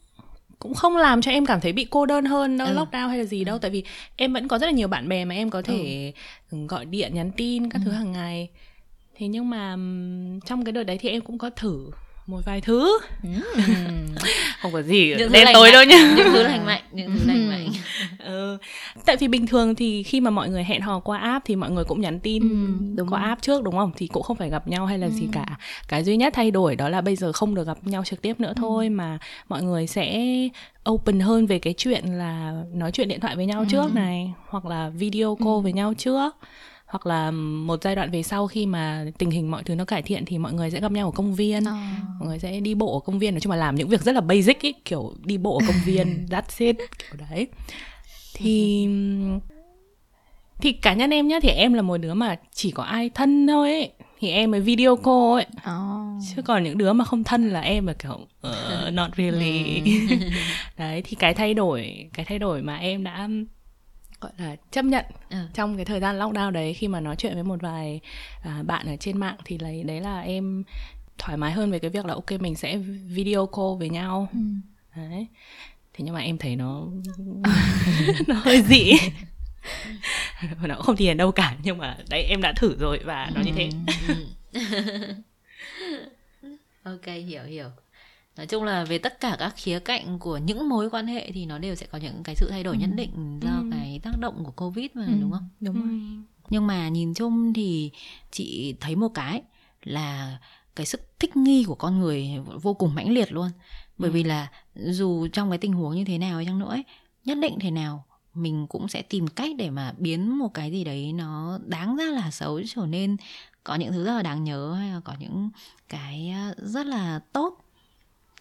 cũng 0.59 0.73
không 0.73 0.97
làm 0.97 1.21
cho 1.21 1.31
em 1.31 1.45
cảm 1.45 1.61
thấy 1.61 1.73
bị 1.73 1.87
cô 1.89 2.05
đơn 2.05 2.25
hơn 2.25 2.57
đâu 2.57 2.67
ừ. 2.67 2.73
lockdown 2.73 3.07
hay 3.07 3.17
là 3.17 3.23
gì 3.23 3.43
đâu 3.43 3.59
tại 3.59 3.71
vì 3.71 3.83
em 4.15 4.33
vẫn 4.33 4.47
có 4.47 4.59
rất 4.59 4.65
là 4.65 4.71
nhiều 4.71 4.87
bạn 4.87 5.09
bè 5.09 5.25
mà 5.25 5.35
em 5.35 5.49
có 5.49 5.61
thể 5.61 6.13
ừ. 6.51 6.57
gọi 6.67 6.85
điện 6.85 7.13
nhắn 7.13 7.31
tin 7.37 7.69
các 7.69 7.81
ừ. 7.81 7.85
thứ 7.85 7.91
hàng 7.91 8.11
ngày 8.11 8.49
thế 9.15 9.27
nhưng 9.27 9.49
mà 9.49 9.75
trong 10.45 10.65
cái 10.65 10.71
đợt 10.71 10.83
đấy 10.83 10.97
thì 10.97 11.09
em 11.09 11.21
cũng 11.21 11.37
có 11.37 11.49
thử 11.49 11.91
một 12.27 12.41
vài 12.45 12.61
thứ 12.61 12.99
không 14.61 14.71
có 14.71 14.81
gì 14.81 15.15
những 15.17 15.31
đen 15.31 15.47
tối 15.53 15.71
đâu 15.71 15.83
nhá 15.83 16.13
những 16.17 16.27
thứ 16.31 16.43
lành 16.43 16.65
mạnh 16.65 16.81
những 16.91 17.11
thứ 17.11 17.19
lành 17.27 17.49
mạnh 17.49 17.67
ừ. 18.19 18.57
tại 19.05 19.17
vì 19.17 19.27
bình 19.27 19.47
thường 19.47 19.75
thì 19.75 20.03
khi 20.03 20.21
mà 20.21 20.29
mọi 20.29 20.49
người 20.49 20.63
hẹn 20.63 20.81
hò 20.81 20.99
qua 20.99 21.17
app 21.17 21.45
thì 21.45 21.55
mọi 21.55 21.71
người 21.71 21.83
cũng 21.83 22.01
nhắn 22.01 22.19
tin 22.19 22.49
ừ, 22.49 22.95
đúng 22.95 23.09
qua 23.09 23.19
rồi. 23.19 23.29
app 23.29 23.41
trước 23.41 23.63
đúng 23.63 23.73
không 23.73 23.91
thì 23.95 24.07
cũng 24.07 24.23
không 24.23 24.37
phải 24.37 24.49
gặp 24.49 24.67
nhau 24.67 24.85
hay 24.85 24.97
là 24.97 25.07
ừ. 25.07 25.13
gì 25.13 25.27
cả 25.31 25.45
cái 25.87 26.03
duy 26.03 26.17
nhất 26.17 26.33
thay 26.35 26.51
đổi 26.51 26.75
đó 26.75 26.89
là 26.89 27.01
bây 27.01 27.15
giờ 27.15 27.31
không 27.31 27.55
được 27.55 27.67
gặp 27.67 27.77
nhau 27.83 28.03
trực 28.03 28.21
tiếp 28.21 28.39
nữa 28.39 28.53
ừ. 28.55 28.57
thôi 28.57 28.89
mà 28.89 29.17
mọi 29.49 29.63
người 29.63 29.87
sẽ 29.87 30.27
open 30.89 31.19
hơn 31.19 31.45
về 31.45 31.59
cái 31.59 31.73
chuyện 31.77 32.05
là 32.05 32.63
nói 32.73 32.91
chuyện 32.91 33.07
điện 33.07 33.19
thoại 33.19 33.35
với 33.35 33.45
nhau 33.45 33.59
ừ. 33.59 33.65
trước 33.69 33.95
này 33.95 34.33
hoặc 34.47 34.65
là 34.65 34.89
video 34.89 35.35
call 35.35 35.55
ừ. 35.55 35.59
với 35.59 35.73
nhau 35.73 35.93
trước 35.97 36.35
hoặc 36.91 37.05
là 37.05 37.31
một 37.31 37.83
giai 37.83 37.95
đoạn 37.95 38.11
về 38.11 38.23
sau 38.23 38.47
khi 38.47 38.65
mà 38.65 39.05
tình 39.17 39.31
hình 39.31 39.51
mọi 39.51 39.63
thứ 39.63 39.75
nó 39.75 39.85
cải 39.85 40.01
thiện 40.01 40.25
thì 40.25 40.37
mọi 40.37 40.53
người 40.53 40.71
sẽ 40.71 40.79
gặp 40.79 40.91
nhau 40.91 41.07
ở 41.07 41.11
công 41.11 41.35
viên 41.35 41.63
oh. 41.63 42.19
mọi 42.19 42.27
người 42.27 42.39
sẽ 42.39 42.59
đi 42.59 42.75
bộ 42.75 42.93
ở 42.93 42.99
công 43.05 43.19
viên 43.19 43.33
nói 43.33 43.41
chung 43.41 43.51
là 43.51 43.57
làm 43.57 43.75
những 43.75 43.87
việc 43.87 44.01
rất 44.01 44.15
là 44.15 44.21
basic 44.21 44.61
ý, 44.61 44.73
kiểu 44.85 45.13
đi 45.23 45.37
bộ 45.37 45.57
ở 45.57 45.67
công 45.67 45.75
viên 45.85 46.25
that's 46.29 46.65
it 46.65 46.77
kiểu 46.77 47.27
đấy 47.29 47.47
thì 48.33 48.87
thì 50.61 50.71
cá 50.71 50.93
nhân 50.93 51.09
em 51.09 51.27
nhá 51.27 51.39
thì 51.41 51.49
em 51.49 51.73
là 51.73 51.81
một 51.81 51.97
đứa 51.97 52.13
mà 52.13 52.35
chỉ 52.53 52.71
có 52.71 52.83
ai 52.83 53.09
thân 53.09 53.47
thôi 53.47 53.71
ấy 53.71 53.91
thì 54.19 54.29
em 54.29 54.51
mới 54.51 54.61
video 54.61 54.95
call 54.95 55.33
ấy 55.33 55.45
oh. 55.55 56.23
chứ 56.35 56.41
còn 56.41 56.63
những 56.63 56.77
đứa 56.77 56.93
mà 56.93 57.05
không 57.05 57.23
thân 57.23 57.49
là 57.49 57.61
em 57.61 57.87
là 57.87 57.93
kiểu 57.93 58.19
uh, 58.47 58.93
not 58.93 59.09
really 59.17 59.81
ừ. 60.09 60.15
đấy 60.77 61.01
thì 61.05 61.15
cái 61.15 61.33
thay 61.33 61.53
đổi 61.53 62.09
cái 62.13 62.25
thay 62.25 62.39
đổi 62.39 62.61
mà 62.61 62.77
em 62.77 63.03
đã 63.03 63.29
gọi 64.21 64.31
là 64.37 64.55
chấp 64.71 64.85
nhận 64.85 65.05
ừ. 65.29 65.37
trong 65.53 65.75
cái 65.75 65.85
thời 65.85 65.99
gian 65.99 66.19
lockdown 66.19 66.51
đấy 66.51 66.73
khi 66.73 66.87
mà 66.87 66.99
nói 66.99 67.15
chuyện 67.15 67.33
với 67.33 67.43
một 67.43 67.61
vài 67.61 67.99
à, 68.41 68.63
bạn 68.65 68.87
ở 68.87 68.95
trên 68.95 69.17
mạng 69.17 69.35
thì 69.45 69.57
lấy 69.57 69.83
đấy 69.83 70.01
là 70.01 70.21
em 70.21 70.63
thoải 71.17 71.37
mái 71.37 71.51
hơn 71.51 71.71
về 71.71 71.79
cái 71.79 71.89
việc 71.89 72.05
là 72.05 72.13
ok 72.13 72.31
mình 72.31 72.55
sẽ 72.55 72.77
video 73.07 73.45
call 73.45 73.79
với 73.79 73.89
nhau 73.89 74.27
ừ. 74.33 74.39
đấy 74.95 75.27
thế 75.93 76.05
nhưng 76.05 76.13
mà 76.13 76.19
em 76.19 76.37
thấy 76.37 76.55
nó 76.55 76.87
nó 78.27 78.35
hơi 78.35 78.61
dị 78.61 78.91
nó 80.61 80.75
cũng 80.75 80.85
không 80.85 80.95
tiền 80.95 81.17
đâu 81.17 81.31
cả 81.31 81.55
nhưng 81.63 81.77
mà 81.77 81.97
đấy 82.09 82.23
em 82.23 82.41
đã 82.41 82.53
thử 82.55 82.77
rồi 82.79 82.99
và 83.05 83.31
nó 83.35 83.41
như 83.41 83.51
thế 83.55 83.69
ừ. 83.97 84.25
ok 86.83 87.05
hiểu 87.05 87.43
hiểu 87.43 87.69
nói 88.37 88.47
chung 88.47 88.63
là 88.63 88.83
về 88.83 88.97
tất 88.97 89.19
cả 89.19 89.35
các 89.39 89.53
khía 89.55 89.79
cạnh 89.79 90.19
của 90.19 90.37
những 90.37 90.69
mối 90.69 90.89
quan 90.89 91.07
hệ 91.07 91.31
thì 91.31 91.45
nó 91.45 91.57
đều 91.57 91.75
sẽ 91.75 91.85
có 91.85 91.97
những 91.97 92.23
cái 92.23 92.35
sự 92.35 92.47
thay 92.49 92.63
đổi 92.63 92.75
ừ. 92.75 92.79
nhất 92.79 92.89
định 92.95 93.39
do 93.41 93.57
ừ. 93.57 93.69
cái 93.71 93.99
tác 94.03 94.19
động 94.19 94.43
của 94.43 94.51
covid 94.51 94.87
mà 94.93 95.05
ừ. 95.05 95.13
đúng 95.21 95.31
không 95.31 95.49
đúng 95.59 95.81
rồi 95.81 96.23
nhưng 96.49 96.67
mà 96.67 96.89
nhìn 96.89 97.13
chung 97.13 97.53
thì 97.53 97.91
chị 98.31 98.75
thấy 98.79 98.95
một 98.95 99.09
cái 99.13 99.41
là 99.83 100.37
cái 100.75 100.85
sức 100.85 101.01
thích 101.19 101.37
nghi 101.37 101.63
của 101.63 101.75
con 101.75 101.99
người 101.99 102.29
vô 102.61 102.73
cùng 102.73 102.95
mãnh 102.95 103.11
liệt 103.11 103.31
luôn 103.31 103.49
bởi 103.97 104.09
ừ. 104.09 104.13
vì 104.13 104.23
là 104.23 104.47
dù 104.75 105.27
trong 105.27 105.49
cái 105.49 105.57
tình 105.57 105.73
huống 105.73 105.95
như 105.95 106.05
thế 106.05 106.17
nào 106.17 106.43
chăng 106.45 106.59
nữa 106.59 106.69
ấy, 106.69 106.83
nhất 107.25 107.37
định 107.41 107.57
thế 107.59 107.71
nào 107.71 108.05
mình 108.33 108.67
cũng 108.67 108.87
sẽ 108.87 109.01
tìm 109.01 109.27
cách 109.27 109.51
để 109.57 109.69
mà 109.69 109.93
biến 109.97 110.39
một 110.39 110.53
cái 110.53 110.71
gì 110.71 110.83
đấy 110.83 111.13
nó 111.13 111.59
đáng 111.65 111.95
ra 111.95 112.05
là 112.05 112.31
xấu 112.31 112.61
trở 112.75 112.85
nên 112.85 113.17
có 113.63 113.75
những 113.75 113.91
thứ 113.91 114.05
rất 114.05 114.13
là 114.13 114.21
đáng 114.21 114.43
nhớ 114.43 114.73
hay 114.73 114.91
là 114.91 114.99
có 114.99 115.13
những 115.19 115.49
cái 115.89 116.33
rất 116.57 116.85
là 116.85 117.19
tốt 117.33 117.60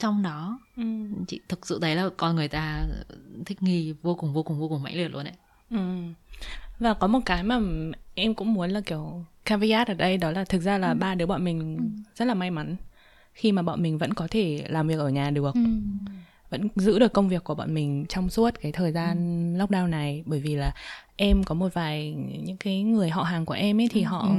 trong 0.00 0.22
đó 0.22 0.58
ừ. 0.76 0.82
chị 1.28 1.40
thực 1.48 1.66
sự 1.66 1.78
thấy 1.82 1.96
là 1.96 2.08
con 2.16 2.36
người 2.36 2.48
ta 2.48 2.86
thích 3.46 3.62
nghi 3.62 3.94
vô 4.02 4.14
cùng 4.14 4.32
vô 4.32 4.42
cùng 4.42 4.60
vô 4.60 4.68
cùng 4.68 4.82
mãnh 4.82 4.96
liệt 4.96 5.08
luôn 5.08 5.24
đấy 5.24 5.34
ừ. 5.70 5.76
và 6.78 6.94
có 6.94 7.06
một 7.06 7.20
cái 7.26 7.42
mà 7.42 7.60
em 8.14 8.34
cũng 8.34 8.54
muốn 8.54 8.70
là 8.70 8.80
kiểu 8.80 9.24
caveat 9.44 9.88
ở 9.88 9.94
đây 9.94 10.16
đó 10.16 10.30
là 10.30 10.44
thực 10.44 10.62
ra 10.62 10.78
là 10.78 10.88
ừ. 10.88 10.94
ba 10.94 11.14
đứa 11.14 11.26
bọn 11.26 11.44
mình 11.44 11.76
ừ. 11.76 11.84
rất 12.16 12.24
là 12.24 12.34
may 12.34 12.50
mắn 12.50 12.76
khi 13.32 13.52
mà 13.52 13.62
bọn 13.62 13.82
mình 13.82 13.98
vẫn 13.98 14.14
có 14.14 14.28
thể 14.30 14.66
làm 14.68 14.88
việc 14.88 14.98
ở 14.98 15.08
nhà 15.08 15.30
được 15.30 15.54
ừ. 15.54 15.60
vẫn 16.50 16.68
giữ 16.76 16.98
được 16.98 17.12
công 17.12 17.28
việc 17.28 17.44
của 17.44 17.54
bọn 17.54 17.74
mình 17.74 18.06
trong 18.08 18.30
suốt 18.30 18.50
cái 18.60 18.72
thời 18.72 18.92
gian 18.92 19.16
ừ. 19.54 19.64
lockdown 19.64 19.90
này 19.90 20.22
bởi 20.26 20.40
vì 20.40 20.56
là 20.56 20.72
em 21.16 21.44
có 21.44 21.54
một 21.54 21.74
vài 21.74 22.12
những 22.42 22.56
cái 22.56 22.82
người 22.82 23.10
họ 23.10 23.22
hàng 23.22 23.46
của 23.46 23.54
em 23.54 23.80
ấy 23.80 23.88
thì 23.92 24.02
họ 24.02 24.20
ừ 24.20 24.34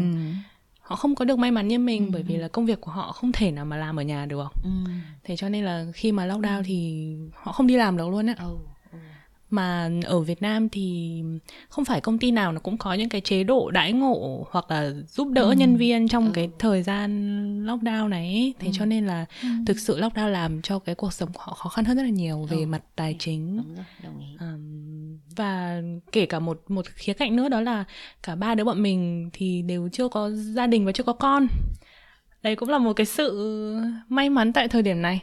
họ 0.91 0.95
không 0.95 1.15
có 1.15 1.25
được 1.25 1.39
may 1.39 1.51
mắn 1.51 1.67
như 1.67 1.79
mình 1.79 2.05
ừ. 2.05 2.09
bởi 2.13 2.23
vì 2.23 2.37
là 2.37 2.47
công 2.47 2.65
việc 2.65 2.81
của 2.81 2.91
họ 2.91 3.11
không 3.11 3.31
thể 3.31 3.51
nào 3.51 3.65
mà 3.65 3.77
làm 3.77 3.99
ở 3.99 4.03
nhà 4.03 4.25
được 4.25 4.51
ừ. 4.63 4.69
thế 5.23 5.35
cho 5.35 5.49
nên 5.49 5.65
là 5.65 5.85
khi 5.93 6.11
mà 6.11 6.27
lockdown 6.27 6.57
ừ. 6.57 6.63
thì 6.65 7.07
họ 7.33 7.51
không 7.51 7.67
đi 7.67 7.77
làm 7.77 7.97
được 7.97 8.09
luôn 8.09 8.27
á 8.27 8.35
ừ. 8.39 8.57
ừ. 8.91 8.97
mà 9.49 9.89
ở 10.05 10.19
Việt 10.19 10.41
Nam 10.41 10.69
thì 10.69 11.23
không 11.69 11.85
phải 11.85 12.01
công 12.01 12.17
ty 12.17 12.31
nào 12.31 12.51
nó 12.51 12.59
cũng 12.59 12.77
có 12.77 12.93
những 12.93 13.09
cái 13.09 13.21
chế 13.21 13.43
độ 13.43 13.71
đãi 13.71 13.93
ngộ 13.93 14.47
hoặc 14.51 14.71
là 14.71 14.91
giúp 15.09 15.27
đỡ 15.27 15.43
ừ. 15.43 15.51
nhân 15.51 15.77
viên 15.77 16.07
trong 16.07 16.25
ừ. 16.25 16.31
cái 16.33 16.49
thời 16.59 16.83
gian 16.83 17.65
lockdown 17.65 18.07
này 18.07 18.53
thế 18.59 18.67
ừ. 18.67 18.71
cho 18.73 18.85
nên 18.85 19.07
là 19.07 19.25
ừ. 19.41 19.47
thực 19.67 19.79
sự 19.79 19.99
lockdown 19.99 20.27
làm 20.27 20.61
cho 20.61 20.79
cái 20.79 20.95
cuộc 20.95 21.13
sống 21.13 21.29
của 21.33 21.41
họ 21.43 21.53
khó 21.53 21.69
khăn 21.69 21.85
hơn 21.85 21.97
rất 21.97 22.03
là 22.03 22.09
nhiều 22.09 22.47
về 22.49 22.57
ừ. 22.57 22.65
mặt 22.65 22.81
tài 22.95 23.15
chính 23.19 23.57
Đúng 23.57 23.75
rồi, 23.75 23.85
đồng 24.03 24.19
ý. 24.19 24.27
Um, 24.39 24.90
và 25.35 25.81
kể 26.11 26.25
cả 26.25 26.39
một 26.39 26.61
một 26.67 26.85
khía 26.85 27.13
cạnh 27.13 27.35
nữa 27.35 27.49
đó 27.49 27.61
là 27.61 27.83
cả 28.23 28.35
ba 28.35 28.55
đứa 28.55 28.63
bọn 28.63 28.83
mình 28.83 29.29
thì 29.33 29.61
đều 29.61 29.89
chưa 29.91 30.07
có 30.07 30.29
gia 30.29 30.67
đình 30.67 30.85
và 30.85 30.91
chưa 30.91 31.03
có 31.03 31.13
con 31.13 31.47
đấy 32.43 32.55
cũng 32.55 32.69
là 32.69 32.77
một 32.77 32.93
cái 32.93 33.05
sự 33.05 33.75
may 34.09 34.29
mắn 34.29 34.53
tại 34.53 34.67
thời 34.67 34.81
điểm 34.81 35.01
này 35.01 35.21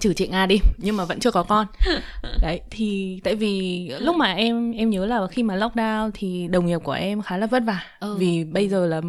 trừ 0.00 0.12
chị 0.14 0.28
nga 0.28 0.46
đi 0.46 0.60
nhưng 0.78 0.96
mà 0.96 1.04
vẫn 1.04 1.20
chưa 1.20 1.30
có 1.30 1.42
con 1.42 1.66
đấy 2.42 2.60
thì 2.70 3.20
tại 3.24 3.34
vì 3.34 3.88
lúc 4.00 4.16
mà 4.16 4.32
em 4.32 4.72
em 4.72 4.90
nhớ 4.90 5.06
là 5.06 5.26
khi 5.26 5.42
mà 5.42 5.56
lockdown 5.56 6.10
thì 6.14 6.48
đồng 6.48 6.66
nghiệp 6.66 6.80
của 6.84 6.92
em 6.92 7.22
khá 7.22 7.36
là 7.36 7.46
vất 7.46 7.62
vả 7.66 7.82
ừ. 8.00 8.16
vì 8.18 8.44
bây 8.44 8.68
giờ 8.68 8.86
là 8.86 9.00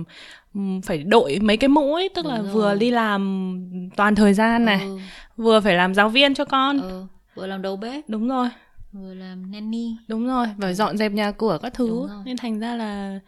phải 0.84 0.98
đội 0.98 1.40
mấy 1.42 1.58
cái 1.58 1.68
mũ 1.68 1.94
ấy 1.94 2.10
tức 2.16 2.26
Đúng 2.26 2.34
là 2.34 2.42
rồi. 2.42 2.52
vừa 2.52 2.76
đi 2.76 2.92
làm 2.92 3.60
toàn 3.96 4.16
thời 4.16 4.34
gian 4.34 4.66
này 4.66 4.80
ừ. 4.82 4.98
vừa 5.38 5.60
phải 5.60 5.76
làm 5.76 5.94
giáo 5.96 6.10
viên 6.10 6.34
cho 6.34 6.46
con 6.46 6.82
ừ. 6.82 7.04
vừa 7.36 7.48
làm 7.48 7.62
đầu 7.62 7.76
bếp 7.76 8.10
đúng 8.10 8.28
rồi 8.28 8.50
vừa 8.96 9.14
làm 9.14 9.52
nanny. 9.52 9.96
Đúng 10.08 10.28
rồi 10.28 10.48
và 10.58 10.74
dọn 10.74 10.98
dẹp 10.98 11.12
nhà 11.12 11.32
cửa 11.32 11.60
các 11.62 11.74
thứ. 11.74 12.10
Nên 12.26 12.38
thành 12.38 12.60
ra 12.60 12.76
là 12.76 13.20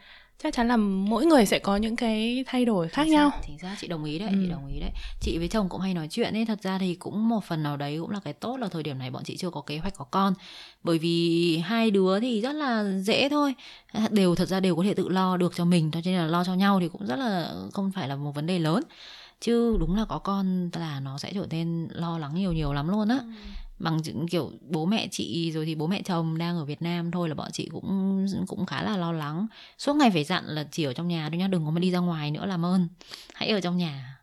chắc 0.43 0.53
chắn 0.53 0.67
là 0.67 0.77
mỗi 0.77 1.25
người 1.25 1.45
sẽ 1.45 1.59
có 1.59 1.77
những 1.77 1.95
cái 1.95 2.43
thay 2.47 2.65
đổi 2.65 2.87
khác 2.87 3.03
chính 3.05 3.13
nhau. 3.13 3.29
xác, 3.29 3.41
chính 3.47 3.59
xác. 3.59 3.75
Chị 3.79 3.87
đồng 3.87 4.03
ý 4.03 4.19
đấy 4.19 4.29
ừ. 4.29 4.37
chị 4.41 4.49
đồng 4.49 4.67
ý 4.67 4.79
đấy. 4.79 4.91
Chị 5.21 5.37
với 5.37 5.47
chồng 5.47 5.69
cũng 5.69 5.81
hay 5.81 5.93
nói 5.93 6.07
chuyện 6.11 6.33
ấy. 6.33 6.45
Thật 6.45 6.61
ra 6.61 6.77
thì 6.77 6.95
cũng 6.95 7.29
một 7.29 7.43
phần 7.43 7.63
nào 7.63 7.77
đấy 7.77 7.97
cũng 8.01 8.09
là 8.09 8.19
cái 8.19 8.33
tốt 8.33 8.57
là 8.57 8.67
thời 8.67 8.83
điểm 8.83 8.99
này 8.99 9.11
bọn 9.11 9.23
chị 9.23 9.37
chưa 9.37 9.49
có 9.49 9.61
kế 9.61 9.77
hoạch 9.77 9.93
có 9.97 10.05
con. 10.05 10.33
Bởi 10.83 10.99
vì 10.99 11.57
hai 11.57 11.91
đứa 11.91 12.19
thì 12.19 12.41
rất 12.41 12.53
là 12.53 12.99
dễ 12.99 13.29
thôi. 13.29 13.55
Đều 14.09 14.35
thật 14.35 14.47
ra 14.47 14.59
đều 14.59 14.75
có 14.75 14.83
thể 14.83 14.93
tự 14.93 15.09
lo 15.09 15.37
được 15.37 15.53
cho 15.55 15.65
mình 15.65 15.91
cho 15.91 15.99
nên 16.05 16.17
là 16.17 16.25
lo 16.25 16.43
cho 16.43 16.53
nhau 16.53 16.79
thì 16.79 16.87
cũng 16.87 17.05
rất 17.07 17.19
là 17.19 17.53
không 17.73 17.91
phải 17.91 18.07
là 18.07 18.15
một 18.15 18.31
vấn 18.35 18.45
đề 18.45 18.59
lớn. 18.59 18.83
Chứ 19.41 19.77
đúng 19.79 19.95
là 19.95 20.05
có 20.05 20.19
con 20.19 20.69
là 20.73 20.99
nó 20.99 21.17
sẽ 21.17 21.31
trở 21.33 21.45
nên 21.49 21.87
lo 21.91 22.17
lắng 22.17 22.35
nhiều 22.35 22.53
nhiều 22.53 22.73
lắm 22.73 22.89
luôn 22.89 23.07
á. 23.07 23.17
Ừ 23.21 23.27
bằng 23.79 23.99
kiểu 24.31 24.51
bố 24.61 24.85
mẹ 24.85 25.07
chị 25.11 25.51
rồi 25.51 25.65
thì 25.65 25.75
bố 25.75 25.87
mẹ 25.87 26.01
chồng 26.01 26.37
đang 26.37 26.57
ở 26.57 26.65
Việt 26.65 26.81
Nam 26.81 27.11
thôi 27.11 27.29
là 27.29 27.35
bọn 27.35 27.51
chị 27.53 27.69
cũng 27.71 28.25
cũng 28.47 28.65
khá 28.65 28.81
là 28.83 28.97
lo 28.97 29.11
lắng. 29.11 29.47
Suốt 29.77 29.95
ngày 29.95 30.11
phải 30.11 30.23
dặn 30.23 30.45
là 30.45 30.67
chỉ 30.71 30.83
ở 30.83 30.93
trong 30.93 31.07
nhà 31.07 31.29
thôi 31.29 31.37
nhá 31.37 31.47
đừng 31.47 31.65
có 31.65 31.71
mà 31.71 31.79
đi 31.79 31.91
ra 31.91 31.99
ngoài 31.99 32.31
nữa 32.31 32.45
làm 32.45 32.65
ơn. 32.65 32.87
Hãy 33.33 33.49
ở 33.49 33.61
trong 33.61 33.77
nhà. 33.77 34.17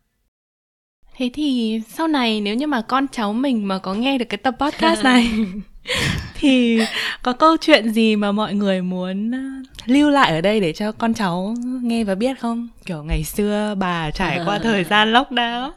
Thế 1.17 1.29
thì 1.33 1.81
sau 1.89 2.07
này 2.07 2.41
nếu 2.41 2.55
như 2.55 2.67
mà 2.67 2.81
con 2.81 3.07
cháu 3.11 3.33
mình 3.33 3.67
mà 3.67 3.77
có 3.77 3.93
nghe 3.93 4.17
được 4.17 4.25
cái 4.29 4.37
tập 4.37 4.55
podcast 4.59 5.03
này 5.03 5.31
thì 6.35 6.79
có 7.21 7.33
câu 7.33 7.57
chuyện 7.61 7.89
gì 7.89 8.15
mà 8.15 8.31
mọi 8.31 8.53
người 8.53 8.81
muốn 8.81 9.31
ờ, 9.31 9.39
lưu 9.85 10.09
lại 10.09 10.31
ở 10.31 10.41
đây 10.41 10.59
để 10.59 10.73
cho 10.73 10.91
con 10.91 11.13
cháu 11.13 11.55
nghe 11.81 12.03
và 12.03 12.15
biết 12.15 12.39
không? 12.39 12.67
Kiểu 12.85 13.03
ngày 13.03 13.23
xưa 13.23 13.75
bà 13.77 14.11
trải 14.11 14.39
qua 14.45 14.59
thời 14.63 14.83
gian 14.83 15.13
lockdown 15.13 15.71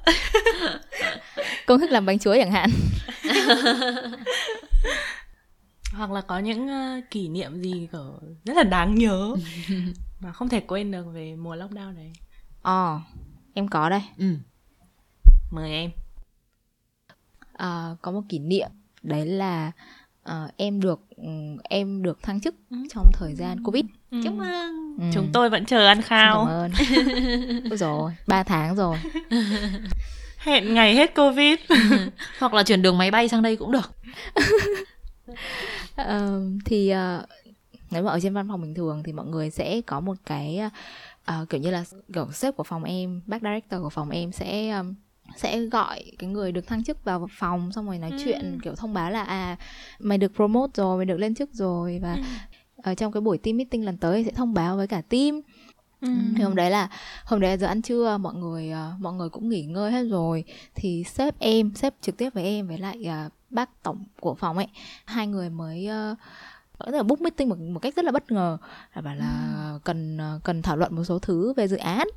công 1.68 1.80
thức 1.80 1.90
làm 1.90 2.06
bánh 2.06 2.18
chuối 2.18 2.38
chẳng 2.38 2.52
hạn. 2.52 2.70
Hoặc 5.92 6.10
là 6.10 6.20
có 6.20 6.38
những 6.38 6.66
uh, 6.66 7.04
kỷ 7.10 7.28
niệm 7.28 7.62
gì 7.62 7.88
kiểu 7.92 8.20
rất 8.44 8.56
là 8.56 8.62
đáng 8.62 8.94
nhớ 8.94 9.34
mà 10.20 10.32
không 10.32 10.48
thể 10.48 10.60
quên 10.60 10.90
được 10.90 11.06
về 11.12 11.36
mùa 11.36 11.56
lockdown 11.56 11.96
đấy? 11.96 12.12
Ờ 12.62 12.96
à, 12.96 13.00
em 13.54 13.68
có 13.68 13.88
đây. 13.88 14.02
Ừ. 14.18 14.34
mời 15.50 15.70
em. 15.70 15.90
À, 17.52 17.96
có 18.02 18.12
một 18.12 18.22
kỷ 18.28 18.38
niệm. 18.38 18.68
Đấy 19.02 19.26
là 19.26 19.72
uh, 20.30 20.50
em 20.56 20.80
được 20.80 21.00
um, 21.16 21.56
em 21.64 22.02
được 22.02 22.22
thăng 22.22 22.40
chức 22.40 22.54
ừ. 22.70 22.76
trong 22.94 23.10
thời 23.14 23.34
gian 23.34 23.64
covid. 23.64 23.84
Ừ. 24.10 24.20
chúc 24.24 24.34
mừng. 24.34 24.48
Ừ. 24.98 25.04
chúng 25.14 25.30
tôi 25.32 25.50
vẫn 25.50 25.66
chờ 25.66 25.86
ăn 25.86 26.02
khao 26.02 26.46
cảm 26.46 26.54
ơn. 26.54 26.72
Rồi 27.78 28.12
ba 28.26 28.42
tháng 28.42 28.76
rồi 28.76 28.96
hẹn 30.38 30.74
ngày 30.74 30.94
hết 30.94 31.14
covid 31.14 31.58
hoặc 32.38 32.54
là 32.54 32.62
chuyển 32.62 32.82
đường 32.82 32.98
máy 32.98 33.10
bay 33.10 33.28
sang 33.28 33.42
đây 33.42 33.56
cũng 33.56 33.72
được 33.72 33.90
uh, 36.00 36.06
thì 36.64 36.92
uh, 36.92 37.24
nếu 37.90 38.02
mà 38.02 38.10
ở 38.10 38.20
trên 38.20 38.34
văn 38.34 38.48
phòng 38.48 38.62
bình 38.62 38.74
thường 38.74 39.02
thì 39.04 39.12
mọi 39.12 39.26
người 39.26 39.50
sẽ 39.50 39.80
có 39.80 40.00
một 40.00 40.16
cái 40.26 40.60
uh, 41.30 41.48
kiểu 41.48 41.60
như 41.60 41.70
là 41.70 41.84
kiểu 42.14 42.32
sếp 42.32 42.56
của 42.56 42.62
phòng 42.62 42.84
em 42.84 43.20
bác 43.26 43.42
director 43.42 43.82
của 43.82 43.90
phòng 43.90 44.10
em 44.10 44.32
sẽ 44.32 44.70
um, 44.70 44.94
sẽ 45.36 45.60
gọi 45.60 46.04
cái 46.18 46.30
người 46.30 46.52
được 46.52 46.66
thăng 46.66 46.84
chức 46.84 47.04
vào 47.04 47.28
phòng 47.38 47.72
xong 47.72 47.86
rồi 47.86 47.98
nói 47.98 48.10
ừ. 48.10 48.18
chuyện 48.24 48.58
kiểu 48.62 48.74
thông 48.74 48.94
báo 48.94 49.10
là 49.10 49.22
à 49.22 49.56
mày 49.98 50.18
được 50.18 50.32
promote 50.34 50.70
rồi 50.74 50.96
mày 50.96 51.06
được 51.06 51.16
lên 51.16 51.34
chức 51.34 51.50
rồi 51.52 51.98
và 52.02 52.14
ừ. 52.14 52.22
ở 52.82 52.94
trong 52.94 53.12
cái 53.12 53.20
buổi 53.20 53.38
team 53.38 53.56
meeting 53.56 53.84
lần 53.84 53.96
tới 53.96 54.24
sẽ 54.24 54.30
thông 54.30 54.54
báo 54.54 54.76
với 54.76 54.86
cả 54.86 55.00
team 55.00 55.40
Ừ. 56.00 56.08
thì 56.36 56.42
hôm 56.42 56.54
đấy 56.54 56.70
là 56.70 56.88
hôm 57.24 57.40
đấy 57.40 57.50
là 57.50 57.56
giờ 57.56 57.66
ăn 57.66 57.82
trưa 57.82 58.18
mọi 58.20 58.34
người 58.34 58.72
uh, 58.72 59.00
mọi 59.00 59.12
người 59.12 59.28
cũng 59.28 59.48
nghỉ 59.48 59.62
ngơi 59.62 59.92
hết 59.92 60.02
rồi 60.02 60.44
thì 60.74 61.04
sếp 61.04 61.38
em 61.38 61.74
sếp 61.74 61.94
trực 62.00 62.16
tiếp 62.16 62.30
với 62.34 62.44
em 62.44 62.68
với 62.68 62.78
lại 62.78 63.06
uh, 63.26 63.32
bác 63.50 63.82
tổng 63.82 64.04
của 64.20 64.34
phòng 64.34 64.56
ấy 64.56 64.66
hai 65.04 65.26
người 65.26 65.50
mới 65.50 65.88
uh, 66.12 66.18
là 66.86 67.02
book 67.02 67.20
meeting 67.20 67.48
một, 67.48 67.58
một 67.58 67.80
cách 67.80 67.96
rất 67.96 68.04
là 68.04 68.12
bất 68.12 68.32
ngờ 68.32 68.58
là 68.94 69.02
bảo 69.02 69.14
là 69.14 69.52
ừ. 69.72 69.80
cần 69.84 70.18
cần 70.44 70.62
thảo 70.62 70.76
luận 70.76 70.96
một 70.96 71.04
số 71.04 71.18
thứ 71.18 71.52
về 71.56 71.68
dự 71.68 71.76
án 71.76 72.08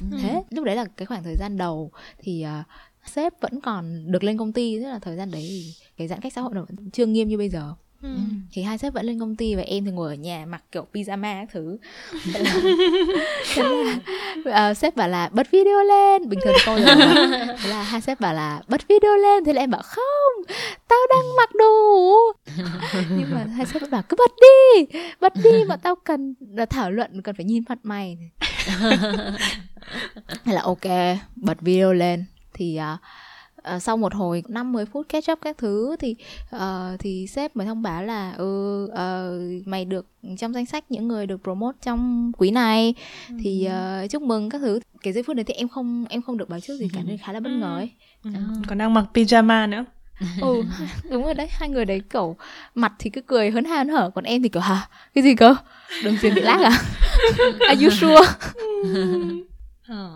ừ. 0.00 0.18
thế 0.22 0.42
lúc 0.50 0.64
đấy 0.64 0.76
là 0.76 0.84
cái 0.96 1.06
khoảng 1.06 1.22
thời 1.22 1.36
gian 1.36 1.56
đầu 1.56 1.90
thì 2.18 2.46
uh, 2.60 2.66
sếp 3.06 3.40
vẫn 3.40 3.60
còn 3.60 4.12
được 4.12 4.24
lên 4.24 4.38
công 4.38 4.52
ty 4.52 4.80
tức 4.80 4.86
là 4.86 4.98
thời 4.98 5.16
gian 5.16 5.30
đấy 5.30 5.42
thì 5.42 5.74
cái 5.96 6.08
giãn 6.08 6.20
cách 6.20 6.32
xã 6.32 6.40
hội 6.40 6.54
nó 6.54 6.64
vẫn 6.68 6.90
chưa 6.90 7.06
nghiêm 7.06 7.28
như 7.28 7.38
bây 7.38 7.48
giờ 7.48 7.74
Ừ. 8.02 8.08
thì 8.52 8.62
hai 8.62 8.78
sếp 8.78 8.92
vẫn 8.92 9.06
lên 9.06 9.20
công 9.20 9.36
ty 9.36 9.54
và 9.54 9.62
em 9.62 9.84
thì 9.84 9.90
ngồi 9.90 10.08
ở 10.08 10.14
nhà 10.14 10.46
mặc 10.48 10.62
kiểu 10.72 10.86
pyjama 10.92 11.40
các 11.40 11.48
thứ. 11.52 11.78
Thế 12.34 12.42
là, 12.42 12.54
thế 13.54 13.62
là 14.44 14.70
uh, 14.70 14.76
sếp 14.76 14.96
bảo 14.96 15.08
là 15.08 15.28
bật 15.32 15.50
video 15.50 15.84
lên. 15.84 16.28
Bình 16.28 16.38
thường 16.44 16.54
tôi 16.66 16.80
rồi 16.80 16.96
thế 17.62 17.68
là 17.68 17.82
hai 17.82 18.00
sếp 18.00 18.20
bảo 18.20 18.34
là 18.34 18.62
bật 18.68 18.88
video 18.88 19.16
lên. 19.16 19.44
Thế 19.44 19.52
là 19.52 19.62
em 19.62 19.70
bảo 19.70 19.82
không 19.84 20.56
tao 20.88 20.98
đang 21.10 21.36
mặc 21.36 21.50
đủ 21.54 22.16
nhưng 23.10 23.34
mà 23.34 23.44
hai 23.56 23.66
sếp 23.66 23.90
bảo 23.90 24.02
cứ 24.08 24.16
bật 24.16 24.30
đi 24.40 24.98
bật 25.20 25.32
đi 25.44 25.64
bọn 25.68 25.78
tao 25.82 25.94
cần 25.94 26.34
là 26.54 26.66
thảo 26.66 26.90
luận 26.90 27.22
cần 27.22 27.34
phải 27.34 27.44
nhìn 27.44 27.62
mặt 27.68 27.78
mày. 27.82 28.18
Thế 30.44 30.52
là 30.52 30.62
ok 30.62 31.16
bật 31.36 31.60
video 31.60 31.92
lên. 31.92 32.24
Thì 32.54 32.78
uh, 32.94 33.00
uh, 33.76 33.82
sau 33.82 33.96
một 33.96 34.14
hồi 34.14 34.42
5 34.48 34.72
10 34.72 34.86
phút 34.86 35.06
catch 35.08 35.32
up 35.32 35.38
các 35.42 35.58
thứ 35.58 35.96
thì 35.98 36.16
uh, 36.56 36.60
thì 36.98 37.26
sếp 37.26 37.56
mới 37.56 37.66
thông 37.66 37.82
báo 37.82 38.02
là 38.02 38.32
ừ 38.32 38.84
uh, 38.84 39.66
mày 39.66 39.84
được 39.84 40.06
trong 40.38 40.54
danh 40.54 40.66
sách 40.66 40.84
những 40.90 41.08
người 41.08 41.26
được 41.26 41.42
promote 41.42 41.78
trong 41.82 42.32
quý 42.38 42.50
này. 42.50 42.94
Ừ. 43.28 43.34
thì 43.42 43.68
uh, 44.04 44.10
chúc 44.10 44.22
mừng 44.22 44.50
các 44.50 44.58
thứ. 44.58 44.80
Cái 45.02 45.12
giây 45.12 45.22
phút 45.22 45.36
đấy 45.36 45.44
thì 45.44 45.54
em 45.54 45.68
không 45.68 46.04
em 46.08 46.22
không 46.22 46.36
được 46.36 46.48
báo 46.48 46.60
trước 46.60 46.76
gì 46.76 46.88
cả 46.92 47.00
nên 47.06 47.18
khá 47.18 47.32
là 47.32 47.40
bất 47.40 47.50
ngờ 47.50 47.76
ấy. 47.76 47.90
Ừ. 48.24 48.30
Ừ. 48.34 48.40
còn 48.68 48.78
đang 48.78 48.94
mặc 48.94 49.04
pyjama 49.14 49.68
nữa. 49.68 49.84
Ừ 50.40 50.62
đúng 51.10 51.24
rồi 51.24 51.34
đấy 51.34 51.48
hai 51.50 51.68
người 51.68 51.84
đấy 51.84 52.02
kiểu 52.10 52.36
mặt 52.74 52.92
thì 52.98 53.10
cứ 53.10 53.20
cười 53.20 53.50
hớn 53.50 53.64
hả 53.64 53.84
hở 53.92 54.10
còn 54.14 54.24
em 54.24 54.42
thì 54.42 54.48
kiểu 54.48 54.62
hả? 54.62 54.88
Cái 55.14 55.24
gì 55.24 55.34
cơ? 55.34 55.54
Đồng 56.04 56.16
tiền 56.22 56.34
bị 56.34 56.40
lag 56.40 56.62
à? 56.62 56.82
Are 57.68 57.84
you 57.84 57.90
sure 57.90 58.26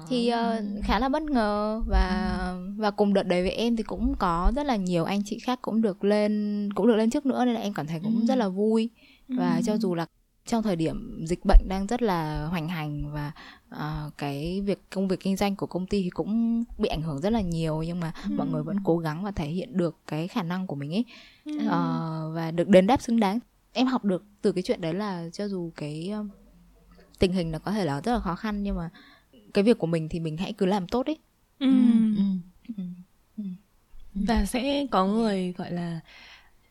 thì 0.08 0.32
uh, 0.32 0.84
khá 0.84 0.98
là 0.98 1.08
bất 1.08 1.22
ngờ 1.22 1.82
và 1.86 2.54
và 2.76 2.90
cùng 2.90 3.14
đợt 3.14 3.22
đấy 3.22 3.42
với 3.42 3.50
em 3.50 3.76
thì 3.76 3.82
cũng 3.82 4.14
có 4.18 4.52
rất 4.56 4.66
là 4.66 4.76
nhiều 4.76 5.04
anh 5.04 5.22
chị 5.24 5.38
khác 5.38 5.58
cũng 5.62 5.82
được 5.82 6.04
lên 6.04 6.68
cũng 6.74 6.86
được 6.86 6.96
lên 6.96 7.10
trước 7.10 7.26
nữa 7.26 7.44
nên 7.44 7.54
là 7.54 7.60
em 7.60 7.74
cảm 7.74 7.86
thấy 7.86 8.00
cũng 8.00 8.20
ừ. 8.20 8.26
rất 8.26 8.34
là 8.34 8.48
vui 8.48 8.90
và 9.28 9.56
ừ. 9.56 9.62
cho 9.64 9.76
dù 9.76 9.94
là 9.94 10.06
trong 10.46 10.62
thời 10.62 10.76
điểm 10.76 11.24
dịch 11.26 11.44
bệnh 11.44 11.68
đang 11.68 11.86
rất 11.86 12.02
là 12.02 12.46
hoành 12.46 12.68
hành 12.68 13.12
và 13.12 13.32
uh, 13.74 14.18
cái 14.18 14.60
việc 14.60 14.82
công 14.94 15.08
việc 15.08 15.20
kinh 15.20 15.36
doanh 15.36 15.56
của 15.56 15.66
công 15.66 15.86
ty 15.86 16.02
thì 16.02 16.10
cũng 16.10 16.64
bị 16.78 16.88
ảnh 16.88 17.02
hưởng 17.02 17.20
rất 17.20 17.30
là 17.30 17.40
nhiều 17.40 17.82
nhưng 17.82 18.00
mà 18.00 18.12
ừ. 18.28 18.34
mọi 18.36 18.46
người 18.46 18.62
vẫn 18.62 18.76
cố 18.84 18.98
gắng 18.98 19.24
và 19.24 19.30
thể 19.30 19.46
hiện 19.46 19.76
được 19.76 19.96
cái 20.06 20.28
khả 20.28 20.42
năng 20.42 20.66
của 20.66 20.76
mình 20.76 20.94
ấy 20.94 21.04
ừ. 21.44 21.52
uh, 21.52 22.34
và 22.34 22.50
được 22.54 22.68
đền 22.68 22.86
đáp 22.86 23.02
xứng 23.02 23.20
đáng 23.20 23.38
em 23.72 23.86
học 23.86 24.04
được 24.04 24.24
từ 24.42 24.52
cái 24.52 24.62
chuyện 24.62 24.80
đấy 24.80 24.94
là 24.94 25.28
cho 25.32 25.48
dù 25.48 25.72
cái 25.76 26.12
tình 27.18 27.32
hình 27.32 27.50
nó 27.50 27.58
có 27.58 27.72
thể 27.72 27.84
là 27.84 28.00
rất 28.00 28.12
là 28.12 28.20
khó 28.20 28.34
khăn 28.34 28.62
nhưng 28.62 28.76
mà 28.76 28.90
cái 29.54 29.64
việc 29.64 29.78
của 29.78 29.86
mình 29.86 30.08
thì 30.08 30.20
mình 30.20 30.36
hãy 30.36 30.52
cứ 30.52 30.66
làm 30.66 30.88
tốt 30.88 31.06
ấy 31.06 31.18
ừ. 31.58 31.70
Ừ. 32.16 32.24
Ừ. 32.76 32.84
ừ. 33.36 33.44
và 34.14 34.44
sẽ 34.44 34.86
có 34.90 35.06
người 35.06 35.52
gọi 35.52 35.72
là 35.72 36.00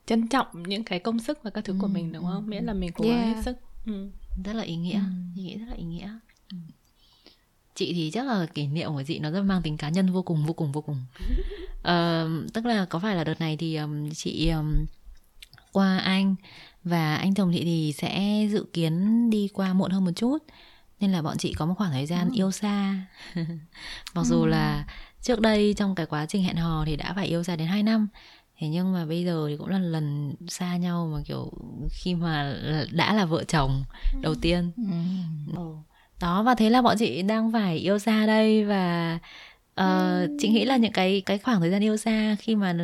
trân 0.06 0.28
trọng 0.28 0.63
những 0.63 0.84
cái 0.84 1.00
công 1.00 1.19
sức 1.19 1.43
và 1.43 1.50
các 1.50 1.65
thứ 1.65 1.74
ừ. 1.74 1.78
của 1.82 1.88
mình 1.88 2.12
đúng 2.12 2.24
không 2.24 2.48
miễn 2.48 2.63
là 2.63 2.74
mình 2.74 2.91
cố 2.96 3.06
gắng 3.08 3.22
yeah. 3.22 3.36
hết 3.36 3.41
sức 3.46 3.58
ừ. 3.86 4.10
rất 4.46 4.54
là 4.54 4.63
ý 4.63 4.76
nghĩa 4.76 4.93
ừ. 4.93 5.02
ý 5.36 5.43
nghĩa 5.43 5.58
rất 5.58 5.65
là 5.69 5.74
ý 5.74 5.84
nghĩa 5.84 6.10
ừ. 6.52 6.58
chị 7.76 7.93
thì 7.93 8.12
chắc 8.13 8.26
là 8.26 8.46
kỷ 8.54 8.67
niệm 8.67 8.89
của 8.93 9.04
chị 9.04 9.19
nó 9.19 9.32
rất 9.32 9.41
mang 9.41 9.62
tính 9.62 9.78
cá 9.78 9.89
nhân 9.89 10.12
vô 10.12 10.22
cùng 10.22 10.46
vô 10.46 10.54
cùng 10.54 10.72
vô 10.72 10.82
cùng 10.82 10.98
uh, 11.80 12.54
tức 12.54 12.65
là 12.65 12.86
có 12.86 13.00
phải 13.00 13.15
là 13.15 13.24
đợt 13.24 13.39
này 13.39 13.58
thì 13.58 13.76
um, 13.76 14.10
chị 14.10 14.50
um, 14.50 14.86
qua 15.72 15.98
anh 15.98 16.36
và 16.84 17.15
anh 17.15 17.34
chồng 17.34 17.52
chị 17.54 17.63
thì 17.63 17.93
sẽ 17.98 18.46
dự 18.52 18.65
kiến 18.74 19.30
đi 19.30 19.48
qua 19.54 19.74
muộn 19.74 19.91
hơn 19.91 20.06
một 20.06 20.12
chút 20.15 20.38
nên 20.99 21.12
là 21.12 21.21
bọn 21.21 21.38
chị 21.38 21.53
có 21.53 21.65
một 21.65 21.73
khoảng 21.77 21.91
thời 21.91 22.06
gian 22.06 22.29
ừ. 22.29 22.34
yêu 22.36 22.51
xa 22.51 23.06
mặc 24.15 24.21
ừ. 24.21 24.23
dù 24.23 24.45
là 24.45 24.86
trước 25.21 25.39
đây 25.39 25.73
trong 25.77 25.95
cái 25.95 26.06
quá 26.06 26.25
trình 26.25 26.43
hẹn 26.43 26.56
hò 26.56 26.84
thì 26.86 26.95
đã 26.95 27.13
phải 27.15 27.27
yêu 27.27 27.43
xa 27.43 27.56
đến 27.56 27.67
2 27.67 27.84
năm 27.84 28.08
thế 28.60 28.67
nhưng 28.67 28.93
mà 28.93 29.06
bây 29.06 29.25
giờ 29.25 29.45
thì 29.49 29.58
cũng 29.58 29.67
là 29.67 29.79
lần 29.79 30.36
xa 30.47 30.77
nhau 30.77 31.10
mà 31.13 31.21
kiểu 31.25 31.51
khi 31.91 32.15
mà 32.15 32.56
đã 32.91 33.13
là 33.13 33.25
vợ 33.25 33.43
chồng 33.43 33.84
đầu 34.21 34.36
tiên 34.41 34.71
ừ. 35.56 35.63
đó 36.21 36.43
và 36.43 36.56
thế 36.56 36.69
là 36.69 36.82
bọn 36.82 36.95
chị 36.99 37.21
đang 37.21 37.51
phải 37.51 37.77
yêu 37.77 37.99
xa 37.99 38.25
đây 38.25 38.65
và 38.65 39.19
Uh, 39.81 40.29
chị 40.39 40.49
nghĩ 40.49 40.65
là 40.65 40.77
những 40.77 40.91
cái 40.91 41.21
cái 41.25 41.38
khoảng 41.38 41.59
thời 41.59 41.69
gian 41.69 41.83
yêu 41.83 41.97
xa 41.97 42.36
khi 42.39 42.55
mà 42.55 42.75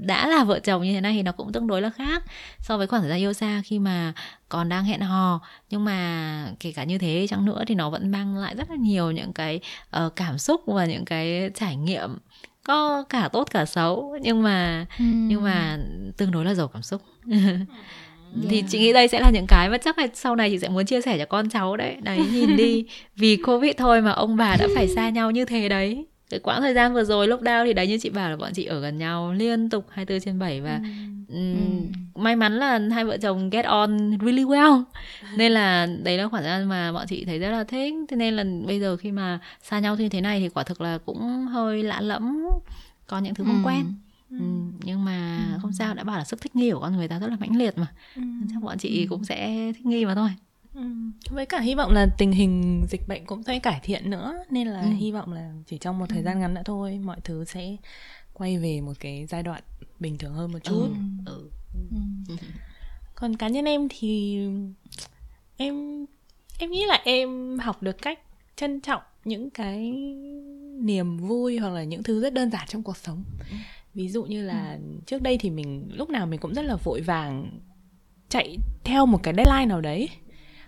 đã 0.00 0.28
là 0.28 0.44
vợ 0.44 0.58
chồng 0.58 0.82
như 0.82 0.92
thế 0.92 1.00
này 1.00 1.12
thì 1.12 1.22
nó 1.22 1.32
cũng 1.32 1.52
tương 1.52 1.66
đối 1.66 1.82
là 1.82 1.90
khác 1.90 2.22
so 2.58 2.78
với 2.78 2.86
khoảng 2.86 3.02
thời 3.02 3.10
gian 3.10 3.18
yêu 3.18 3.32
xa 3.32 3.62
khi 3.64 3.78
mà 3.78 4.12
còn 4.48 4.68
đang 4.68 4.84
hẹn 4.84 5.00
hò. 5.00 5.40
Nhưng 5.70 5.84
mà 5.84 6.48
kể 6.60 6.72
cả 6.72 6.84
như 6.84 6.98
thế 6.98 7.26
chăng 7.30 7.44
nữa 7.44 7.64
thì 7.66 7.74
nó 7.74 7.90
vẫn 7.90 8.10
mang 8.10 8.36
lại 8.36 8.54
rất 8.56 8.70
là 8.70 8.76
nhiều 8.76 9.10
những 9.10 9.32
cái 9.32 9.60
uh, 10.04 10.16
cảm 10.16 10.38
xúc 10.38 10.62
và 10.66 10.84
những 10.84 11.04
cái 11.04 11.50
trải 11.54 11.76
nghiệm 11.76 12.18
có 12.64 13.04
cả 13.08 13.28
tốt 13.32 13.48
cả 13.50 13.64
xấu. 13.64 14.16
Nhưng 14.22 14.42
mà 14.42 14.86
ừ. 14.98 15.04
nhưng 15.04 15.42
mà 15.42 15.78
tương 16.16 16.30
đối 16.30 16.44
là 16.44 16.54
giàu 16.54 16.68
cảm 16.68 16.82
xúc. 16.82 17.02
Yeah. 18.36 18.50
thì 18.50 18.64
chị 18.68 18.78
nghĩ 18.78 18.92
đây 18.92 19.08
sẽ 19.08 19.20
là 19.20 19.30
những 19.30 19.46
cái 19.48 19.68
mà 19.68 19.78
chắc 19.78 19.98
là 19.98 20.06
sau 20.14 20.36
này 20.36 20.50
chị 20.50 20.58
sẽ 20.58 20.68
muốn 20.68 20.86
chia 20.86 21.00
sẻ 21.00 21.18
cho 21.18 21.24
con 21.24 21.48
cháu 21.48 21.76
đấy. 21.76 21.96
Đấy 22.02 22.20
nhìn 22.32 22.56
đi 22.56 22.84
vì 23.16 23.36
covid 23.36 23.72
thôi 23.78 24.00
mà 24.02 24.10
ông 24.10 24.36
bà 24.36 24.56
đã 24.56 24.68
phải 24.74 24.88
xa 24.88 25.08
nhau 25.08 25.30
như 25.30 25.44
thế 25.44 25.68
đấy 25.68 26.06
cái 26.34 26.40
quãng 26.40 26.60
thời 26.60 26.74
gian 26.74 26.94
vừa 26.94 27.04
rồi 27.04 27.28
lúc 27.28 27.42
đau 27.42 27.64
thì 27.64 27.72
đấy 27.72 27.86
như 27.86 27.98
chị 27.98 28.10
bảo 28.10 28.30
là 28.30 28.36
bọn 28.36 28.52
chị 28.54 28.64
ở 28.64 28.80
gần 28.80 28.98
nhau 28.98 29.32
liên 29.32 29.68
tục 29.68 29.86
24 29.90 30.20
trên 30.20 30.38
7 30.38 30.60
và 30.60 30.80
ừ. 30.82 30.88
Um, 31.28 31.90
ừ. 32.14 32.20
may 32.20 32.36
mắn 32.36 32.58
là 32.58 32.80
hai 32.92 33.04
vợ 33.04 33.16
chồng 33.22 33.50
get 33.50 33.64
on 33.64 34.18
really 34.20 34.44
well 34.44 34.82
nên 35.36 35.52
là 35.52 35.86
đấy 36.02 36.18
là 36.18 36.28
khoảng 36.28 36.42
thời 36.42 36.50
gian 36.52 36.68
mà 36.68 36.92
bọn 36.92 37.06
chị 37.08 37.24
thấy 37.24 37.38
rất 37.38 37.50
là 37.50 37.64
thích 37.64 37.94
thế 38.08 38.16
nên 38.16 38.34
là 38.34 38.44
bây 38.66 38.80
giờ 38.80 38.96
khi 38.96 39.12
mà 39.12 39.38
xa 39.62 39.78
nhau 39.78 39.96
như 39.96 40.08
thế 40.08 40.20
này 40.20 40.40
thì 40.40 40.48
quả 40.48 40.62
thực 40.62 40.80
là 40.80 40.98
cũng 41.06 41.46
hơi 41.46 41.82
lạ 41.82 42.00
lẫm 42.00 42.46
có 43.06 43.18
những 43.18 43.34
thứ 43.34 43.44
không 43.44 43.62
ừ. 43.64 43.68
quen 43.68 43.84
Ừ. 44.30 44.38
ừ, 44.38 44.44
nhưng 44.84 45.04
mà 45.04 45.46
ừ. 45.54 45.58
không 45.62 45.72
sao 45.72 45.94
đã 45.94 46.04
bảo 46.04 46.18
là 46.18 46.24
sức 46.24 46.40
thích 46.40 46.56
nghi 46.56 46.70
của 46.70 46.80
con 46.80 46.96
người 46.96 47.08
ta 47.08 47.18
rất 47.18 47.26
là 47.30 47.36
mãnh 47.40 47.56
liệt 47.56 47.78
mà 47.78 47.86
ừ. 48.16 48.22
chắc 48.52 48.62
bọn 48.62 48.78
chị 48.78 49.06
cũng 49.06 49.24
sẽ 49.24 49.72
thích 49.76 49.86
nghi 49.86 50.04
mà 50.04 50.14
thôi 50.14 50.30
Ừ. 50.74 50.82
với 51.30 51.46
cả 51.46 51.60
hy 51.60 51.74
vọng 51.74 51.92
là 51.92 52.06
tình 52.18 52.32
hình 52.32 52.84
dịch 52.88 53.08
bệnh 53.08 53.26
cũng 53.26 53.42
sẽ 53.42 53.58
cải 53.58 53.80
thiện 53.82 54.10
nữa 54.10 54.44
nên 54.50 54.66
là 54.66 54.80
ừ. 54.80 54.88
hy 54.88 55.12
vọng 55.12 55.32
là 55.32 55.52
chỉ 55.66 55.78
trong 55.78 55.98
một 55.98 56.06
thời 56.08 56.18
ừ. 56.18 56.24
gian 56.24 56.40
ngắn 56.40 56.54
nữa 56.54 56.62
thôi 56.64 57.00
mọi 57.04 57.20
thứ 57.24 57.44
sẽ 57.44 57.76
quay 58.32 58.58
về 58.58 58.80
một 58.80 58.92
cái 59.00 59.26
giai 59.26 59.42
đoạn 59.42 59.62
bình 60.00 60.18
thường 60.18 60.34
hơn 60.34 60.52
một 60.52 60.58
chút 60.62 60.88
ừ. 61.26 61.26
Ừ. 61.26 61.48
Ừ. 62.28 62.36
còn 63.14 63.36
cá 63.36 63.48
nhân 63.48 63.64
em 63.64 63.88
thì 63.90 64.40
em 65.56 66.06
em 66.58 66.70
nghĩ 66.70 66.84
là 66.86 67.02
em 67.04 67.58
học 67.58 67.82
được 67.82 68.02
cách 68.02 68.18
trân 68.56 68.80
trọng 68.80 69.02
những 69.24 69.50
cái 69.50 69.92
niềm 70.80 71.16
vui 71.16 71.58
hoặc 71.58 71.70
là 71.70 71.84
những 71.84 72.02
thứ 72.02 72.20
rất 72.20 72.34
đơn 72.34 72.50
giản 72.50 72.66
trong 72.68 72.82
cuộc 72.82 72.96
sống 72.96 73.24
ví 73.94 74.08
dụ 74.08 74.24
như 74.24 74.42
là 74.42 74.72
ừ. 74.72 75.00
trước 75.06 75.22
đây 75.22 75.38
thì 75.38 75.50
mình 75.50 75.88
lúc 75.92 76.10
nào 76.10 76.26
mình 76.26 76.40
cũng 76.40 76.54
rất 76.54 76.64
là 76.64 76.76
vội 76.76 77.00
vàng 77.00 77.60
chạy 78.28 78.56
theo 78.84 79.06
một 79.06 79.22
cái 79.22 79.34
deadline 79.36 79.66
nào 79.66 79.80
đấy 79.80 80.08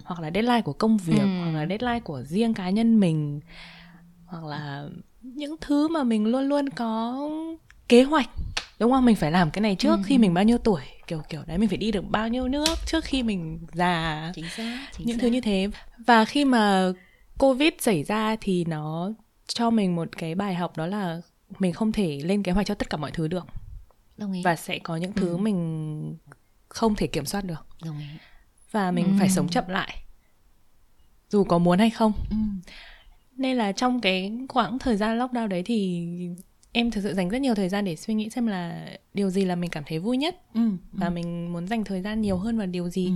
hoặc 0.07 0.21
là 0.21 0.31
deadline 0.35 0.63
của 0.63 0.73
công 0.73 0.97
việc 0.97 1.19
ừ. 1.19 1.41
hoặc 1.41 1.51
là 1.51 1.67
deadline 1.67 2.01
của 2.01 2.23
riêng 2.23 2.55
cá 2.55 2.71
nhân 2.71 3.01
mình 3.01 3.41
hoặc 4.27 4.45
là 4.45 4.89
những 5.23 5.57
thứ 5.61 5.89
mà 5.89 6.03
mình 6.03 6.27
luôn 6.27 6.49
luôn 6.49 6.69
có 6.69 7.21
kế 7.89 8.03
hoạch 8.03 8.29
đúng 8.79 8.93
không 8.93 9.05
mình 9.05 9.17
phải 9.17 9.31
làm 9.31 9.51
cái 9.51 9.61
này 9.61 9.75
trước 9.75 9.97
ừ. 9.97 10.03
khi 10.07 10.19
mình 10.19 10.35
bao 10.35 10.45
nhiêu 10.45 10.59
tuổi 10.59 10.83
kiểu 11.07 11.23
kiểu 11.29 11.41
đấy 11.47 11.59
mình 11.59 11.69
phải 11.69 11.79
đi 11.79 11.93
được 11.93 12.05
bao 12.11 12.29
nhiêu 12.29 12.49
nước 12.49 12.69
trước 12.87 13.05
khi 13.05 13.23
mình 13.23 13.59
già 13.73 14.33
chính 14.35 14.49
xác 14.57 14.89
chính 14.93 15.07
những 15.07 15.17
xác. 15.17 15.23
thứ 15.23 15.29
như 15.29 15.41
thế 15.41 15.69
và 16.07 16.25
khi 16.25 16.45
mà 16.45 16.93
covid 17.39 17.73
xảy 17.79 18.03
ra 18.03 18.37
thì 18.41 18.65
nó 18.65 19.13
cho 19.47 19.71
mình 19.71 19.97
một 19.97 20.09
cái 20.17 20.35
bài 20.35 20.55
học 20.55 20.77
đó 20.77 20.87
là 20.87 21.21
mình 21.59 21.73
không 21.73 21.93
thể 21.93 22.21
lên 22.25 22.43
kế 22.43 22.53
hoạch 22.53 22.67
cho 22.67 22.75
tất 22.75 22.91
cả 22.91 22.97
mọi 22.97 23.11
thứ 23.11 23.29
được 23.29 23.47
Đồng 24.17 24.33
ý. 24.33 24.43
và 24.43 24.57
sẽ 24.57 24.79
có 24.79 24.97
những 24.97 25.13
thứ 25.13 25.29
ừ. 25.29 25.37
mình 25.37 26.17
không 26.69 26.95
thể 26.95 27.07
kiểm 27.07 27.27
soát 27.27 27.45
được 27.45 27.67
Đồng 27.85 27.99
ý. 27.99 28.07
Và 28.77 28.91
mình 28.91 29.05
ừ. 29.05 29.13
phải 29.19 29.31
sống 29.31 29.49
chậm 29.49 29.65
lại 29.69 29.97
dù 31.31 31.45
có 31.45 31.59
muốn 31.59 31.79
hay 31.79 31.91
không 31.91 32.13
ừ. 32.31 32.37
nên 33.37 33.57
là 33.57 33.73
trong 33.73 34.01
cái 34.01 34.33
khoảng 34.49 34.79
thời 34.79 34.97
gian 34.97 35.19
lockdown 35.19 35.49
đấy 35.49 35.63
thì 35.63 36.09
em 36.73 36.91
thực 36.91 37.01
sự 37.01 37.15
dành 37.15 37.29
rất 37.29 37.41
nhiều 37.41 37.55
thời 37.55 37.69
gian 37.69 37.85
để 37.85 37.97
suy 37.97 38.15
nghĩ 38.15 38.31
xem 38.31 38.47
là 38.47 38.87
điều 39.15 39.31
gì 39.31 39.45
là 39.45 39.55
mình 39.57 39.71
cảm 39.71 39.85
thấy 39.87 39.99
vui 39.99 40.17
nhất 40.17 40.37
ừ. 40.55 40.61
và 40.93 41.07
ừ. 41.07 41.11
mình 41.11 41.53
muốn 41.53 41.67
dành 41.67 41.85
thời 41.85 42.03
gian 42.03 42.21
nhiều 42.21 42.37
hơn 42.37 42.59
vào 42.59 42.67
điều 42.67 42.89
gì 42.89 43.07
ừ. 43.07 43.13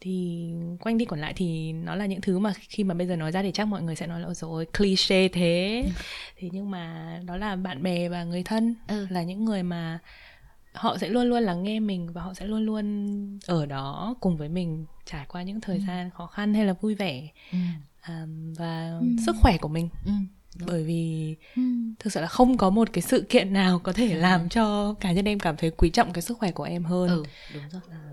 thì 0.00 0.44
quanh 0.80 0.98
đi 0.98 1.04
còn 1.04 1.20
lại 1.20 1.32
thì 1.36 1.72
nó 1.72 1.94
là 1.94 2.06
những 2.06 2.20
thứ 2.20 2.38
mà 2.38 2.52
khi 2.68 2.84
mà 2.84 2.94
bây 2.94 3.06
giờ 3.06 3.16
nói 3.16 3.32
ra 3.32 3.42
thì 3.42 3.50
chắc 3.54 3.64
mọi 3.64 3.82
người 3.82 3.96
sẽ 3.96 4.06
nói 4.06 4.20
là 4.20 4.34
rồi 4.34 4.66
cliché 4.78 5.28
thế 5.28 5.82
ừ. 5.84 5.90
thì 6.36 6.50
nhưng 6.52 6.70
mà 6.70 7.12
đó 7.26 7.36
là 7.36 7.56
bạn 7.56 7.82
bè 7.82 8.08
và 8.08 8.24
người 8.24 8.42
thân 8.42 8.74
ừ. 8.88 9.06
là 9.10 9.22
những 9.22 9.44
người 9.44 9.62
mà 9.62 9.98
họ 10.72 10.98
sẽ 10.98 11.08
luôn 11.08 11.26
luôn 11.26 11.42
lắng 11.42 11.62
nghe 11.62 11.80
mình 11.80 12.12
và 12.12 12.22
họ 12.22 12.34
sẽ 12.34 12.46
luôn 12.46 12.66
luôn 12.66 13.38
ở 13.46 13.66
đó 13.66 14.14
cùng 14.20 14.36
với 14.36 14.48
mình 14.48 14.86
trải 15.04 15.26
qua 15.28 15.42
những 15.42 15.60
thời 15.60 15.76
ừ. 15.76 15.82
gian 15.86 16.10
khó 16.10 16.26
khăn 16.26 16.54
hay 16.54 16.64
là 16.64 16.72
vui 16.72 16.94
vẻ 16.94 17.28
ừ. 17.52 17.58
à, 18.00 18.26
và 18.56 18.98
ừ. 19.00 19.06
sức 19.26 19.36
khỏe 19.40 19.56
của 19.58 19.68
mình 19.68 19.88
ừ. 20.06 20.12
bởi 20.66 20.84
vì 20.84 21.34
ừ. 21.56 21.62
thực 21.98 22.12
sự 22.12 22.20
là 22.20 22.26
không 22.26 22.56
có 22.56 22.70
một 22.70 22.92
cái 22.92 23.02
sự 23.02 23.26
kiện 23.28 23.52
nào 23.52 23.78
có 23.78 23.92
thể 23.92 24.12
ừ. 24.12 24.18
làm 24.18 24.48
cho 24.48 24.94
cá 25.00 25.12
nhân 25.12 25.28
em 25.28 25.38
cảm 25.38 25.56
thấy 25.56 25.70
quý 25.70 25.90
trọng 25.90 26.12
cái 26.12 26.22
sức 26.22 26.38
khỏe 26.38 26.50
của 26.50 26.64
em 26.64 26.84
hơn 26.84 27.08
ừ, 27.08 27.24
đúng 27.54 27.62
rồi. 27.70 27.82
À, 27.90 28.10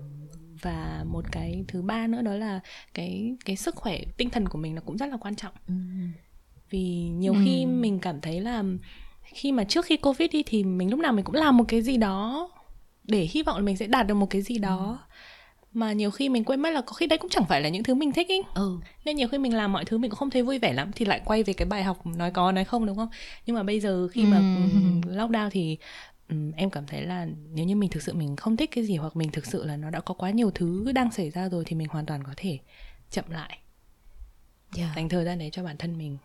và 0.62 1.04
một 1.06 1.24
cái 1.32 1.64
thứ 1.68 1.82
ba 1.82 2.06
nữa 2.06 2.22
đó 2.22 2.34
là 2.34 2.60
cái 2.94 3.36
cái 3.44 3.56
sức 3.56 3.76
khỏe 3.76 4.00
tinh 4.16 4.30
thần 4.30 4.48
của 4.48 4.58
mình 4.58 4.74
nó 4.74 4.80
cũng 4.86 4.96
rất 4.96 5.06
là 5.06 5.16
quan 5.16 5.36
trọng 5.36 5.52
ừ. 5.68 5.74
vì 6.70 7.08
nhiều 7.08 7.32
ừ. 7.32 7.40
khi 7.44 7.66
mình 7.66 7.98
cảm 7.98 8.20
thấy 8.20 8.40
là 8.40 8.64
khi 9.34 9.52
mà 9.52 9.64
trước 9.64 9.84
khi 9.84 9.96
covid 9.96 10.30
đi 10.30 10.42
thì 10.42 10.64
mình 10.64 10.90
lúc 10.90 11.00
nào 11.00 11.12
mình 11.12 11.24
cũng 11.24 11.34
làm 11.34 11.56
một 11.56 11.64
cái 11.68 11.82
gì 11.82 11.96
đó 11.96 12.50
để 13.04 13.28
hy 13.30 13.42
vọng 13.42 13.56
là 13.56 13.62
mình 13.62 13.76
sẽ 13.76 13.86
đạt 13.86 14.06
được 14.06 14.14
một 14.14 14.30
cái 14.30 14.42
gì 14.42 14.58
đó 14.58 14.98
mà 15.72 15.92
nhiều 15.92 16.10
khi 16.10 16.28
mình 16.28 16.44
quên 16.44 16.60
mất 16.60 16.70
là 16.70 16.80
có 16.80 16.92
khi 16.92 17.06
đấy 17.06 17.18
cũng 17.18 17.30
chẳng 17.30 17.44
phải 17.44 17.60
là 17.60 17.68
những 17.68 17.82
thứ 17.82 17.94
mình 17.94 18.12
thích 18.12 18.28
ý 18.28 18.42
ừ. 18.54 18.78
nên 19.04 19.16
nhiều 19.16 19.28
khi 19.28 19.38
mình 19.38 19.54
làm 19.54 19.72
mọi 19.72 19.84
thứ 19.84 19.98
mình 19.98 20.10
cũng 20.10 20.18
không 20.18 20.30
thấy 20.30 20.42
vui 20.42 20.58
vẻ 20.58 20.72
lắm 20.72 20.90
thì 20.94 21.04
lại 21.04 21.20
quay 21.24 21.42
về 21.42 21.52
cái 21.52 21.66
bài 21.68 21.82
học 21.82 22.06
nói 22.06 22.30
có 22.30 22.52
nói 22.52 22.64
không 22.64 22.86
đúng 22.86 22.96
không 22.96 23.08
nhưng 23.46 23.56
mà 23.56 23.62
bây 23.62 23.80
giờ 23.80 24.08
khi 24.08 24.24
mà 24.24 24.36
ừ. 24.36 25.10
lockdown 25.10 25.50
thì 25.50 25.78
um, 26.28 26.52
em 26.52 26.70
cảm 26.70 26.86
thấy 26.86 27.02
là 27.02 27.26
nếu 27.54 27.66
như 27.66 27.76
mình 27.76 27.90
thực 27.90 28.02
sự 28.02 28.14
mình 28.14 28.36
không 28.36 28.56
thích 28.56 28.70
cái 28.72 28.84
gì 28.84 28.96
hoặc 28.96 29.16
mình 29.16 29.30
thực 29.30 29.46
sự 29.46 29.64
là 29.64 29.76
nó 29.76 29.90
đã 29.90 30.00
có 30.00 30.14
quá 30.14 30.30
nhiều 30.30 30.50
thứ 30.50 30.92
đang 30.92 31.10
xảy 31.10 31.30
ra 31.30 31.48
rồi 31.48 31.64
thì 31.66 31.76
mình 31.76 31.88
hoàn 31.90 32.06
toàn 32.06 32.22
có 32.24 32.32
thể 32.36 32.58
chậm 33.10 33.24
lại 33.30 33.58
yeah. 34.76 34.96
dành 34.96 35.08
thời 35.08 35.24
gian 35.24 35.38
đấy 35.38 35.50
cho 35.52 35.62
bản 35.64 35.76
thân 35.76 35.98
mình 35.98 36.18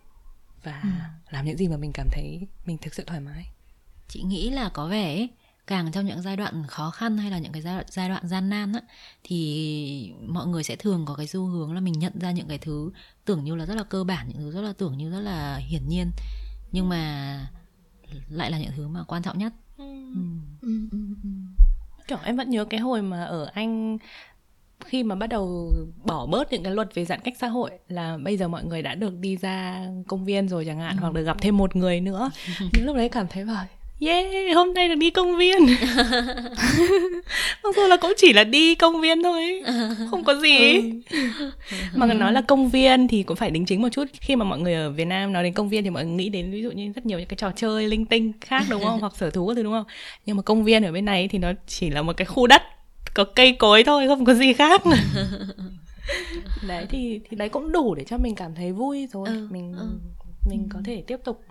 và 0.63 0.79
ừ. 0.83 0.89
làm 1.29 1.45
những 1.45 1.57
gì 1.57 1.67
mà 1.67 1.77
mình 1.77 1.91
cảm 1.93 2.07
thấy 2.11 2.47
mình 2.65 2.77
thực 2.77 2.93
sự 2.93 3.03
thoải 3.07 3.19
mái 3.19 3.47
chị 4.07 4.23
nghĩ 4.23 4.49
là 4.49 4.69
có 4.69 4.87
vẻ 4.87 5.15
ấy, 5.15 5.29
càng 5.67 5.91
trong 5.91 6.05
những 6.05 6.21
giai 6.21 6.37
đoạn 6.37 6.63
khó 6.67 6.89
khăn 6.89 7.17
hay 7.17 7.31
là 7.31 7.39
những 7.39 7.51
cái 7.51 7.61
giai 7.61 7.75
đoạn, 7.75 7.85
giai 7.89 8.09
đoạn 8.09 8.27
gian 8.27 8.49
nan 8.49 8.73
á 8.73 8.81
thì 9.23 10.13
mọi 10.27 10.47
người 10.47 10.63
sẽ 10.63 10.75
thường 10.75 11.05
có 11.05 11.15
cái 11.15 11.27
xu 11.27 11.45
hướng 11.45 11.73
là 11.73 11.79
mình 11.79 11.93
nhận 11.93 12.19
ra 12.19 12.31
những 12.31 12.47
cái 12.47 12.57
thứ 12.57 12.91
tưởng 13.25 13.43
như 13.43 13.55
là 13.55 13.65
rất 13.65 13.75
là 13.75 13.83
cơ 13.83 14.03
bản 14.03 14.27
những 14.29 14.37
thứ 14.37 14.51
rất 14.51 14.61
là 14.61 14.73
tưởng 14.77 14.97
như 14.97 15.11
rất 15.11 15.19
là 15.19 15.57
hiển 15.57 15.87
nhiên 15.87 16.11
nhưng 16.71 16.89
mà 16.89 17.47
lại 18.29 18.51
là 18.51 18.59
những 18.59 18.71
thứ 18.75 18.87
mà 18.87 19.03
quan 19.03 19.23
trọng 19.23 19.37
nhất 19.37 19.53
ừ. 19.77 19.83
Ừ. 20.61 20.87
Ừ. 20.91 20.97
kiểu 22.07 22.17
em 22.23 22.37
vẫn 22.37 22.49
nhớ 22.49 22.65
cái 22.65 22.79
hồi 22.79 23.01
mà 23.01 23.23
ở 23.23 23.45
anh 23.53 23.97
khi 24.85 25.03
mà 25.03 25.15
bắt 25.15 25.27
đầu 25.27 25.71
bỏ 26.03 26.25
bớt 26.25 26.51
những 26.51 26.63
cái 26.63 26.73
luật 26.73 26.95
về 26.95 27.05
giãn 27.05 27.19
cách 27.23 27.33
xã 27.39 27.47
hội 27.47 27.71
là 27.87 28.17
bây 28.23 28.37
giờ 28.37 28.47
mọi 28.47 28.63
người 28.63 28.81
đã 28.81 28.95
được 28.95 29.13
đi 29.19 29.37
ra 29.37 29.85
công 30.07 30.25
viên 30.25 30.49
rồi 30.49 30.65
chẳng 30.65 30.79
hạn 30.79 30.95
ừ. 30.97 31.01
hoặc 31.01 31.13
được 31.13 31.23
gặp 31.23 31.37
thêm 31.41 31.57
một 31.57 31.75
người 31.75 32.01
nữa. 32.01 32.31
Những 32.73 32.85
lúc 32.85 32.95
đấy 32.95 33.09
cảm 33.09 33.27
thấy 33.27 33.43
vào 33.43 33.65
yeah 33.99 34.55
hôm 34.55 34.73
nay 34.73 34.89
được 34.89 34.95
đi 34.95 35.09
công 35.09 35.37
viên. 35.37 35.59
Mặc 37.63 37.75
dù 37.75 37.87
là 37.87 37.97
cũng 37.97 38.13
chỉ 38.17 38.33
là 38.33 38.43
đi 38.43 38.75
công 38.75 39.01
viên 39.01 39.23
thôi 39.23 39.63
không 40.11 40.23
có 40.23 40.35
gì. 40.35 40.81
Ừ. 41.09 41.17
mà 41.95 42.05
nói 42.05 42.33
là 42.33 42.41
công 42.41 42.69
viên 42.69 43.07
thì 43.07 43.23
cũng 43.23 43.37
phải 43.37 43.51
đính 43.51 43.65
chính 43.65 43.81
một 43.81 43.89
chút. 43.91 44.05
Khi 44.21 44.35
mà 44.35 44.45
mọi 44.45 44.59
người 44.59 44.73
ở 44.73 44.89
Việt 44.89 45.05
Nam 45.05 45.33
nói 45.33 45.43
đến 45.43 45.53
công 45.53 45.69
viên 45.69 45.83
thì 45.83 45.89
mọi 45.89 46.05
người 46.05 46.13
nghĩ 46.13 46.29
đến 46.29 46.51
ví 46.51 46.61
dụ 46.61 46.71
như 46.71 46.91
rất 46.95 47.05
nhiều 47.05 47.19
những 47.19 47.27
cái 47.27 47.37
trò 47.37 47.51
chơi 47.55 47.87
linh 47.87 48.05
tinh 48.05 48.31
khác 48.41 48.63
đúng 48.69 48.83
không? 48.83 48.99
Hoặc 48.99 49.13
sở 49.17 49.29
thú 49.29 49.47
các 49.47 49.53
thứ 49.55 49.63
đúng 49.63 49.73
không? 49.73 49.85
Nhưng 50.25 50.37
mà 50.37 50.43
công 50.43 50.63
viên 50.63 50.83
ở 50.83 50.91
bên 50.91 51.05
này 51.05 51.27
thì 51.27 51.37
nó 51.39 51.51
chỉ 51.67 51.89
là 51.89 52.01
một 52.01 52.17
cái 52.17 52.25
khu 52.25 52.47
đất 52.47 52.61
có 53.13 53.23
cây 53.35 53.55
cối 53.59 53.83
thôi 53.83 54.07
không 54.07 54.25
có 54.25 54.33
gì 54.33 54.53
khác. 54.53 54.81
Đấy 56.67 56.85
thì 56.89 57.21
thì 57.29 57.37
đấy 57.37 57.49
cũng 57.49 57.71
đủ 57.71 57.95
để 57.95 58.03
cho 58.03 58.17
mình 58.17 58.35
cảm 58.35 58.55
thấy 58.55 58.71
vui 58.71 59.07
rồi. 59.07 59.27
Ừ, 59.27 59.47
mình 59.51 59.73
ừ. 59.77 59.87
mình 60.49 60.67
có 60.69 60.79
thể 60.85 61.03
tiếp 61.07 61.17
tục 61.23 61.41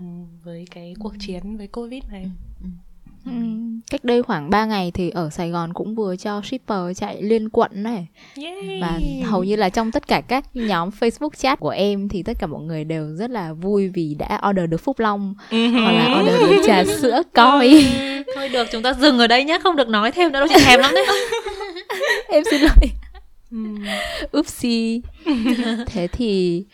với 0.42 0.66
cái 0.70 0.94
cuộc 1.00 1.12
chiến 1.18 1.56
với 1.56 1.66
covid 1.66 2.02
này. 2.12 2.22
Ừ, 2.22 2.28
Ừ. 2.62 2.68
Cách 3.90 4.04
đây 4.04 4.22
khoảng 4.22 4.50
3 4.50 4.64
ngày 4.64 4.90
thì 4.94 5.10
ở 5.10 5.30
Sài 5.30 5.50
Gòn 5.50 5.72
cũng 5.72 5.94
vừa 5.94 6.16
cho 6.16 6.40
shipper 6.44 6.96
chạy 6.96 7.22
liên 7.22 7.48
quận 7.48 7.70
này. 7.74 8.06
Yay. 8.36 8.78
Và 8.82 9.00
hầu 9.24 9.44
như 9.44 9.56
là 9.56 9.68
trong 9.68 9.92
tất 9.92 10.08
cả 10.08 10.20
các 10.20 10.44
nhóm 10.54 10.90
Facebook 11.00 11.30
chat 11.36 11.60
của 11.60 11.68
em 11.68 12.08
Thì 12.08 12.22
tất 12.22 12.32
cả 12.38 12.46
mọi 12.46 12.62
người 12.62 12.84
đều 12.84 13.14
rất 13.16 13.30
là 13.30 13.52
vui 13.52 13.88
vì 13.88 14.16
đã 14.18 14.40
order 14.50 14.70
được 14.70 14.80
Phúc 14.80 14.98
Long. 14.98 15.34
Uh-huh. 15.50 15.82
Hoặc 15.82 15.92
là 15.92 16.20
order 16.20 16.40
được 16.40 16.62
trà 16.66 16.84
sữa 17.00 17.22
coi. 17.34 17.84
Thôi 18.34 18.48
được 18.48 18.66
chúng 18.72 18.82
ta 18.82 18.92
dừng 18.92 19.18
ở 19.18 19.26
đây 19.26 19.44
nhé 19.44 19.58
Không 19.62 19.76
được 19.76 19.88
nói 19.88 20.12
thêm 20.12 20.32
nữa 20.32 20.38
đâu 20.38 20.48
chị 20.48 20.64
thèm 20.64 20.80
lắm 20.80 20.94
đấy. 20.94 21.06
Em 22.28 22.42
xin 22.50 22.60
lỗi. 22.60 22.90
Oopsie. 24.36 25.00
Thế 25.86 26.08
thì 26.12 26.64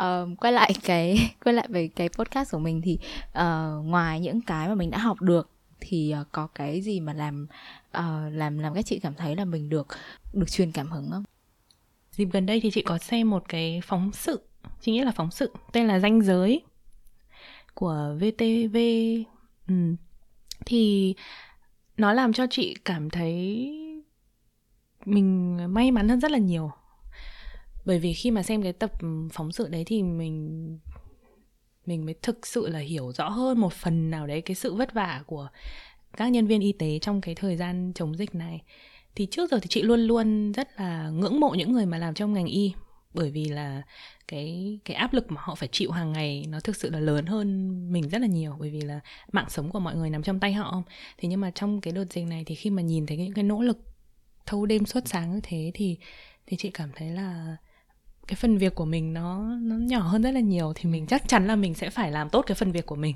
uh, 0.00 0.40
quay 0.40 0.52
lại 0.52 0.72
cái 0.84 1.30
quay 1.44 1.54
lại 1.54 1.66
về 1.68 1.88
cái 1.96 2.08
podcast 2.08 2.52
của 2.52 2.58
mình 2.58 2.80
thì 2.84 2.98
uh, 3.38 3.84
ngoài 3.84 4.20
những 4.20 4.40
cái 4.40 4.68
mà 4.68 4.74
mình 4.74 4.90
đã 4.90 4.98
học 4.98 5.20
được 5.20 5.48
thì 5.80 6.14
uh, 6.20 6.26
có 6.32 6.46
cái 6.46 6.80
gì 6.80 7.00
mà 7.00 7.12
làm 7.12 7.46
uh, 7.98 8.32
làm 8.32 8.58
làm 8.58 8.74
các 8.74 8.86
chị 8.86 8.98
cảm 8.98 9.14
thấy 9.14 9.36
là 9.36 9.44
mình 9.44 9.68
được 9.68 9.86
được 10.32 10.50
truyền 10.50 10.72
cảm 10.72 10.90
hứng 10.90 11.10
không? 11.10 11.24
Dịp 12.12 12.28
gần 12.32 12.46
đây 12.46 12.60
thì 12.60 12.70
chị 12.70 12.82
có 12.82 12.98
xem 12.98 13.30
một 13.30 13.44
cái 13.48 13.80
phóng 13.84 14.12
sự, 14.12 14.40
chính 14.80 14.94
nghĩa 14.94 15.04
là 15.04 15.12
phóng 15.12 15.30
sự 15.30 15.52
tên 15.72 15.86
là 15.86 15.98
danh 15.98 16.22
giới 16.22 16.60
của 17.74 18.16
VTV. 18.20 18.76
Ừ. 19.68 19.74
Thì 20.66 21.14
nó 21.96 22.12
làm 22.12 22.32
cho 22.32 22.46
chị 22.50 22.76
cảm 22.84 23.10
thấy 23.10 23.70
mình 25.04 25.56
may 25.74 25.90
mắn 25.90 26.08
hơn 26.08 26.20
rất 26.20 26.30
là 26.30 26.38
nhiều 26.38 26.70
bởi 27.84 27.98
vì 27.98 28.12
khi 28.12 28.30
mà 28.30 28.42
xem 28.42 28.62
cái 28.62 28.72
tập 28.72 28.92
phóng 29.32 29.52
sự 29.52 29.68
đấy 29.68 29.84
thì 29.86 30.02
mình 30.02 30.78
mình 31.90 32.04
mới 32.06 32.14
thực 32.22 32.46
sự 32.46 32.68
là 32.68 32.78
hiểu 32.78 33.12
rõ 33.12 33.28
hơn 33.28 33.60
một 33.60 33.72
phần 33.72 34.10
nào 34.10 34.26
đấy 34.26 34.40
cái 34.40 34.54
sự 34.54 34.74
vất 34.74 34.92
vả 34.94 35.22
của 35.26 35.48
các 36.16 36.28
nhân 36.28 36.46
viên 36.46 36.60
y 36.60 36.72
tế 36.72 36.98
trong 36.98 37.20
cái 37.20 37.34
thời 37.34 37.56
gian 37.56 37.92
chống 37.94 38.16
dịch 38.16 38.34
này. 38.34 38.62
Thì 39.14 39.26
trước 39.26 39.50
giờ 39.50 39.58
thì 39.62 39.68
chị 39.68 39.82
luôn 39.82 40.00
luôn 40.00 40.52
rất 40.52 40.68
là 40.76 41.10
ngưỡng 41.10 41.40
mộ 41.40 41.50
những 41.50 41.72
người 41.72 41.86
mà 41.86 41.98
làm 41.98 42.14
trong 42.14 42.32
ngành 42.32 42.46
y, 42.46 42.72
bởi 43.14 43.30
vì 43.30 43.44
là 43.44 43.82
cái 44.28 44.78
cái 44.84 44.94
áp 44.94 45.12
lực 45.12 45.30
mà 45.30 45.40
họ 45.44 45.54
phải 45.54 45.68
chịu 45.72 45.90
hàng 45.90 46.12
ngày 46.12 46.44
nó 46.48 46.60
thực 46.60 46.76
sự 46.76 46.90
là 46.90 47.00
lớn 47.00 47.26
hơn 47.26 47.46
mình 47.92 48.08
rất 48.08 48.20
là 48.20 48.26
nhiều, 48.26 48.56
bởi 48.60 48.70
vì 48.70 48.80
là 48.80 49.00
mạng 49.32 49.46
sống 49.48 49.70
của 49.70 49.80
mọi 49.80 49.96
người 49.96 50.10
nằm 50.10 50.22
trong 50.22 50.40
tay 50.40 50.52
họ. 50.52 50.82
Thì 51.18 51.28
nhưng 51.28 51.40
mà 51.40 51.50
trong 51.50 51.80
cái 51.80 51.92
đợt 51.92 52.04
dịch 52.10 52.24
này 52.24 52.44
thì 52.46 52.54
khi 52.54 52.70
mà 52.70 52.82
nhìn 52.82 53.06
thấy 53.06 53.16
những 53.16 53.34
cái 53.34 53.44
nỗ 53.44 53.62
lực 53.62 53.78
thâu 54.46 54.66
đêm 54.66 54.86
suốt 54.86 55.00
sáng 55.06 55.32
như 55.32 55.40
thế 55.42 55.70
thì 55.74 55.96
thì 56.46 56.56
chị 56.56 56.70
cảm 56.70 56.90
thấy 56.96 57.10
là 57.10 57.56
cái 58.30 58.36
phần 58.36 58.58
việc 58.58 58.74
của 58.74 58.84
mình 58.84 59.12
nó 59.12 59.56
nó 59.62 59.76
nhỏ 59.76 60.00
hơn 60.00 60.22
rất 60.22 60.30
là 60.30 60.40
nhiều 60.40 60.72
thì 60.76 60.90
mình 60.90 61.06
chắc 61.06 61.28
chắn 61.28 61.46
là 61.46 61.56
mình 61.56 61.74
sẽ 61.74 61.90
phải 61.90 62.12
làm 62.12 62.30
tốt 62.30 62.44
cái 62.46 62.54
phần 62.54 62.72
việc 62.72 62.86
của 62.86 62.96
mình 62.96 63.14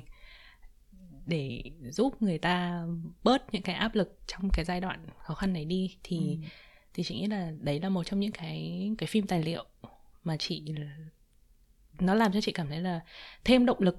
để 1.25 1.63
giúp 1.89 2.21
người 2.21 2.37
ta 2.37 2.85
bớt 3.23 3.53
những 3.53 3.61
cái 3.61 3.75
áp 3.75 3.95
lực 3.95 4.19
trong 4.27 4.49
cái 4.53 4.65
giai 4.65 4.81
đoạn 4.81 5.05
khó 5.17 5.33
khăn 5.33 5.53
này 5.53 5.65
đi 5.65 5.97
thì 6.03 6.17
ừ. 6.17 6.47
thì 6.93 7.03
chị 7.03 7.15
nghĩ 7.15 7.27
là 7.27 7.51
đấy 7.59 7.79
là 7.79 7.89
một 7.89 8.03
trong 8.03 8.19
những 8.19 8.31
cái 8.31 8.89
cái 8.97 9.07
phim 9.07 9.27
tài 9.27 9.43
liệu 9.43 9.65
mà 10.23 10.37
chị 10.37 10.75
nó 11.99 12.13
làm 12.13 12.33
cho 12.33 12.41
chị 12.41 12.51
cảm 12.51 12.67
thấy 12.67 12.81
là 12.81 12.99
thêm 13.43 13.65
động 13.65 13.81
lực 13.81 13.97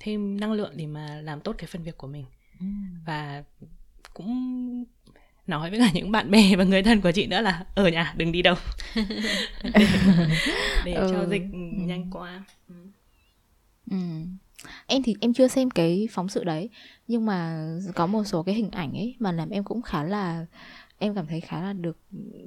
thêm 0.00 0.40
năng 0.40 0.52
lượng 0.52 0.72
để 0.76 0.86
mà 0.86 1.20
làm 1.20 1.40
tốt 1.40 1.54
cái 1.58 1.66
phần 1.66 1.82
việc 1.82 1.98
của 1.98 2.06
mình 2.06 2.24
ừ. 2.60 2.66
và 3.06 3.44
cũng 4.14 4.84
nói 5.48 5.70
với 5.70 5.78
cả 5.78 5.90
những 5.94 6.12
bạn 6.12 6.30
bè 6.30 6.56
và 6.56 6.64
người 6.64 6.82
thân 6.82 7.00
của 7.00 7.12
chị 7.12 7.26
nữa 7.26 7.40
là 7.40 7.64
ở 7.74 7.88
nhà 7.88 8.14
đừng 8.16 8.32
đi 8.32 8.42
đâu 8.42 8.54
để, 9.74 9.86
để 10.84 10.92
ừ. 10.92 11.08
cho 11.10 11.26
dịch 11.26 11.42
nhanh 11.72 12.10
qua 12.10 12.44
ừ. 13.90 13.96
em 14.86 15.02
thì 15.02 15.14
em 15.20 15.34
chưa 15.34 15.48
xem 15.48 15.70
cái 15.70 16.08
phóng 16.10 16.28
sự 16.28 16.44
đấy 16.44 16.70
nhưng 17.06 17.26
mà 17.26 17.68
có 17.94 18.06
một 18.06 18.24
số 18.24 18.42
cái 18.42 18.54
hình 18.54 18.70
ảnh 18.70 18.92
ấy 18.92 19.16
mà 19.18 19.32
làm 19.32 19.50
em 19.50 19.64
cũng 19.64 19.82
khá 19.82 20.02
là 20.02 20.46
em 20.98 21.14
cảm 21.14 21.26
thấy 21.26 21.40
khá 21.40 21.62
là 21.62 21.72
được 21.72 21.98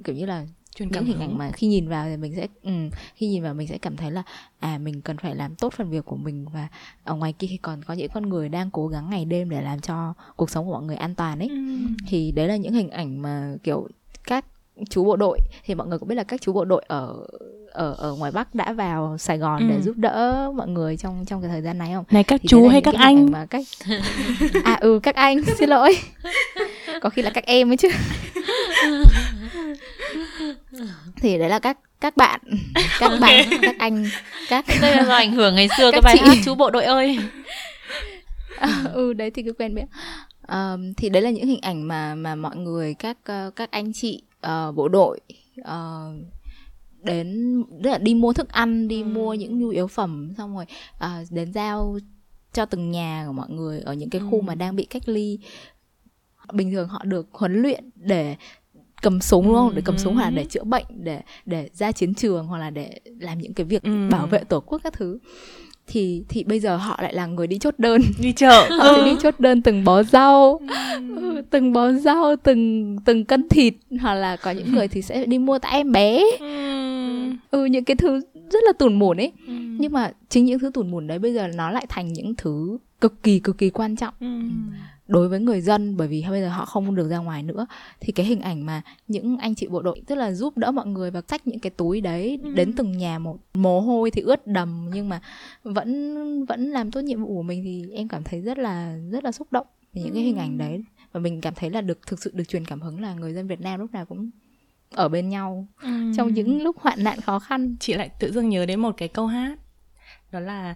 kiểu 0.04 0.16
như 0.16 0.26
là 0.26 0.46
Truyền 0.74 0.88
những 0.92 1.04
hình 1.04 1.18
hứng. 1.18 1.30
ảnh 1.30 1.38
mà 1.38 1.50
khi 1.50 1.66
nhìn 1.66 1.88
vào 1.88 2.06
thì 2.10 2.16
mình 2.16 2.34
sẽ 2.36 2.46
ừ, 2.62 2.70
khi 3.14 3.26
nhìn 3.28 3.42
vào 3.42 3.54
mình 3.54 3.68
sẽ 3.68 3.78
cảm 3.78 3.96
thấy 3.96 4.10
là 4.10 4.22
à 4.60 4.78
mình 4.78 5.00
cần 5.00 5.16
phải 5.16 5.34
làm 5.34 5.54
tốt 5.54 5.72
phần 5.76 5.90
việc 5.90 6.04
của 6.04 6.16
mình 6.16 6.46
và 6.54 6.68
ở 7.04 7.14
ngoài 7.14 7.32
kia 7.38 7.46
thì 7.50 7.56
còn 7.56 7.82
có 7.84 7.94
những 7.94 8.08
con 8.14 8.28
người 8.28 8.48
đang 8.48 8.70
cố 8.70 8.88
gắng 8.88 9.10
ngày 9.10 9.24
đêm 9.24 9.50
để 9.50 9.62
làm 9.62 9.80
cho 9.80 10.14
cuộc 10.36 10.50
sống 10.50 10.66
của 10.66 10.72
mọi 10.72 10.82
người 10.82 10.96
an 10.96 11.14
toàn 11.14 11.38
ấy 11.38 11.48
Ừm. 11.48 11.96
thì 12.08 12.32
đấy 12.32 12.48
là 12.48 12.56
những 12.56 12.72
hình 12.72 12.90
ảnh 12.90 13.22
mà 13.22 13.54
kiểu 13.62 13.88
các 14.24 14.44
chú 14.90 15.04
bộ 15.04 15.16
đội 15.16 15.38
thì 15.64 15.74
mọi 15.74 15.86
người 15.86 15.98
cũng 15.98 16.08
biết 16.08 16.14
là 16.14 16.24
các 16.24 16.40
chú 16.40 16.52
bộ 16.52 16.64
đội 16.64 16.84
ở 16.88 17.16
ở 17.72 17.92
ở 17.98 18.14
ngoài 18.14 18.32
Bắc 18.32 18.54
đã 18.54 18.72
vào 18.72 19.18
Sài 19.18 19.38
Gòn 19.38 19.68
để 19.68 19.74
Ừ. 19.74 19.80
giúp 19.82 19.96
đỡ 19.96 20.50
mọi 20.56 20.68
người 20.68 20.96
trong 20.96 21.24
trong 21.26 21.40
cái 21.42 21.50
thời 21.50 21.62
gian 21.62 21.78
này 21.78 21.92
không? 21.94 22.04
này 22.10 22.24
các 22.24 22.40
Thì 22.42 22.48
chú 22.48 22.68
hay 22.68 22.80
các 22.80 22.94
anh 22.94 23.30
mà 23.32 23.46
các 23.46 23.62
à 24.64 24.78
ừ 24.80 25.00
các 25.02 25.14
anh 25.14 25.42
xin 25.58 25.68
lỗi 25.68 25.96
có 27.02 27.08
khi 27.10 27.22
là 27.22 27.30
các 27.30 27.44
em 27.46 27.70
ấy 27.70 27.76
chứ 27.76 27.88
thì 31.16 31.38
đấy 31.38 31.48
là 31.48 31.58
các 31.58 31.78
các 32.00 32.16
bạn 32.16 32.40
các 33.00 33.12
bạn 33.20 33.44
các 33.62 33.78
anh 33.78 34.04
các 34.48 34.64
đây 34.82 34.96
là 34.96 35.04
do 35.04 35.14
ảnh 35.14 35.32
hưởng 35.32 35.54
ngày 35.54 35.68
xưa 35.78 35.90
Các 35.92 36.00
cái 36.00 36.00
bài 36.04 36.16
chị. 36.18 36.26
hát 36.28 36.36
chú 36.44 36.54
bộ 36.54 36.70
đội 36.70 36.84
ơi. 36.84 37.18
Ừ 38.94 39.12
đấy 39.12 39.30
thì 39.30 39.42
cứ 39.42 39.52
quen 39.52 39.74
biết. 39.74 39.84
Ờm, 40.42 40.94
thì 40.94 41.08
đấy 41.08 41.22
là 41.22 41.30
những 41.30 41.46
hình 41.46 41.60
ảnh 41.60 41.88
mà 41.88 42.14
mà 42.14 42.34
mọi 42.34 42.56
người 42.56 42.94
các 42.94 43.16
ờ, 43.24 43.50
các 43.56 43.70
anh 43.70 43.92
chị 43.94 44.22
ờ, 44.40 44.72
bộ 44.72 44.88
đội 44.88 45.20
ờ, 45.64 46.10
đến 47.02 47.56
tức 47.84 47.90
là 47.90 47.98
đi 47.98 48.14
mua 48.14 48.32
thức 48.32 48.48
ăn 48.48 48.88
đi 48.88 49.04
mua 49.04 49.34
những 49.34 49.58
nhu 49.58 49.68
yếu 49.68 49.86
phẩm 49.86 50.32
xong 50.38 50.56
rồi 50.56 50.64
ờ, 50.98 51.10
đến 51.30 51.52
giao 51.52 51.98
cho 52.52 52.64
từng 52.64 52.90
nhà 52.90 53.24
của 53.26 53.32
mọi 53.32 53.50
người 53.50 53.80
ở 53.80 53.92
những 53.94 54.10
cái 54.10 54.20
khu 54.30 54.38
Ừ. 54.40 54.42
mà 54.42 54.54
đang 54.54 54.76
bị 54.76 54.84
cách 54.84 55.02
ly. 55.08 55.38
Bình 56.52 56.72
thường 56.72 56.88
họ 56.88 57.02
được 57.04 57.26
huấn 57.32 57.62
luyện 57.62 57.90
để 57.94 58.36
cầm 59.02 59.20
súng 59.20 59.44
đúng 59.46 59.54
không? 59.54 59.72
Để 59.74 59.82
cầm 59.84 59.98
súng 59.98 60.14
hoặc 60.14 60.22
là 60.24 60.30
để 60.30 60.44
chữa 60.44 60.64
bệnh 60.64 60.84
để 60.90 61.20
để 61.46 61.68
ra 61.72 61.92
chiến 61.92 62.14
trường 62.14 62.46
hoặc 62.46 62.58
là 62.58 62.70
để 62.70 63.00
làm 63.20 63.38
những 63.38 63.52
cái 63.54 63.64
việc 63.66 63.82
Ừ. 63.82 64.08
bảo 64.10 64.26
vệ 64.26 64.38
tổ 64.38 64.60
quốc 64.60 64.80
các 64.84 64.92
thứ. 64.92 65.18
Thì 65.86 66.22
thì 66.28 66.44
bây 66.44 66.60
giờ 66.60 66.76
họ 66.76 66.98
lại 67.02 67.14
là 67.14 67.26
người 67.26 67.46
đi 67.46 67.58
chốt 67.58 67.74
đơn. 67.78 68.02
Đi 68.22 68.32
chợ. 68.32 68.68
Họ 68.78 68.94
sẽ 68.96 69.04
đi 69.04 69.16
chốt 69.22 69.34
đơn 69.38 69.62
từng 69.62 69.84
bó 69.84 70.02
rau. 70.02 70.60
Ừ, 71.16 71.42
từng 71.50 71.72
bó 71.72 71.92
rau 71.92 72.36
từng 72.42 72.96
từng 73.04 73.24
cân 73.24 73.48
thịt. 73.48 73.74
Hoặc 74.00 74.14
là 74.14 74.36
có 74.36 74.50
những 74.50 74.72
người 74.72 74.88
thì 74.88 75.02
sẽ 75.02 75.26
đi 75.26 75.38
mua 75.38 75.58
tại 75.58 75.72
em 75.72 75.92
bé. 75.92 76.22
Ừ. 77.50 77.64
Những 77.64 77.84
cái 77.84 77.96
thứ 77.96 78.20
rất 78.34 78.64
là 78.66 78.72
tủn 78.78 78.98
mủn 78.98 79.16
ấy. 79.16 79.32
Nhưng 79.78 79.92
mà 79.92 80.12
chính 80.28 80.44
những 80.44 80.58
thứ 80.58 80.70
tủn 80.74 80.90
mủn 80.90 81.06
đấy 81.06 81.18
bây 81.18 81.34
giờ 81.34 81.46
nó 81.54 81.70
lại 81.70 81.86
thành 81.88 82.12
những 82.12 82.34
thứ 82.34 82.78
cực 83.00 83.22
kỳ 83.22 83.38
cực 83.38 83.58
kỳ 83.58 83.70
quan 83.70 83.96
trọng. 83.96 84.14
Đối 85.12 85.28
với 85.28 85.40
người 85.40 85.60
dân 85.60 85.96
bởi 85.96 86.08
vì 86.08 86.24
bây 86.30 86.40
giờ 86.40 86.48
họ 86.48 86.64
không 86.64 86.94
được 86.94 87.08
ra 87.08 87.18
ngoài 87.18 87.42
nữa. 87.42 87.66
Thì 88.00 88.12
cái 88.12 88.26
hình 88.26 88.40
ảnh 88.40 88.66
mà 88.66 88.82
những 89.08 89.38
anh 89.38 89.54
chị 89.54 89.66
bộ 89.68 89.82
đội 89.82 90.02
tức 90.06 90.14
là 90.14 90.32
giúp 90.32 90.56
đỡ 90.58 90.70
mọi 90.70 90.86
người 90.86 91.10
và 91.10 91.22
xách 91.28 91.46
những 91.46 91.58
cái 91.58 91.70
túi 91.70 92.00
đấy 92.00 92.38
Ừ. 92.42 92.52
đến 92.54 92.72
từng 92.72 92.98
nhà 92.98 93.18
một 93.18 93.38
mồ 93.54 93.80
hôi 93.80 94.10
thì 94.10 94.22
ướt 94.22 94.46
đầm 94.46 94.90
nhưng 94.94 95.08
mà 95.08 95.20
vẫn 95.62 96.44
vẫn 96.44 96.70
làm 96.70 96.90
tốt 96.90 97.00
nhiệm 97.00 97.20
vụ 97.20 97.26
của 97.26 97.42
mình 97.42 97.62
thì 97.64 97.84
em 97.92 98.08
cảm 98.08 98.22
thấy 98.24 98.40
rất 98.40 98.58
là 98.58 98.96
rất 99.10 99.24
là 99.24 99.32
xúc 99.32 99.52
động 99.52 99.66
về 99.94 100.02
những 100.02 100.14
cái 100.14 100.22
hình 100.22 100.36
ảnh 100.36 100.58
đấy. 100.58 100.84
Và 101.12 101.20
mình 101.20 101.40
cảm 101.40 101.54
thấy 101.54 101.70
là 101.70 101.80
được 101.80 101.98
thực 102.06 102.22
sự 102.22 102.30
được 102.34 102.44
truyền 102.48 102.64
cảm 102.64 102.80
hứng 102.80 103.00
là 103.00 103.14
người 103.14 103.32
dân 103.32 103.46
Việt 103.46 103.60
Nam 103.60 103.80
lúc 103.80 103.92
nào 103.92 104.06
cũng 104.06 104.30
ở 104.94 105.08
bên 105.08 105.28
nhau. 105.28 105.66
Ừm. 105.82 106.12
trong 106.16 106.34
những 106.34 106.62
lúc 106.62 106.76
hoạn 106.78 107.04
nạn 107.04 107.20
khó 107.20 107.38
khăn. 107.38 107.76
Chị 107.80 107.94
lại 107.94 108.10
tự 108.20 108.32
dưng 108.32 108.48
nhớ 108.48 108.66
đến 108.66 108.80
một 108.80 108.94
cái 108.96 109.08
câu 109.08 109.26
hát 109.26 109.56
đó 110.32 110.40
là 110.40 110.74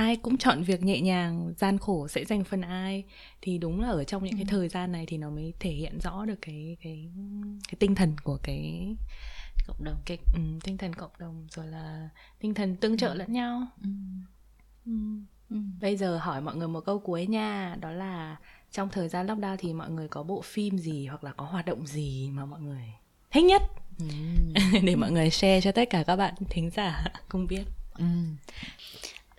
ai 0.00 0.16
cũng 0.16 0.38
chọn 0.38 0.62
việc 0.62 0.82
nhẹ 0.82 1.00
nhàng 1.00 1.52
gian 1.56 1.78
khổ 1.78 2.08
sẽ 2.08 2.24
dành 2.24 2.44
phần 2.44 2.60
ai. 2.60 3.04
Thì 3.42 3.58
đúng 3.58 3.80
là 3.80 3.88
ở 3.88 4.04
trong 4.04 4.24
những 4.24 4.36
cái 4.36 4.44
thời 4.48 4.68
gian 4.68 4.92
này 4.92 5.06
thì 5.06 5.18
nó 5.18 5.30
mới 5.30 5.52
thể 5.60 5.70
hiện 5.70 5.98
rõ 6.00 6.24
được 6.24 6.38
cái 6.40 6.76
cái 6.82 7.10
cái 7.68 7.76
tinh 7.78 7.94
thần 7.94 8.16
của 8.24 8.38
cái 8.42 8.94
cộng 9.66 9.84
đồng. 9.84 9.96
cái 10.06 10.18
ừ, 10.34 10.40
tinh 10.64 10.76
thần 10.76 10.94
cộng 10.94 11.10
đồng 11.18 11.46
rồi 11.50 11.66
là 11.66 12.08
tinh 12.38 12.54
thần 12.54 12.76
tương 12.76 12.96
trợ 12.96 13.14
lẫn 13.14 13.32
nhau. 13.32 13.66
Ừ. 13.82 13.90
Ừ. 15.50 15.56
bây 15.80 15.96
giờ 15.96 16.18
hỏi 16.18 16.40
mọi 16.40 16.56
người 16.56 16.68
một 16.68 16.80
câu 16.80 16.98
cuối 16.98 17.26
nha 17.26 17.76
đó 17.80 17.90
là 17.90 18.36
trong 18.70 18.88
thời 18.88 19.08
gian 19.08 19.26
lockdown 19.26 19.56
thì 19.58 19.72
mọi 19.72 19.90
người 19.90 20.08
có 20.08 20.22
bộ 20.22 20.42
phim 20.42 20.78
gì 20.78 21.06
hoặc 21.06 21.24
là 21.24 21.32
có 21.32 21.44
hoạt 21.44 21.66
động 21.66 21.86
gì 21.86 22.30
mà 22.32 22.46
mọi 22.46 22.60
người 22.60 22.84
thích 23.30 23.44
nhất? 23.44 23.62
Để 24.82 24.96
mọi 24.96 25.12
người 25.12 25.30
share 25.30 25.60
cho 25.60 25.72
tất 25.72 25.90
cả 25.90 26.02
các 26.02 26.16
bạn 26.16 26.34
thính 26.50 26.70
giả 26.70 27.04
cùng 27.28 27.46
biết. 27.46 27.64
Ừ. 27.98 28.04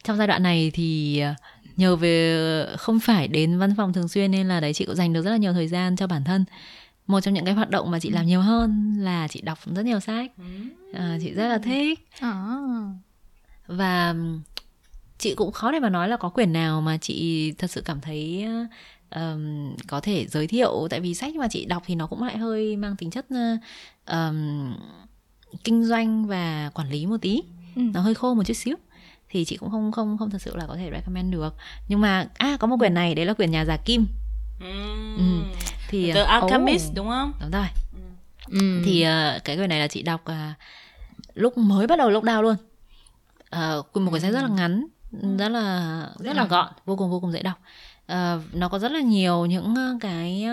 Trong 0.03 0.17
giai 0.17 0.27
đoạn 0.27 0.43
này 0.43 0.71
thì 0.73 1.19
ờ, 1.19 1.33
nhờ 1.77 1.95
về 1.95 2.65
không 2.77 2.99
phải 2.99 3.27
đến 3.27 3.57
văn 3.59 3.73
phòng 3.77 3.93
thường 3.93 4.07
xuyên 4.07 4.31
nên 4.31 4.47
là 4.47 4.59
đấy 4.59 4.73
chị 4.73 4.85
cũng 4.85 4.95
dành 4.95 5.13
được 5.13 5.21
rất 5.21 5.31
là 5.31 5.37
nhiều 5.37 5.53
thời 5.53 5.67
gian 5.67 5.95
cho 5.95 6.07
bản 6.07 6.23
thân. 6.23 6.45
Một 7.07 7.21
trong 7.21 7.33
những 7.33 7.45
cái 7.45 7.53
hoạt 7.53 7.69
động 7.69 7.91
mà 7.91 7.99
chị 7.99 8.09
làm 8.09 8.25
nhiều 8.25 8.41
hơn 8.41 8.95
là 8.99 9.27
chị 9.27 9.41
đọc 9.41 9.59
rất 9.75 9.85
nhiều 9.85 9.99
sách. 9.99 10.31
Ờ, 10.93 11.17
chị 11.21 11.33
rất 11.33 11.47
là 11.47 11.57
thích 11.57 11.99
À. 12.19 12.43
và 13.67 14.15
chị 15.17 15.35
cũng 15.35 15.51
khó 15.51 15.71
để 15.71 15.79
mà 15.79 15.89
nói 15.89 16.09
là 16.09 16.17
có 16.17 16.29
quyển 16.29 16.53
nào 16.53 16.81
mà 16.81 16.97
chị 16.97 17.51
thật 17.57 17.71
sự 17.71 17.81
cảm 17.81 18.01
thấy 18.01 18.45
ừm, 19.09 19.75
có 19.87 19.99
thể 20.01 20.27
giới 20.27 20.47
thiệu 20.47 20.87
tại 20.89 20.99
vì 20.99 21.13
sách 21.15 21.35
mà 21.35 21.47
chị 21.51 21.65
đọc 21.65 21.83
thì 21.85 21.95
nó 21.95 22.07
cũng 22.07 22.23
lại 22.23 22.37
hơi 22.37 22.75
mang 22.75 22.95
tính 22.95 23.11
chất 23.11 23.25
ờ, 24.05 24.27
ừm, 24.27 24.73
kinh 25.63 25.83
doanh 25.85 26.25
và 26.27 26.71
quản 26.73 26.89
lý 26.89 27.05
một 27.05 27.17
tí 27.21 27.41
Ừ. 27.75 27.81
nó 27.93 28.01
hơi 28.01 28.13
khô 28.13 28.33
một 28.33 28.43
chút 28.43 28.53
xíu 28.53 28.75
thì 29.31 29.45
chị 29.45 29.57
cũng 29.57 29.71
không 29.71 29.91
không 29.91 30.17
không 30.17 30.29
thật 30.29 30.41
sự 30.41 30.55
là 30.55 30.65
có 30.67 30.75
thể 30.75 30.89
recommend 30.91 31.33
được. 31.33 31.55
Nhưng 31.87 32.01
mà 32.01 32.27
à 32.33 32.57
có 32.59 32.67
một 32.67 32.75
quyển 32.79 32.93
này 32.93 33.15
đấy 33.15 33.25
là 33.25 33.33
quyển 33.33 33.51
nhà 33.51 33.65
giả 33.65 33.77
kim. 33.77 34.07
Ừ. 35.17 35.41
thì 35.89 36.11
The 36.11 36.23
Alchemist 36.23 36.89
Oh. 36.89 36.95
đúng 36.95 37.07
không? 37.07 37.31
đúng 37.41 37.51
rồi. 37.51 37.65
Ừ. 38.51 38.81
thì 38.85 39.01
ờ, 39.01 39.39
cái 39.43 39.55
quyển 39.57 39.69
này 39.69 39.79
là 39.79 39.87
chị 39.87 40.01
đọc 40.01 40.25
à, 40.25 40.53
lúc 41.33 41.57
mới 41.57 41.87
bắt 41.87 41.99
đầu 41.99 42.09
lockdown 42.09 42.41
luôn. 42.41 42.55
Ờ, 43.49 43.83
một 43.93 44.09
quyển 44.09 44.21
sách 44.21 44.33
rất 44.33 44.41
là 44.41 44.47
ngắn 44.47 44.87
rất 45.37 45.49
là 45.49 46.07
rất 46.19 46.35
là 46.35 46.45
gọn 46.45 46.67
vô 46.85 46.95
cùng 46.95 47.09
vô 47.11 47.19
cùng 47.19 47.31
dễ 47.31 47.41
đọc. 47.41 47.59
Ờ, 48.07 48.41
nó 48.53 48.67
có 48.69 48.79
rất 48.79 48.91
là 48.91 48.99
nhiều 48.99 49.45
những 49.45 49.75
ờ, 49.75 49.97
cái 50.01 50.45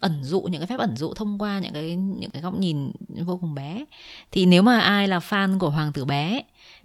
ẩn 0.00 0.24
dụ 0.24 0.40
những 0.40 0.60
cái 0.60 0.66
phép 0.66 0.78
ẩn 0.78 0.96
dụ 0.96 1.14
thông 1.14 1.38
qua 1.38 1.58
những 1.58 1.72
cái 1.72 1.96
những 1.96 2.30
cái 2.30 2.42
góc 2.42 2.54
nhìn 2.58 2.92
vô 3.08 3.36
cùng 3.40 3.54
bé. 3.54 3.84
Thì 4.32 4.46
nếu 4.46 4.62
mà 4.62 4.80
ai 4.80 5.08
là 5.08 5.18
fan 5.18 5.58
của 5.58 5.70
hoàng 5.70 5.92
tử 5.92 6.04
bé 6.04 6.42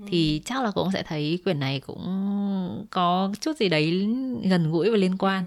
thì 0.08 0.41
chắc 0.45 0.64
là 0.64 0.72
cũng 0.72 0.91
sẽ 0.91 1.04
thấy 1.04 1.39
quyển 1.43 1.60
này 1.60 1.80
cũng 1.80 2.86
có 2.89 3.32
chút 3.41 3.58
gì 3.58 3.70
đấy 3.70 4.08
gần 4.43 4.72
gũi 4.72 4.91
và 4.91 4.98
liên 4.98 5.18
quan 5.18 5.43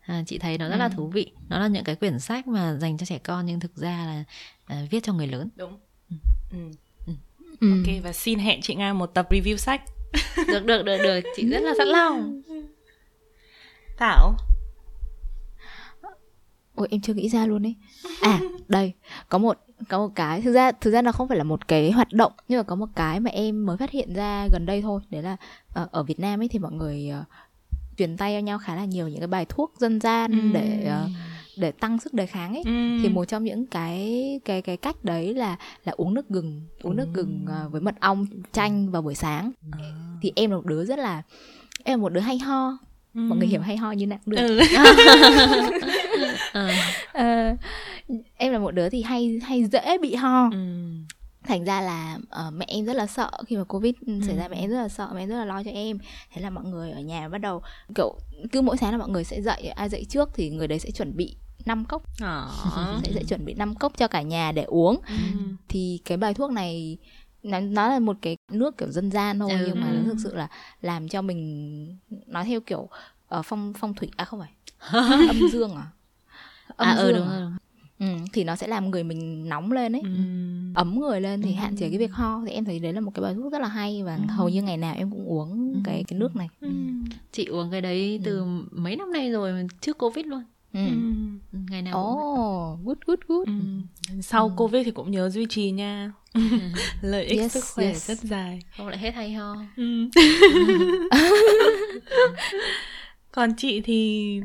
à, 0.00 0.22
chị 0.26 0.38
thấy 0.38 0.58
nó 0.58 0.68
rất 0.68 0.76
là 0.76 0.84
Ừ. 0.84 0.90
thú 0.96 1.08
vị 1.08 1.30
nó 1.48 1.58
là 1.58 1.66
những 1.68 1.84
cái 1.84 1.94
quyển 1.96 2.20
sách 2.20 2.46
mà 2.46 2.76
dành 2.80 2.98
cho 2.98 3.06
trẻ 3.06 3.18
con 3.18 3.46
nhưng 3.46 3.60
thực 3.60 3.76
ra 3.76 4.04
là 4.06 4.24
à, 4.66 4.86
viết 4.90 5.02
cho 5.04 5.12
người 5.12 5.26
lớn 5.26 5.48
Đúng. 5.56 5.78
Ừ. 6.50 6.58
Ừ. 7.60 7.70
Ok 7.70 8.02
và 8.04 8.12
xin 8.12 8.38
hẹn 8.38 8.60
chị 8.62 8.74
Nga 8.74 8.92
một 8.92 9.06
tập 9.14 9.26
review 9.30 9.56
sách. 9.56 9.82
được 10.48 10.64
được 10.64 10.82
được 10.82 10.98
được 11.02 11.20
chị 11.36 11.48
rất 11.48 11.60
là 11.62 11.74
sẵn 11.78 11.86
lòng 11.88 12.42
Thảo. 13.98 14.36
Ôi 16.74 16.88
em 16.90 17.00
chưa 17.00 17.14
nghĩ 17.14 17.28
ra 17.28 17.46
luôn 17.46 17.66
ấy. 17.66 17.74
À, 18.22 18.40
đây, 18.68 18.92
có 19.28 19.38
một 19.38 19.58
có 19.88 19.98
một 19.98 20.12
cái 20.14 20.40
thực 20.40 20.52
ra 20.52 20.72
thực 20.72 20.90
ra 20.90 21.02
nó 21.02 21.12
không 21.12 21.28
phải 21.28 21.38
là 21.38 21.44
một 21.44 21.68
cái 21.68 21.90
hoạt 21.90 22.12
động 22.12 22.32
nhưng 22.48 22.58
mà 22.58 22.62
có 22.62 22.74
một 22.74 22.88
cái 22.94 23.20
mà 23.20 23.30
em 23.30 23.66
mới 23.66 23.76
phát 23.76 23.90
hiện 23.90 24.14
ra 24.14 24.48
gần 24.52 24.66
đây 24.66 24.82
thôi, 24.82 25.00
đấy 25.10 25.22
là 25.22 25.36
ờ, 25.72 25.88
ở 25.92 26.02
Việt 26.02 26.20
Nam 26.20 26.40
ấy 26.40 26.48
thì 26.48 26.58
mọi 26.58 26.72
người 26.72 27.08
ờ, 27.08 27.24
truyền 27.96 28.16
tay 28.16 28.34
cho 28.34 28.38
nhau 28.38 28.58
khá 28.58 28.74
là 28.74 28.84
nhiều 28.84 29.08
những 29.08 29.18
cái 29.18 29.26
bài 29.26 29.46
thuốc 29.48 29.72
dân 29.78 30.00
gian 30.00 30.30
Ừm. 30.30 30.52
để 30.52 30.84
ờ, 30.88 31.08
để 31.56 31.72
tăng 31.72 31.98
sức 31.98 32.14
đề 32.14 32.26
kháng 32.26 32.54
ấy. 32.54 32.62
Ừ. 32.66 32.98
Thì 33.02 33.08
một 33.08 33.24
trong 33.24 33.44
những 33.44 33.66
cái 33.66 34.40
cái 34.44 34.62
cái 34.62 34.76
cách 34.76 35.04
đấy 35.04 35.34
là 35.34 35.56
là 35.84 35.92
uống 35.96 36.14
nước 36.14 36.28
gừng, 36.28 36.62
uống 36.82 36.96
nước 36.96 37.08
gừng 37.14 37.46
với 37.70 37.80
mật 37.80 37.94
ong 38.00 38.26
chanh 38.52 38.90
vào 38.90 39.02
buổi 39.02 39.14
sáng. 39.14 39.50
Thì 40.22 40.32
em 40.36 40.50
là 40.50 40.56
một 40.56 40.66
đứa 40.66 40.84
rất 40.84 40.98
là 40.98 41.22
em 41.84 41.98
là 41.98 42.02
một 42.02 42.12
đứa 42.12 42.20
hay 42.20 42.38
ho, 42.38 42.78
mọi 43.14 43.38
người 43.38 43.48
hiểu 43.48 43.60
hay 43.60 43.76
ho 43.76 43.92
như 43.92 44.06
nào 44.06 44.18
được. 44.26 44.36
Ừ. 44.36 44.60
Ờ. 47.12 47.56
Em 48.36 48.52
là 48.52 48.58
một 48.58 48.70
đứa 48.70 48.88
thì 48.88 49.02
hay 49.02 49.38
hay 49.42 49.64
dễ 49.64 49.98
bị 49.98 50.14
ho 50.14 50.48
Ừ. 50.52 50.58
thành 51.44 51.64
ra 51.64 51.80
là 51.80 52.18
ờ, 52.28 52.50
mẹ 52.50 52.64
em 52.68 52.84
rất 52.84 52.92
là 52.96 53.06
sợ 53.06 53.30
khi 53.46 53.56
mà 53.56 53.64
covid 53.64 53.94
xảy 54.26 54.36
ra 54.36 54.44
Ừ. 54.44 54.48
mẹ 54.50 54.56
em 54.56 54.70
rất 54.70 54.76
là 54.82 54.88
sợ 54.88 55.08
mẹ 55.14 55.22
em 55.22 55.28
rất 55.28 55.36
là 55.36 55.44
lo 55.44 55.62
cho 55.62 55.70
em 55.70 55.98
thế 56.32 56.42
là 56.42 56.50
mọi 56.50 56.64
người 56.64 56.90
ở 56.90 57.00
nhà 57.00 57.28
bắt 57.28 57.38
đầu 57.38 57.62
kiểu 57.94 58.18
cứ 58.52 58.60
mỗi 58.60 58.76
sáng 58.76 58.92
là 58.92 58.98
mọi 58.98 59.08
người 59.08 59.24
sẽ 59.24 59.42
dậy 59.42 59.68
ai 59.68 59.88
dậy 59.88 60.04
trước 60.08 60.30
thì 60.34 60.50
người 60.50 60.68
đấy 60.68 60.78
sẽ 60.78 60.90
chuẩn 60.90 61.16
bị 61.16 61.36
5 61.64 61.84
cốc 61.84 62.02
Ờ. 62.20 62.48
sẽ, 63.02 63.12
sẽ 63.14 63.24
chuẩn 63.24 63.44
bị 63.44 63.54
5 63.54 63.74
cốc 63.74 63.92
cho 63.96 64.08
cả 64.08 64.22
nhà 64.22 64.52
để 64.52 64.62
uống 64.64 65.00
Ừ. 65.08 65.14
thì 65.68 66.00
cái 66.04 66.16
bài 66.18 66.34
thuốc 66.34 66.50
này 66.50 66.98
nó, 67.42 67.60
nó 67.60 67.88
là 67.88 67.98
một 67.98 68.16
cái 68.22 68.36
nước 68.52 68.78
kiểu 68.78 68.90
dân 68.90 69.10
gian 69.10 69.38
thôi 69.38 69.50
Ừ. 69.52 69.64
nhưng 69.66 69.80
mà 69.80 69.90
Ừ. 69.90 69.94
nó 69.94 70.04
thực 70.04 70.20
sự 70.20 70.34
là 70.34 70.48
làm 70.80 71.08
cho 71.08 71.22
mình 71.22 71.98
nói 72.26 72.44
theo 72.44 72.60
kiểu 72.60 72.88
ờ, 73.28 73.42
phong 73.42 73.72
phong 73.78 73.94
thủy 73.94 74.10
à 74.16 74.24
không 74.24 74.40
phải 74.40 74.52
âm 75.28 75.48
dương 75.48 75.74
à 75.76 75.86
âm 76.76 76.88
à 76.88 76.94
ừ 76.94 77.06
dương 77.12 77.16
đúng 77.16 77.26
à? 77.28 77.30
rồi, 77.30 77.40
đúng 77.40 77.50
rồi. 77.50 77.58
Ừ, 77.98 78.06
thì 78.32 78.44
nó 78.44 78.56
sẽ 78.56 78.66
làm 78.66 78.90
người 78.90 79.04
mình 79.04 79.48
nóng 79.48 79.72
lên 79.72 79.92
ấy 79.96 80.02
Ừ. 80.04 80.08
ấm 80.74 81.00
người 81.00 81.20
lên 81.20 81.42
thì 81.42 81.52
hạn 81.52 81.76
chế 81.76 81.88
cái 81.88 81.98
việc 81.98 82.12
ho 82.12 82.42
thì 82.46 82.52
em 82.52 82.64
thấy 82.64 82.78
đấy 82.78 82.92
là 82.92 83.00
một 83.00 83.10
cái 83.14 83.22
bài 83.22 83.34
thuốc 83.34 83.52
rất 83.52 83.60
là 83.60 83.68
hay 83.68 84.02
và 84.02 84.16
Ừ. 84.16 84.22
hầu 84.28 84.48
như 84.48 84.62
ngày 84.62 84.76
nào 84.76 84.94
em 84.94 85.10
cũng 85.10 85.24
uống 85.28 85.72
Ừ. 85.74 85.80
cái 85.84 86.04
cái 86.08 86.18
nước 86.18 86.36
này 86.36 86.48
Ừ. 86.60 86.68
chị 87.32 87.44
uống 87.44 87.70
cái 87.70 87.80
đấy 87.80 88.20
từ 88.24 88.38
ừ. 88.38 88.44
mấy 88.70 88.96
năm 88.96 89.12
nay 89.12 89.30
rồi 89.30 89.66
trước 89.80 89.98
covid 89.98 90.26
luôn 90.26 90.42
ừ. 90.72 90.80
ừ. 91.52 91.58
ngày 91.70 91.82
nào 91.82 91.98
oh, 91.98 92.76
cũng 92.76 92.84
good 92.86 92.98
good 93.06 93.18
good 93.28 93.46
ừ. 93.46 93.52
sau 94.22 94.48
ừ. 94.48 94.52
covid 94.56 94.84
thì 94.84 94.90
cũng 94.90 95.10
nhớ 95.10 95.30
duy 95.30 95.46
trì 95.48 95.70
nha 95.70 96.12
lợi 97.02 97.24
ích 97.24 97.40
yes, 97.40 97.52
sức 97.52 97.64
khỏe 97.74 97.86
yes. 97.86 98.08
rất 98.08 98.18
dài 98.18 98.58
không 98.76 98.88
lại 98.88 98.98
hết 98.98 99.14
hay 99.14 99.32
ho 99.32 99.56
ừ. 99.76 100.08
còn 103.32 103.50
chị 103.56 103.80
thì 103.80 104.40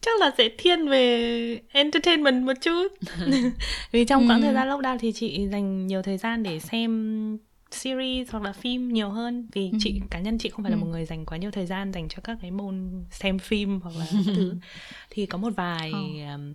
chắc 0.00 0.20
là 0.20 0.32
sẽ 0.38 0.48
thiên 0.58 0.88
về 0.88 1.60
entertainment 1.72 2.46
một 2.46 2.52
chút 2.60 2.88
vì 3.92 4.04
trong 4.04 4.28
quãng 4.28 4.40
ừ. 4.40 4.44
thời 4.44 4.54
gian 4.54 4.68
lockdown 4.68 4.98
thì 4.98 5.12
chị 5.12 5.48
dành 5.52 5.86
nhiều 5.86 6.02
thời 6.02 6.18
gian 6.18 6.42
để 6.42 6.58
xem 6.58 7.38
series 7.70 8.30
hoặc 8.30 8.42
là 8.42 8.52
phim 8.52 8.88
nhiều 8.88 9.10
hơn 9.10 9.48
vì 9.52 9.70
ừ. 9.70 9.78
chị 9.80 10.00
cá 10.10 10.20
nhân 10.20 10.38
chị 10.38 10.48
không 10.48 10.62
phải 10.62 10.70
là 10.70 10.76
ừ. 10.76 10.80
một 10.80 10.86
người 10.86 11.04
dành 11.04 11.26
quá 11.26 11.38
nhiều 11.38 11.50
thời 11.50 11.66
gian 11.66 11.92
dành 11.92 12.08
cho 12.08 12.18
các 12.24 12.38
cái 12.42 12.50
môn 12.50 13.04
xem 13.10 13.38
phim 13.38 13.80
hoặc 13.80 13.96
là 13.98 14.06
thứ 14.26 14.54
thì 15.10 15.26
có 15.26 15.38
một 15.38 15.50
vài 15.56 15.92
oh. 15.92 16.34
um, 16.34 16.52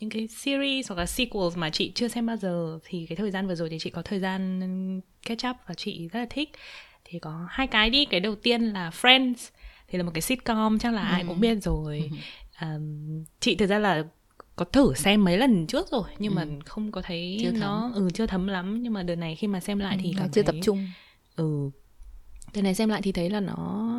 những 0.00 0.10
cái 0.10 0.28
series 0.28 0.88
hoặc 0.88 0.96
là 0.98 1.06
sequels 1.06 1.56
mà 1.56 1.70
chị 1.70 1.92
chưa 1.94 2.08
xem 2.08 2.26
bao 2.26 2.36
giờ 2.36 2.78
thì 2.84 3.06
cái 3.08 3.16
thời 3.16 3.30
gian 3.30 3.46
vừa 3.46 3.54
rồi 3.54 3.68
thì 3.70 3.78
chị 3.78 3.90
có 3.90 4.02
thời 4.02 4.20
gian 4.20 4.60
catch 5.26 5.46
up 5.50 5.56
và 5.66 5.74
chị 5.74 6.08
rất 6.12 6.20
là 6.20 6.26
thích 6.30 6.50
thì 7.04 7.18
có 7.18 7.46
hai 7.50 7.66
cái 7.66 7.90
đi 7.90 8.04
cái 8.04 8.20
đầu 8.20 8.34
tiên 8.34 8.62
là 8.62 8.90
Friends 8.90 9.50
thì 9.88 9.98
là 9.98 10.04
một 10.04 10.10
cái 10.14 10.22
sitcom 10.22 10.78
chắc 10.78 10.94
là 10.94 11.08
ừ. 11.08 11.12
ai 11.12 11.24
cũng 11.28 11.40
biết 11.40 11.54
rồi 11.62 12.10
ừ. 12.10 12.16
Um, 12.60 13.24
chị 13.40 13.54
thực 13.54 13.66
ra 13.66 13.78
là 13.78 14.04
có 14.56 14.64
thử 14.64 14.94
xem 14.94 15.24
mấy 15.24 15.38
lần 15.38 15.66
trước 15.66 15.88
rồi 15.90 16.04
nhưng 16.18 16.32
ừ. 16.32 16.36
mà 16.36 16.46
không 16.66 16.92
có 16.92 17.02
thấy 17.02 17.38
chưa 17.42 17.50
nó 17.50 17.90
ừ 17.94 18.08
chưa 18.14 18.26
thấm 18.26 18.46
lắm 18.46 18.82
nhưng 18.82 18.92
mà 18.92 19.02
đợt 19.02 19.16
này 19.16 19.34
khi 19.34 19.46
mà 19.46 19.60
xem 19.60 19.78
lại 19.78 19.98
thì 20.02 20.08
ừ, 20.10 20.14
cảm 20.18 20.28
chưa 20.30 20.42
thấy... 20.42 20.52
tập 20.52 20.60
trung 20.64 20.88
ừ 21.36 21.70
đợt 22.54 22.62
này 22.62 22.74
xem 22.74 22.88
lại 22.88 23.02
thì 23.02 23.12
thấy 23.12 23.30
là 23.30 23.40
nó 23.40 23.90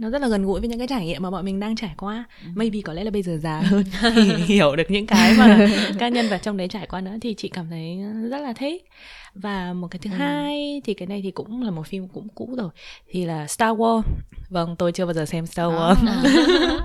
nó 0.00 0.10
rất 0.10 0.22
là 0.22 0.28
gần 0.28 0.46
gũi 0.46 0.60
với 0.60 0.68
những 0.68 0.78
cái 0.78 0.88
trải 0.88 1.06
nghiệm 1.06 1.22
mà 1.22 1.30
bọn 1.30 1.44
mình 1.44 1.60
đang 1.60 1.76
trải 1.76 1.94
qua 1.96 2.24
ừ. 2.44 2.50
maybe 2.54 2.80
có 2.84 2.92
lẽ 2.92 3.04
là 3.04 3.10
bây 3.10 3.22
giờ 3.22 3.38
già 3.42 3.60
hơn 3.60 3.84
thì 4.02 4.22
hiểu 4.44 4.76
được 4.76 4.90
những 4.90 5.06
cái 5.06 5.34
mà 5.38 5.68
các 5.98 6.08
nhân 6.08 6.28
vật 6.28 6.38
trong 6.42 6.56
đấy 6.56 6.68
trải 6.68 6.86
qua 6.86 7.00
nữa 7.00 7.16
thì 7.20 7.34
chị 7.34 7.48
cảm 7.48 7.66
thấy 7.70 7.98
rất 8.30 8.38
là 8.38 8.52
thích 8.52 8.84
và 9.34 9.72
một 9.72 9.88
cái 9.90 9.98
thứ 10.02 10.10
ừ. 10.10 10.16
hai 10.16 10.80
thì 10.84 10.94
cái 10.94 11.06
này 11.06 11.20
thì 11.22 11.30
cũng 11.30 11.62
là 11.62 11.70
một 11.70 11.86
phim 11.86 12.08
cũng 12.08 12.28
cũ 12.34 12.54
rồi 12.56 12.70
thì 13.08 13.24
là 13.24 13.46
Star 13.46 13.76
Wars 13.76 14.02
vâng 14.48 14.76
tôi 14.76 14.92
chưa 14.92 15.04
bao 15.04 15.14
giờ 15.14 15.26
xem 15.26 15.46
Star 15.46 15.66
Wars 15.66 16.06
à. 16.06 16.22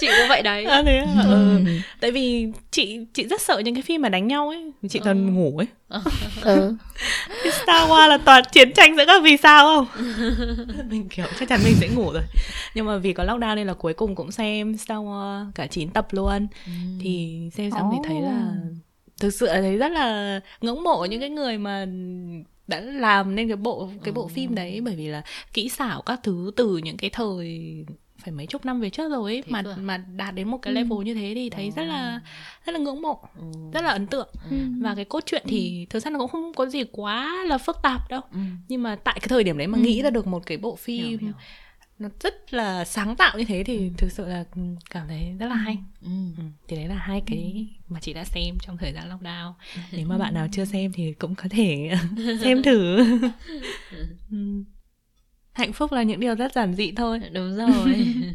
chị 0.00 0.06
cũng 0.06 0.28
vậy 0.28 0.42
đấy 0.42 0.64
à, 0.64 0.82
thế 0.82 0.96
à? 0.96 1.22
ừ. 1.24 1.58
ừ. 1.66 1.72
tại 2.00 2.10
vì 2.10 2.46
chị 2.70 2.98
chị 3.14 3.26
rất 3.26 3.40
sợ 3.40 3.58
những 3.58 3.74
cái 3.74 3.82
phim 3.82 4.02
mà 4.02 4.08
đánh 4.08 4.28
nhau 4.28 4.48
ấy 4.48 4.72
chị 4.88 4.98
ừ. 4.98 5.04
toàn 5.04 5.34
ngủ 5.34 5.58
ấy 5.58 5.66
ừ. 6.42 6.74
Star 7.62 7.90
Wars 7.90 8.08
là 8.08 8.18
toàn 8.18 8.44
chiến 8.52 8.72
tranh 8.72 8.96
giữa 8.96 9.06
các 9.06 9.22
vì 9.22 9.36
sao 9.36 9.64
không 9.66 9.86
mình 10.90 11.08
kiểu 11.08 11.26
chắc 11.38 11.48
chắn 11.48 11.60
mình 11.64 11.74
sẽ 11.80 11.88
ngủ 11.88 12.12
rồi 12.12 12.22
nhưng 12.74 12.86
mà 12.86 12.96
vì 12.96 13.12
có 13.12 13.24
lockdown 13.24 13.54
nên 13.54 13.66
là 13.66 13.74
cuối 13.74 13.94
cùng 13.94 14.14
cũng 14.14 14.32
xem 14.32 14.76
Star 14.76 14.98
Wars 14.98 15.50
cả 15.54 15.66
9 15.66 15.90
tập 15.90 16.06
luôn 16.10 16.46
ừ. 16.66 16.72
thì 17.00 17.40
xem 17.54 17.70
xong 17.70 17.88
oh. 17.88 17.92
thì 17.92 18.08
thấy 18.08 18.22
là 18.22 18.52
thực 19.20 19.30
sự 19.30 19.46
là 19.46 19.60
thấy 19.60 19.76
rất 19.76 19.92
là 19.92 20.40
ngưỡng 20.60 20.82
mộ 20.82 21.04
những 21.04 21.20
cái 21.20 21.30
người 21.30 21.58
mà 21.58 21.86
đã 22.66 22.80
làm 22.80 23.34
nên 23.34 23.48
cái 23.48 23.56
bộ 23.56 23.88
cái 24.02 24.12
bộ 24.12 24.22
ừ. 24.22 24.28
phim 24.28 24.54
đấy 24.54 24.80
bởi 24.84 24.96
vì 24.96 25.06
là 25.06 25.22
kỹ 25.52 25.68
xảo 25.68 26.02
các 26.02 26.20
thứ 26.22 26.50
từ 26.56 26.76
những 26.76 26.96
cái 26.96 27.10
thời 27.10 27.74
phải 28.20 28.32
mấy 28.32 28.46
chục 28.46 28.64
năm 28.64 28.80
về 28.80 28.90
trước 28.90 29.10
rồi 29.10 29.32
ấy 29.32 29.42
mà 29.46 29.62
à? 29.66 29.76
mà 29.76 29.96
đạt 29.96 30.34
đến 30.34 30.48
một 30.48 30.58
cái 30.62 30.74
level 30.74 30.98
ừ. 30.98 31.02
như 31.02 31.14
thế 31.14 31.32
thì 31.34 31.50
thấy 31.50 31.64
ừ. 31.64 31.70
rất 31.76 31.84
là 31.84 32.20
rất 32.66 32.72
là 32.72 32.78
ngưỡng 32.78 33.02
mộ 33.02 33.18
ừ. 33.38 33.52
rất 33.72 33.84
là 33.84 33.90
ấn 33.90 34.06
tượng 34.06 34.28
ừ. 34.50 34.56
và 34.80 34.94
cái 34.94 35.04
cốt 35.04 35.26
truyện 35.26 35.42
thì 35.48 35.80
ừ. 35.80 35.86
thực 35.90 36.00
ra 36.00 36.10
nó 36.10 36.18
cũng 36.18 36.28
không 36.28 36.54
có 36.54 36.66
gì 36.66 36.84
quá 36.92 37.44
là 37.46 37.58
phức 37.58 37.76
tạp 37.82 38.08
đâu 38.08 38.20
ừ. 38.32 38.38
nhưng 38.68 38.82
mà 38.82 38.96
tại 38.96 39.18
cái 39.20 39.28
thời 39.28 39.44
điểm 39.44 39.58
đấy 39.58 39.66
mà 39.66 39.78
ừ. 39.78 39.82
nghĩ 39.82 40.02
ra 40.02 40.10
được 40.10 40.26
một 40.26 40.46
cái 40.46 40.58
bộ 40.58 40.76
phim 40.76 41.08
hiểu, 41.08 41.18
hiểu 41.18 41.32
nó 42.00 42.08
rất 42.20 42.54
là 42.54 42.84
sáng 42.84 43.16
tạo 43.16 43.38
như 43.38 43.44
thế 43.44 43.64
thì 43.64 43.76
ừ. 43.76 43.88
thực 43.96 44.12
sự 44.12 44.26
là 44.26 44.44
cảm 44.90 45.08
thấy 45.08 45.34
rất 45.38 45.46
là 45.46 45.54
hay 45.54 45.78
ừ. 46.02 46.10
Ừ. 46.36 46.42
thì 46.68 46.76
đấy 46.76 46.88
là 46.88 46.94
hai 46.94 47.22
cái 47.26 47.66
ừ. 47.68 47.82
mà 47.88 48.00
chị 48.00 48.12
đã 48.12 48.24
xem 48.24 48.54
trong 48.60 48.76
thời 48.76 48.92
gian 48.92 49.10
lockdown 49.10 49.52
nếu 49.92 50.06
mà 50.06 50.18
bạn 50.18 50.34
nào 50.34 50.46
chưa 50.52 50.64
xem 50.64 50.92
thì 50.92 51.12
cũng 51.12 51.34
có 51.34 51.44
thể 51.50 51.90
xem 52.40 52.62
thử 52.62 52.96
ừ. 54.30 54.64
Hạnh 55.52 55.72
phúc 55.72 55.92
là 55.92 56.02
những 56.02 56.20
điều 56.20 56.34
rất 56.34 56.52
giản 56.52 56.74
dị 56.74 56.92
thôi. 56.92 57.20
Đúng 57.32 57.56
rồi. 57.56 58.06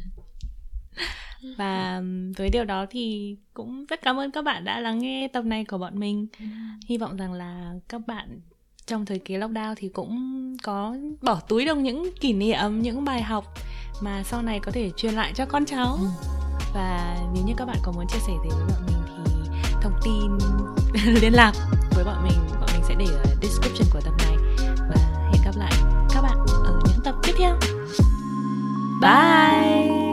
Và 1.57 2.01
với 2.38 2.49
điều 2.49 2.66
đó 2.66 2.86
thì 2.89 3.36
cũng 3.53 3.86
rất 3.86 4.01
cảm 4.01 4.20
ơn 4.20 4.32
các 4.32 4.41
bạn 4.41 4.63
đã 4.63 4.80
lắng 4.80 4.99
nghe 4.99 5.28
tập 5.28 5.45
này 5.45 5.66
của 5.66 5.78
bọn 5.78 5.99
mình. 5.99 6.28
Hy 6.88 6.97
vọng 6.97 7.18
rằng 7.18 7.34
là 7.34 7.74
các 7.89 8.01
bạn 8.07 8.39
trong 8.86 9.05
thời 9.05 9.20
kỳ 9.20 9.38
lockdown 9.38 9.74
thì 9.78 9.89
cũng 9.89 10.57
có 10.63 10.95
bỏ 11.22 11.39
túi 11.47 11.66
được 11.66 11.78
những 11.78 12.09
kỷ 12.20 12.34
niệm 12.34 12.82
những 12.82 13.05
bài 13.05 13.22
học 13.22 13.45
mà 14.01 14.24
sau 14.24 14.41
này 14.41 14.59
có 14.59 14.72
thể 14.72 14.91
truyền 14.97 15.13
lại 15.13 15.34
cho 15.36 15.45
con 15.45 15.66
cháu. 15.66 15.97
Ừ. 15.99 16.07
và 16.74 17.18
nếu 17.34 17.43
như 17.45 17.53
các 17.57 17.66
bạn 17.66 17.78
có 17.84 17.91
muốn 17.91 18.05
chia 18.07 18.20
sẻ 18.28 18.34
gì 18.43 18.49
với 18.49 18.68
bọn 18.68 18.86
mình 18.88 18.97
thì 19.07 19.49
thông 19.82 19.99
tin 20.03 20.38
liên 21.22 21.34
lạc 21.34 21.53
với 21.95 22.03
bọn 22.03 22.24
mình 22.24 22.36
Bye. 29.06 30.05